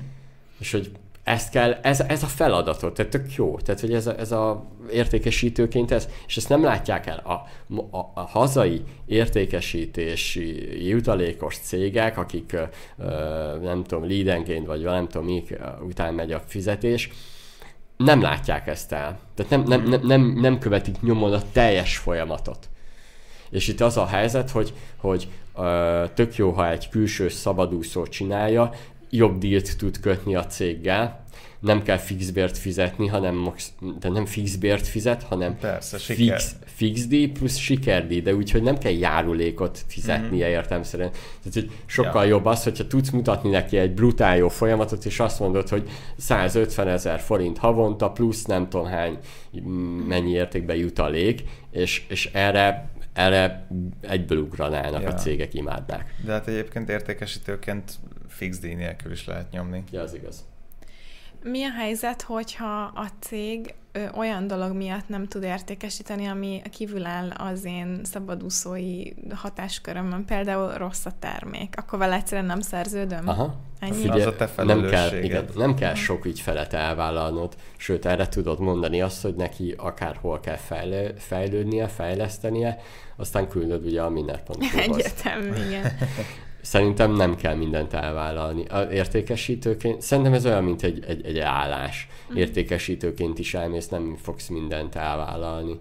És 0.59 0.72
hogy 0.72 0.90
ezt 1.25 1.51
kell, 1.51 1.72
ez, 1.72 2.01
ez 2.01 2.22
a 2.22 2.27
feladatot, 2.27 2.95
tehát 2.95 3.11
tök 3.11 3.35
jó, 3.35 3.59
tehát 3.59 3.81
hogy 3.81 3.95
ez 3.95 4.07
a, 4.07 4.18
ez 4.18 4.33
a 4.33 4.70
értékesítőként 4.91 5.91
ez, 5.91 6.09
és 6.27 6.37
ezt 6.37 6.49
nem 6.49 6.62
látják 6.62 7.07
el. 7.07 7.18
A, 7.18 7.33
a, 7.97 8.11
a 8.14 8.20
hazai 8.20 8.83
értékesítési 9.07 10.87
jutalékos 10.89 11.57
cégek, 11.57 12.18
akik 12.18 12.57
nem 13.62 13.85
tudom, 13.85 14.09
leadenként 14.09 14.66
vagy 14.66 14.83
nem 14.83 15.09
tudom, 15.09 15.27
mik 15.27 15.59
után 15.87 16.14
megy 16.14 16.33
a 16.33 16.43
fizetés, 16.47 17.11
nem 17.97 18.20
látják 18.20 18.66
ezt 18.66 18.93
el. 18.93 19.18
Tehát 19.35 19.51
nem, 19.51 19.62
nem, 19.62 19.83
nem, 19.83 20.01
nem, 20.07 20.39
nem 20.41 20.59
követik 20.59 21.01
nyomon 21.01 21.33
a 21.33 21.43
teljes 21.53 21.97
folyamatot. 21.97 22.68
És 23.51 23.68
itt 23.68 23.81
az 23.81 23.97
a 23.97 24.07
helyzet, 24.07 24.51
hogy, 24.51 24.72
hogy 24.97 25.29
ö, 25.57 26.05
tök 26.14 26.37
jó, 26.37 26.51
ha 26.51 26.70
egy 26.70 26.89
külső 26.89 27.29
szabadúszó 27.29 28.07
csinálja, 28.07 28.70
jobb 29.17 29.39
dílt 29.39 29.77
tud 29.77 30.01
kötni 30.01 30.35
a 30.35 30.47
céggel, 30.47 31.25
nem 31.65 31.83
kell 31.83 31.97
fixbért 31.97 32.59
fizetni, 32.59 33.07
hanem 33.07 33.53
de 33.99 34.09
nem 34.09 34.27
fixbért 34.27 34.87
fizet, 34.87 35.23
hanem 35.23 35.59
Persze, 35.59 35.99
fix, 35.99 36.57
fix 36.65 37.07
díj 37.07 37.27
plusz 37.27 37.57
sikerdíj, 37.57 38.21
de 38.21 38.35
úgyhogy 38.35 38.62
nem 38.62 38.79
kell 38.79 38.93
járulékot 38.93 39.85
fizetnie 39.87 40.47
mm-hmm. 40.47 40.57
értemszerűen. 40.57 41.11
Tehát, 41.11 41.53
hogy 41.53 41.71
sokkal 41.87 42.23
ja. 42.23 42.29
jobb 42.29 42.45
az, 42.45 42.62
hogyha 42.62 42.87
tudsz 42.87 43.11
mutatni 43.11 43.51
neki 43.51 43.77
egy 43.77 43.95
brutál 43.95 44.37
jó 44.37 44.49
folyamatot, 44.49 45.05
és 45.05 45.21
azt 45.21 45.41
mondod, 45.41 45.69
hogy 45.69 45.89
150 46.17 46.89
ezer 46.89 47.21
forint 47.21 47.59
havonta, 47.59 48.11
plusz 48.11 48.45
nem 48.45 48.69
tudom 48.69 48.87
hány, 48.87 49.19
mennyi 50.09 50.31
értékben 50.31 50.77
jutalék, 50.77 51.43
és, 51.71 52.05
és 52.09 52.31
erre 52.33 52.93
erre 53.15 53.67
egyből 54.01 54.39
ugranának 54.39 55.03
ja. 55.03 55.09
a 55.09 55.15
cégek, 55.15 55.55
imádnák. 55.55 56.15
De 56.25 56.33
hát 56.33 56.49
egyébként 56.49 56.89
értékesítőként 56.89 57.93
fix 58.35 58.59
díj 58.59 58.74
nélkül 58.74 59.12
is 59.12 59.26
lehet 59.26 59.51
nyomni. 59.51 59.85
Ja, 59.91 60.01
az 60.03 60.14
igaz. 60.14 60.45
Mi 61.43 61.64
a 61.64 61.70
helyzet, 61.70 62.22
hogyha 62.22 62.93
a 62.95 63.07
cég 63.20 63.74
ö, 63.93 64.05
olyan 64.16 64.47
dolog 64.47 64.72
miatt 64.72 65.09
nem 65.09 65.26
tud 65.26 65.43
értékesíteni, 65.43 66.26
ami 66.26 66.62
kívül 66.70 67.05
áll 67.05 67.30
az 67.30 67.64
én 67.64 68.01
szabadúszói 68.03 69.03
hatáskörömön, 69.35 70.24
például 70.24 70.72
rossz 70.72 71.05
a 71.05 71.12
termék, 71.18 71.74
akkor 71.76 71.99
vele 71.99 72.14
egyszerűen 72.14 72.47
nem 72.47 72.61
szerződöm? 72.61 73.28
Aha. 73.28 73.55
Ennyi? 73.80 73.95
Figyelj, 73.95 74.20
az 74.20 74.26
a 74.26 74.37
te 74.37 74.64
nem 74.64 74.87
kell, 74.87 75.22
igen, 75.22 75.45
nem 75.55 75.74
kell 75.74 75.95
sok 75.95 76.24
ügyfelet 76.24 76.72
elvállalnod, 76.72 77.57
sőt 77.76 78.07
erre 78.07 78.28
tudod 78.28 78.61
mondani 78.61 79.01
azt, 79.01 79.22
hogy 79.22 79.35
neki 79.35 79.74
akárhol 79.78 80.41
kell 80.41 80.57
fejlő, 80.57 81.14
fejlődnie, 81.18 81.89
fejlesztenie, 81.89 82.78
aztán 83.16 83.49
küldöd 83.49 83.85
ugye 83.85 84.03
a 84.03 84.09
minner.hu-hoz. 84.09 84.97
Egyetem, 84.97 85.55
igen. 85.66 85.93
Szerintem 86.65 87.12
nem 87.12 87.37
kell 87.37 87.55
mindent 87.55 87.93
elvállalni. 87.93 88.65
A 88.65 88.81
értékesítőként, 88.81 90.03
szerintem 90.03 90.33
ez 90.33 90.47
olyan, 90.47 90.65
mint 90.65 90.83
egy, 90.83 91.05
egy, 91.07 91.25
egy 91.27 91.39
állás. 91.39 92.09
Mm. 92.33 92.37
Értékesítőként 92.37 93.39
is 93.39 93.55
elmész, 93.55 93.89
nem 93.89 94.17
fogsz 94.23 94.49
mindent 94.49 94.95
elvállalni. 94.95 95.81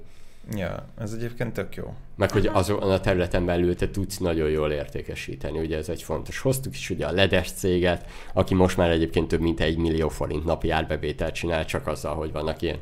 Ja, 0.56 0.88
ez 1.00 1.14
egyébként 1.14 1.54
tök 1.54 1.76
jó. 1.76 1.94
Meg 2.16 2.32
hogy 2.32 2.50
azon 2.54 2.82
a 2.82 3.00
területen 3.00 3.46
belül 3.46 3.76
te 3.76 3.90
tudsz 3.90 4.18
nagyon 4.18 4.50
jól 4.50 4.72
értékesíteni, 4.72 5.60
ugye 5.60 5.78
ez 5.78 5.90
egy 5.90 6.02
fontos. 6.02 6.40
Hoztuk 6.40 6.74
is 6.74 6.90
ugye 6.90 7.06
a 7.06 7.12
ledes 7.12 7.52
céget, 7.52 8.06
aki 8.34 8.54
most 8.54 8.78
már 8.78 8.92
egyébként 8.92 9.28
több 9.28 9.42
mint 9.42 9.60
egy 9.60 9.78
millió 9.78 10.10
forint 10.10 10.46
napi 10.46 10.70
árbevételt 10.70 11.34
csinál, 11.34 11.66
csak 11.66 11.88
azzal, 11.88 12.16
hogy 12.16 12.32
vannak 12.32 12.62
ilyen 12.62 12.80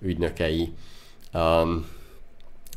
ügynökei. 0.00 0.72
Um, 1.34 1.86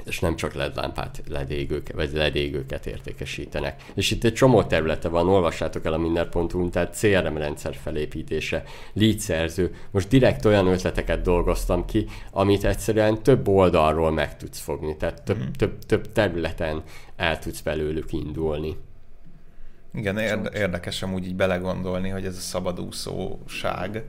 és 0.05 0.19
nem 0.19 0.35
csak 0.35 0.53
ledlámpát, 0.53 1.21
ledégőket, 1.27 1.95
vagy 1.95 2.11
ledégőket 2.13 2.85
értékesítenek. 2.85 3.83
És 3.93 4.11
itt 4.11 4.23
egy 4.23 4.33
csomó 4.33 4.63
területe 4.63 5.07
van, 5.07 5.27
olvassátok 5.27 5.85
el 5.85 5.93
a 5.93 5.97
minden.hu, 5.97 6.69
tehát 6.69 6.97
CRM 6.99 7.37
rendszer 7.37 7.75
felépítése, 7.75 8.63
lead 8.93 9.19
Most 9.91 10.07
direkt 10.07 10.45
olyan 10.45 10.67
ötleteket 10.67 11.21
dolgoztam 11.21 11.85
ki, 11.85 12.07
amit 12.31 12.65
egyszerűen 12.65 13.23
több 13.23 13.47
oldalról 13.47 14.11
meg 14.11 14.37
tudsz 14.37 14.59
fogni, 14.59 14.97
tehát 14.97 15.21
több, 15.23 15.37
mm. 15.37 15.51
több, 15.57 15.85
több 15.85 16.11
területen 16.11 16.83
el 17.15 17.39
tudsz 17.39 17.61
belőlük 17.61 18.13
indulni. 18.13 18.77
Igen, 19.93 20.17
érde- 20.17 20.55
érdekes 20.55 21.03
amúgy 21.03 21.25
így 21.25 21.35
belegondolni, 21.35 22.09
hogy 22.09 22.25
ez 22.25 22.35
a 22.35 22.39
szabadúszóság, 22.39 24.03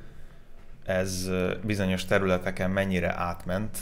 ez 0.85 1.31
bizonyos 1.65 2.05
területeken 2.05 2.71
mennyire 2.71 3.15
átment, 3.17 3.79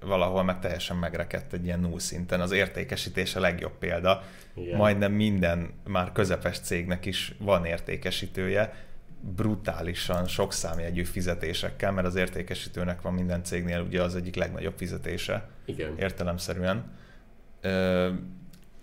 valahol 0.00 0.42
meg 0.42 0.60
teljesen 0.60 0.96
megrekedt 0.96 1.52
egy 1.52 1.64
ilyen 1.64 1.80
null 1.80 1.98
szinten. 1.98 2.40
Az 2.40 2.52
értékesítés 2.52 3.36
a 3.36 3.40
legjobb 3.40 3.78
példa. 3.78 4.22
Igen. 4.54 4.76
Majdnem 4.76 5.12
minden 5.12 5.70
már 5.86 6.12
közepes 6.12 6.58
cégnek 6.58 7.06
is 7.06 7.34
van 7.38 7.64
értékesítője, 7.64 8.74
brutálisan 9.20 10.26
sok 10.26 10.52
számjegyű 10.52 11.04
fizetésekkel, 11.04 11.92
mert 11.92 12.06
az 12.06 12.14
értékesítőnek 12.14 13.02
van 13.02 13.14
minden 13.14 13.44
cégnél 13.44 13.80
ugye 13.80 14.02
az 14.02 14.16
egyik 14.16 14.34
legnagyobb 14.34 14.74
fizetése. 14.76 15.48
Igen. 15.64 15.98
Értelemszerűen. 15.98 16.98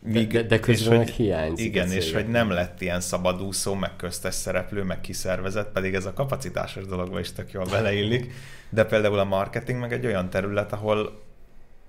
Míg, 0.08 0.32
de, 0.32 0.41
de 0.41 0.60
közben 0.60 0.97
meg 0.97 1.08
hiányzik. 1.08 1.66
Igen, 1.66 1.91
és 1.91 2.14
hogy 2.14 2.28
nem 2.28 2.49
lett 2.49 2.82
ilyen 2.82 3.01
szabadúszó, 3.01 3.74
meg 3.74 3.95
köztes 3.95 4.34
szereplő, 4.34 4.84
meg 4.84 5.01
kiszervezett, 5.01 5.72
pedig 5.72 5.93
ez 5.93 6.05
a 6.05 6.14
kapacitásos 6.14 6.86
dologba 6.86 7.20
is 7.20 7.32
tök 7.32 7.51
jól 7.51 7.66
beleillik. 7.66 8.34
De 8.70 8.86
például 8.86 9.20
a 9.20 9.24
marketing 9.24 9.80
meg 9.80 9.93
egy 9.93 10.05
olyan 10.05 10.30
terület, 10.30 10.74
ahol 10.74 11.22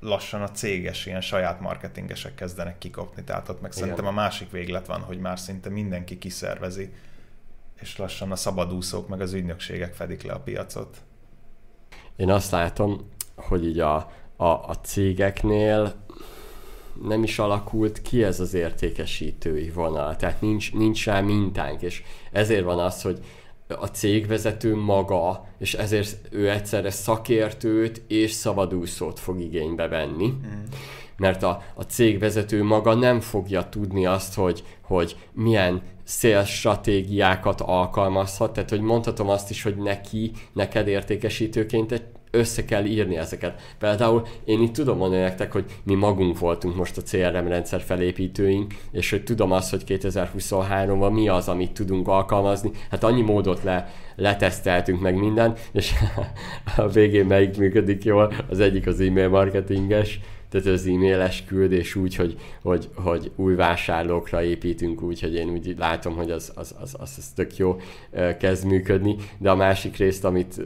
lassan 0.01 0.43
a 0.43 0.51
céges, 0.51 1.07
ilyen 1.07 1.21
saját 1.21 1.61
marketingesek 1.61 2.35
kezdenek 2.35 2.79
kikopni. 2.79 3.25
Tehát 3.25 3.49
ott 3.49 3.61
meg 3.61 3.71
Igen. 3.71 3.83
szerintem 3.83 4.07
a 4.07 4.13
másik 4.13 4.51
véglet 4.51 4.87
van, 4.87 5.01
hogy 5.01 5.19
már 5.19 5.39
szinte 5.39 5.69
mindenki 5.69 6.19
kiszervezi, 6.19 6.93
és 7.81 7.97
lassan 7.97 8.33
a 8.33 8.37
szabadúszók 8.37 9.09
meg 9.09 9.21
az 9.21 9.33
ügynökségek 9.33 9.95
fedik 9.95 10.23
le 10.23 10.33
a 10.33 10.41
piacot. 10.41 10.97
Én 12.17 12.31
azt 12.31 12.51
látom, 12.51 13.11
hogy 13.35 13.65
így 13.65 13.79
a, 13.79 13.97
a, 14.37 14.47
a 14.47 14.75
cégeknél 14.83 15.95
nem 17.03 17.23
is 17.23 17.39
alakult 17.39 18.03
ki 18.03 18.25
ez 18.25 18.41
az 18.41 18.55
értékesítői 18.55 19.71
vonal, 19.71 20.17
tehát 20.17 20.41
nincs, 20.41 20.73
nincs 20.73 21.07
rá 21.07 21.21
mintánk, 21.21 21.83
és 21.83 22.03
ezért 22.33 22.65
van 22.65 22.79
az, 22.79 23.03
hogy 23.03 23.19
a 23.69 23.87
cégvezető 23.87 24.77
maga, 24.77 25.47
és 25.59 25.75
ezért 25.75 26.19
ő 26.31 26.51
egyszerre 26.51 26.91
szakértőt 26.91 28.03
és 28.07 28.31
szabadúszót 28.31 29.19
fog 29.19 29.41
igénybe 29.41 29.89
venni. 29.89 30.27
Mm. 30.27 30.63
Mert 31.17 31.43
a, 31.43 31.63
a 31.75 31.83
cégvezető 31.83 32.63
maga 32.63 32.95
nem 32.95 33.21
fogja 33.21 33.69
tudni 33.69 34.07
azt, 34.07 34.35
hogy, 34.35 34.65
hogy 34.81 35.17
milyen 35.33 35.83
sales 36.05 36.59
stratégiákat 36.59 37.61
alkalmazhat, 37.61 38.53
tehát 38.53 38.71
hogy 38.71 38.81
mondhatom 38.81 39.29
azt 39.29 39.51
is, 39.51 39.63
hogy 39.63 39.77
neki, 39.77 40.33
neked 40.53 40.89
értékesítőként 40.89 41.93
egy 41.93 42.05
össze 42.31 42.65
kell 42.65 42.85
írni 42.85 43.17
ezeket. 43.17 43.75
Például 43.79 44.27
én 44.45 44.63
itt 44.63 44.73
tudom 44.73 44.97
mondani 44.97 45.23
nektek, 45.23 45.53
hogy 45.53 45.65
mi 45.83 45.95
magunk 45.95 46.39
voltunk 46.39 46.77
most 46.77 46.97
a 46.97 47.03
CRM 47.03 47.47
rendszer 47.47 47.81
felépítőink, 47.81 48.75
és 48.93 49.11
hogy 49.11 49.25
tudom 49.25 49.53
azt, 49.53 49.71
hogy 49.71 49.83
2023-ban 49.87 51.13
mi 51.13 51.29
az, 51.29 51.49
amit 51.49 51.73
tudunk 51.73 52.09
alkalmazni. 52.09 52.71
Hát 52.91 53.05
annyi 53.05 53.23
módot 53.23 53.63
le, 53.63 53.93
leteszteltünk 54.17 55.01
meg 55.01 55.17
minden, 55.17 55.55
és 55.73 55.93
a 56.77 56.89
végén 56.89 57.27
melyik 57.27 57.57
működik 57.57 58.05
jól, 58.05 58.33
az 58.49 58.61
egyik 58.61 58.87
az 58.87 59.01
e-mail 59.01 59.29
marketinges, 59.29 60.21
tehát 60.49 60.67
az 60.67 60.87
e-mailes 60.87 61.45
küldés 61.45 61.95
úgy, 61.95 62.15
hogy, 62.15 62.37
hogy, 62.63 62.89
hogy 62.95 63.31
új 63.37 63.55
vásárlókra 63.55 64.43
építünk 64.43 65.03
úgy, 65.03 65.21
hogy 65.21 65.35
én 65.35 65.49
úgy 65.49 65.75
látom, 65.79 66.17
hogy 66.17 66.31
az, 66.31 66.53
az, 66.55 66.75
az, 66.81 66.95
az, 66.99 67.15
az 67.17 67.29
tök 67.35 67.57
jó 67.57 67.77
kezd 68.39 68.65
működni, 68.65 69.17
de 69.39 69.51
a 69.51 69.57
másik 69.57 69.97
részt, 69.97 70.25
amit, 70.25 70.63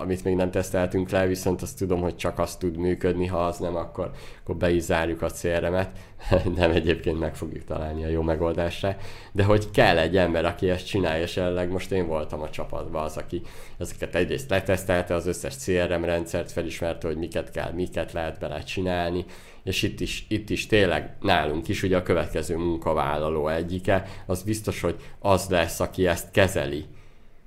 amit 0.00 0.24
még 0.24 0.34
nem 0.34 0.50
teszteltünk 0.50 1.10
le, 1.10 1.26
viszont 1.26 1.62
azt 1.62 1.78
tudom, 1.78 2.00
hogy 2.00 2.16
csak 2.16 2.38
azt 2.38 2.58
tud 2.58 2.76
működni, 2.76 3.26
ha 3.26 3.44
az 3.44 3.58
nem, 3.58 3.76
akkor, 3.76 4.10
akkor 4.42 4.56
be 4.56 4.70
is 4.70 4.82
zárjuk 4.82 5.22
a 5.22 5.30
CRM-et, 5.30 5.90
nem 6.56 6.70
egyébként 6.70 7.18
meg 7.18 7.36
fogjuk 7.36 7.64
találni 7.64 8.04
a 8.04 8.08
jó 8.08 8.22
megoldásra, 8.22 8.96
de 9.32 9.44
hogy 9.44 9.70
kell 9.70 9.98
egy 9.98 10.16
ember, 10.16 10.44
aki 10.44 10.70
ezt 10.70 10.86
csinálja, 10.86 11.22
és 11.22 11.36
jelenleg 11.36 11.70
most 11.70 11.90
én 11.90 12.06
voltam 12.06 12.40
a 12.40 12.50
csapatban 12.50 13.04
az, 13.04 13.16
aki 13.16 13.42
ezeket 13.78 14.14
egyrészt 14.14 14.50
letesztelte, 14.50 15.14
az 15.14 15.26
összes 15.26 15.56
CRM 15.56 16.04
rendszert 16.04 16.52
felismerte, 16.52 17.06
hogy 17.06 17.16
miket 17.16 17.50
kell, 17.50 17.72
miket 17.72 18.12
lehet 18.12 18.38
bele 18.38 18.62
csinálni, 18.62 19.24
és 19.64 19.82
itt 19.82 20.00
is, 20.00 20.26
itt 20.28 20.50
is 20.50 20.66
tényleg 20.66 21.16
nálunk 21.20 21.68
is 21.68 21.82
ugye 21.82 21.96
a 21.96 22.02
következő 22.02 22.56
munkavállaló 22.56 23.48
egyike, 23.48 24.04
az 24.26 24.42
biztos, 24.42 24.80
hogy 24.80 24.96
az 25.18 25.48
lesz, 25.48 25.80
aki 25.80 26.06
ezt 26.06 26.30
kezeli. 26.30 26.84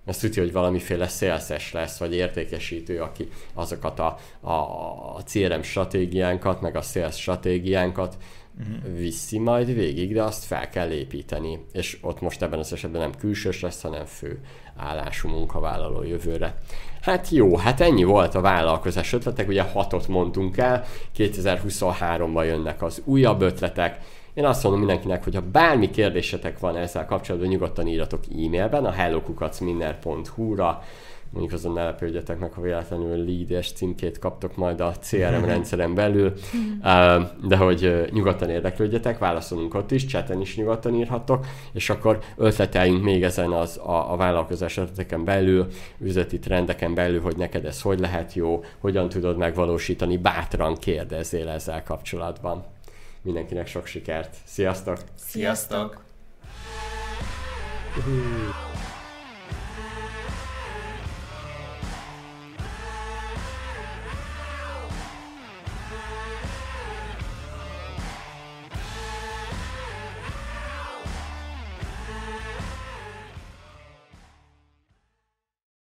Azt 0.10 0.22
tudja, 0.22 0.44
hogy 0.44 0.52
valamiféle 0.52 1.08
szélszes 1.08 1.72
lesz, 1.72 1.98
vagy 1.98 2.14
értékesítő, 2.14 3.02
aki 3.02 3.28
azokat 3.54 4.00
a, 4.00 4.18
a, 4.40 4.52
a 4.52 5.22
CRM 5.26 5.62
stratégiánkat, 5.62 6.62
meg 6.62 6.76
a 6.76 6.82
sales 6.82 7.20
stratégiánkat 7.20 8.18
uh-huh. 8.60 8.98
viszi 8.98 9.40
majd 9.40 9.74
végig, 9.74 10.14
de 10.14 10.24
azt 10.24 10.44
fel 10.44 10.70
kell 10.70 10.92
építeni. 10.92 11.66
És 11.74 11.98
ott 12.02 12.22
most 12.22 12.42
ebben 12.42 12.60
az 12.60 12.74
esetben 12.74 13.02
nem 13.02 13.16
külsős 13.20 13.62
lesz, 13.62 13.82
hanem 13.82 14.06
fő 14.06 14.40
állású 14.76 15.30
munkavállaló 15.30 16.04
jövőre. 16.04 16.58
Hát 17.02 17.30
jó, 17.30 17.58
hát 17.58 17.82
ennyi 17.82 18.04
volt 18.04 18.36
a 18.36 18.42
vállalkozás 18.42 19.14
ötletek, 19.14 19.48
ugye 19.48 19.62
hatot 19.62 20.08
mondtunk 20.08 20.58
el, 20.58 20.86
2023-ban 21.18 22.46
jönnek 22.46 22.82
az 22.82 23.02
újabb 23.06 23.42
ötletek, 23.42 24.00
én 24.34 24.46
azt 24.46 24.64
mondom 24.64 24.82
mindenkinek, 24.82 25.24
hogy 25.24 25.36
ha 25.36 25.42
bármi 25.52 25.90
kérdésetek 25.90 26.60
van 26.60 26.78
ezzel 26.78 27.06
kapcsolatban, 27.06 27.50
nyugodtan 27.50 27.88
írjatok 27.88 28.24
e-mailben 28.32 28.86
a 28.86 28.92
hellokukacminner.hu-ra, 28.92 30.84
mondjuk 31.30 31.54
azon 31.54 31.74
ne 31.74 31.84
lepődjetek 31.84 32.40
meg, 32.40 32.54
ha 32.54 32.62
véletlenül 32.62 33.26
lead 33.26 33.64
címkét 33.64 34.20
kaptok 34.20 34.56
majd 34.56 34.80
a 34.82 34.94
CRM 35.02 35.46
rendszeren 35.54 35.94
belül, 35.96 36.34
de 37.44 37.58
hogy 37.58 38.08
nyugodtan 38.12 38.50
érdeklődjetek, 38.50 39.18
válaszolunk 39.18 39.74
ott 39.74 39.92
is, 39.92 40.06
chaten 40.06 40.42
is 40.42 40.56
nyugodtan 40.56 40.94
írhattok, 40.94 41.46
és 41.74 41.90
akkor 41.90 42.20
ötleteljünk 42.38 43.04
még 43.04 43.24
ezen 43.24 43.52
az, 43.52 43.78
a, 43.78 44.12
a 44.12 44.16
vállalkozás 44.16 44.78
ötleteken 44.78 45.24
belül, 45.24 45.68
üzleti 46.00 46.40
trendeken 46.40 46.94
belül, 46.94 47.22
hogy 47.22 47.38
neked 47.38 47.66
ez 47.66 47.82
hogy 47.82 48.00
lehet 48.00 48.34
jó, 48.34 48.64
hogyan 48.80 49.10
tudod 49.10 49.38
megvalósítani, 49.38 50.18
bátran 50.18 50.76
kérdezzél 50.76 51.50
ezzel 51.50 51.84
kapcsolatban. 51.84 52.66
Mindenkinek 53.22 53.68
sok 53.68 53.86
sikert! 53.86 54.36
Sziasztok! 54.46 54.98
Sziasztok! 55.16 56.04
Sziasztok. 57.94 58.69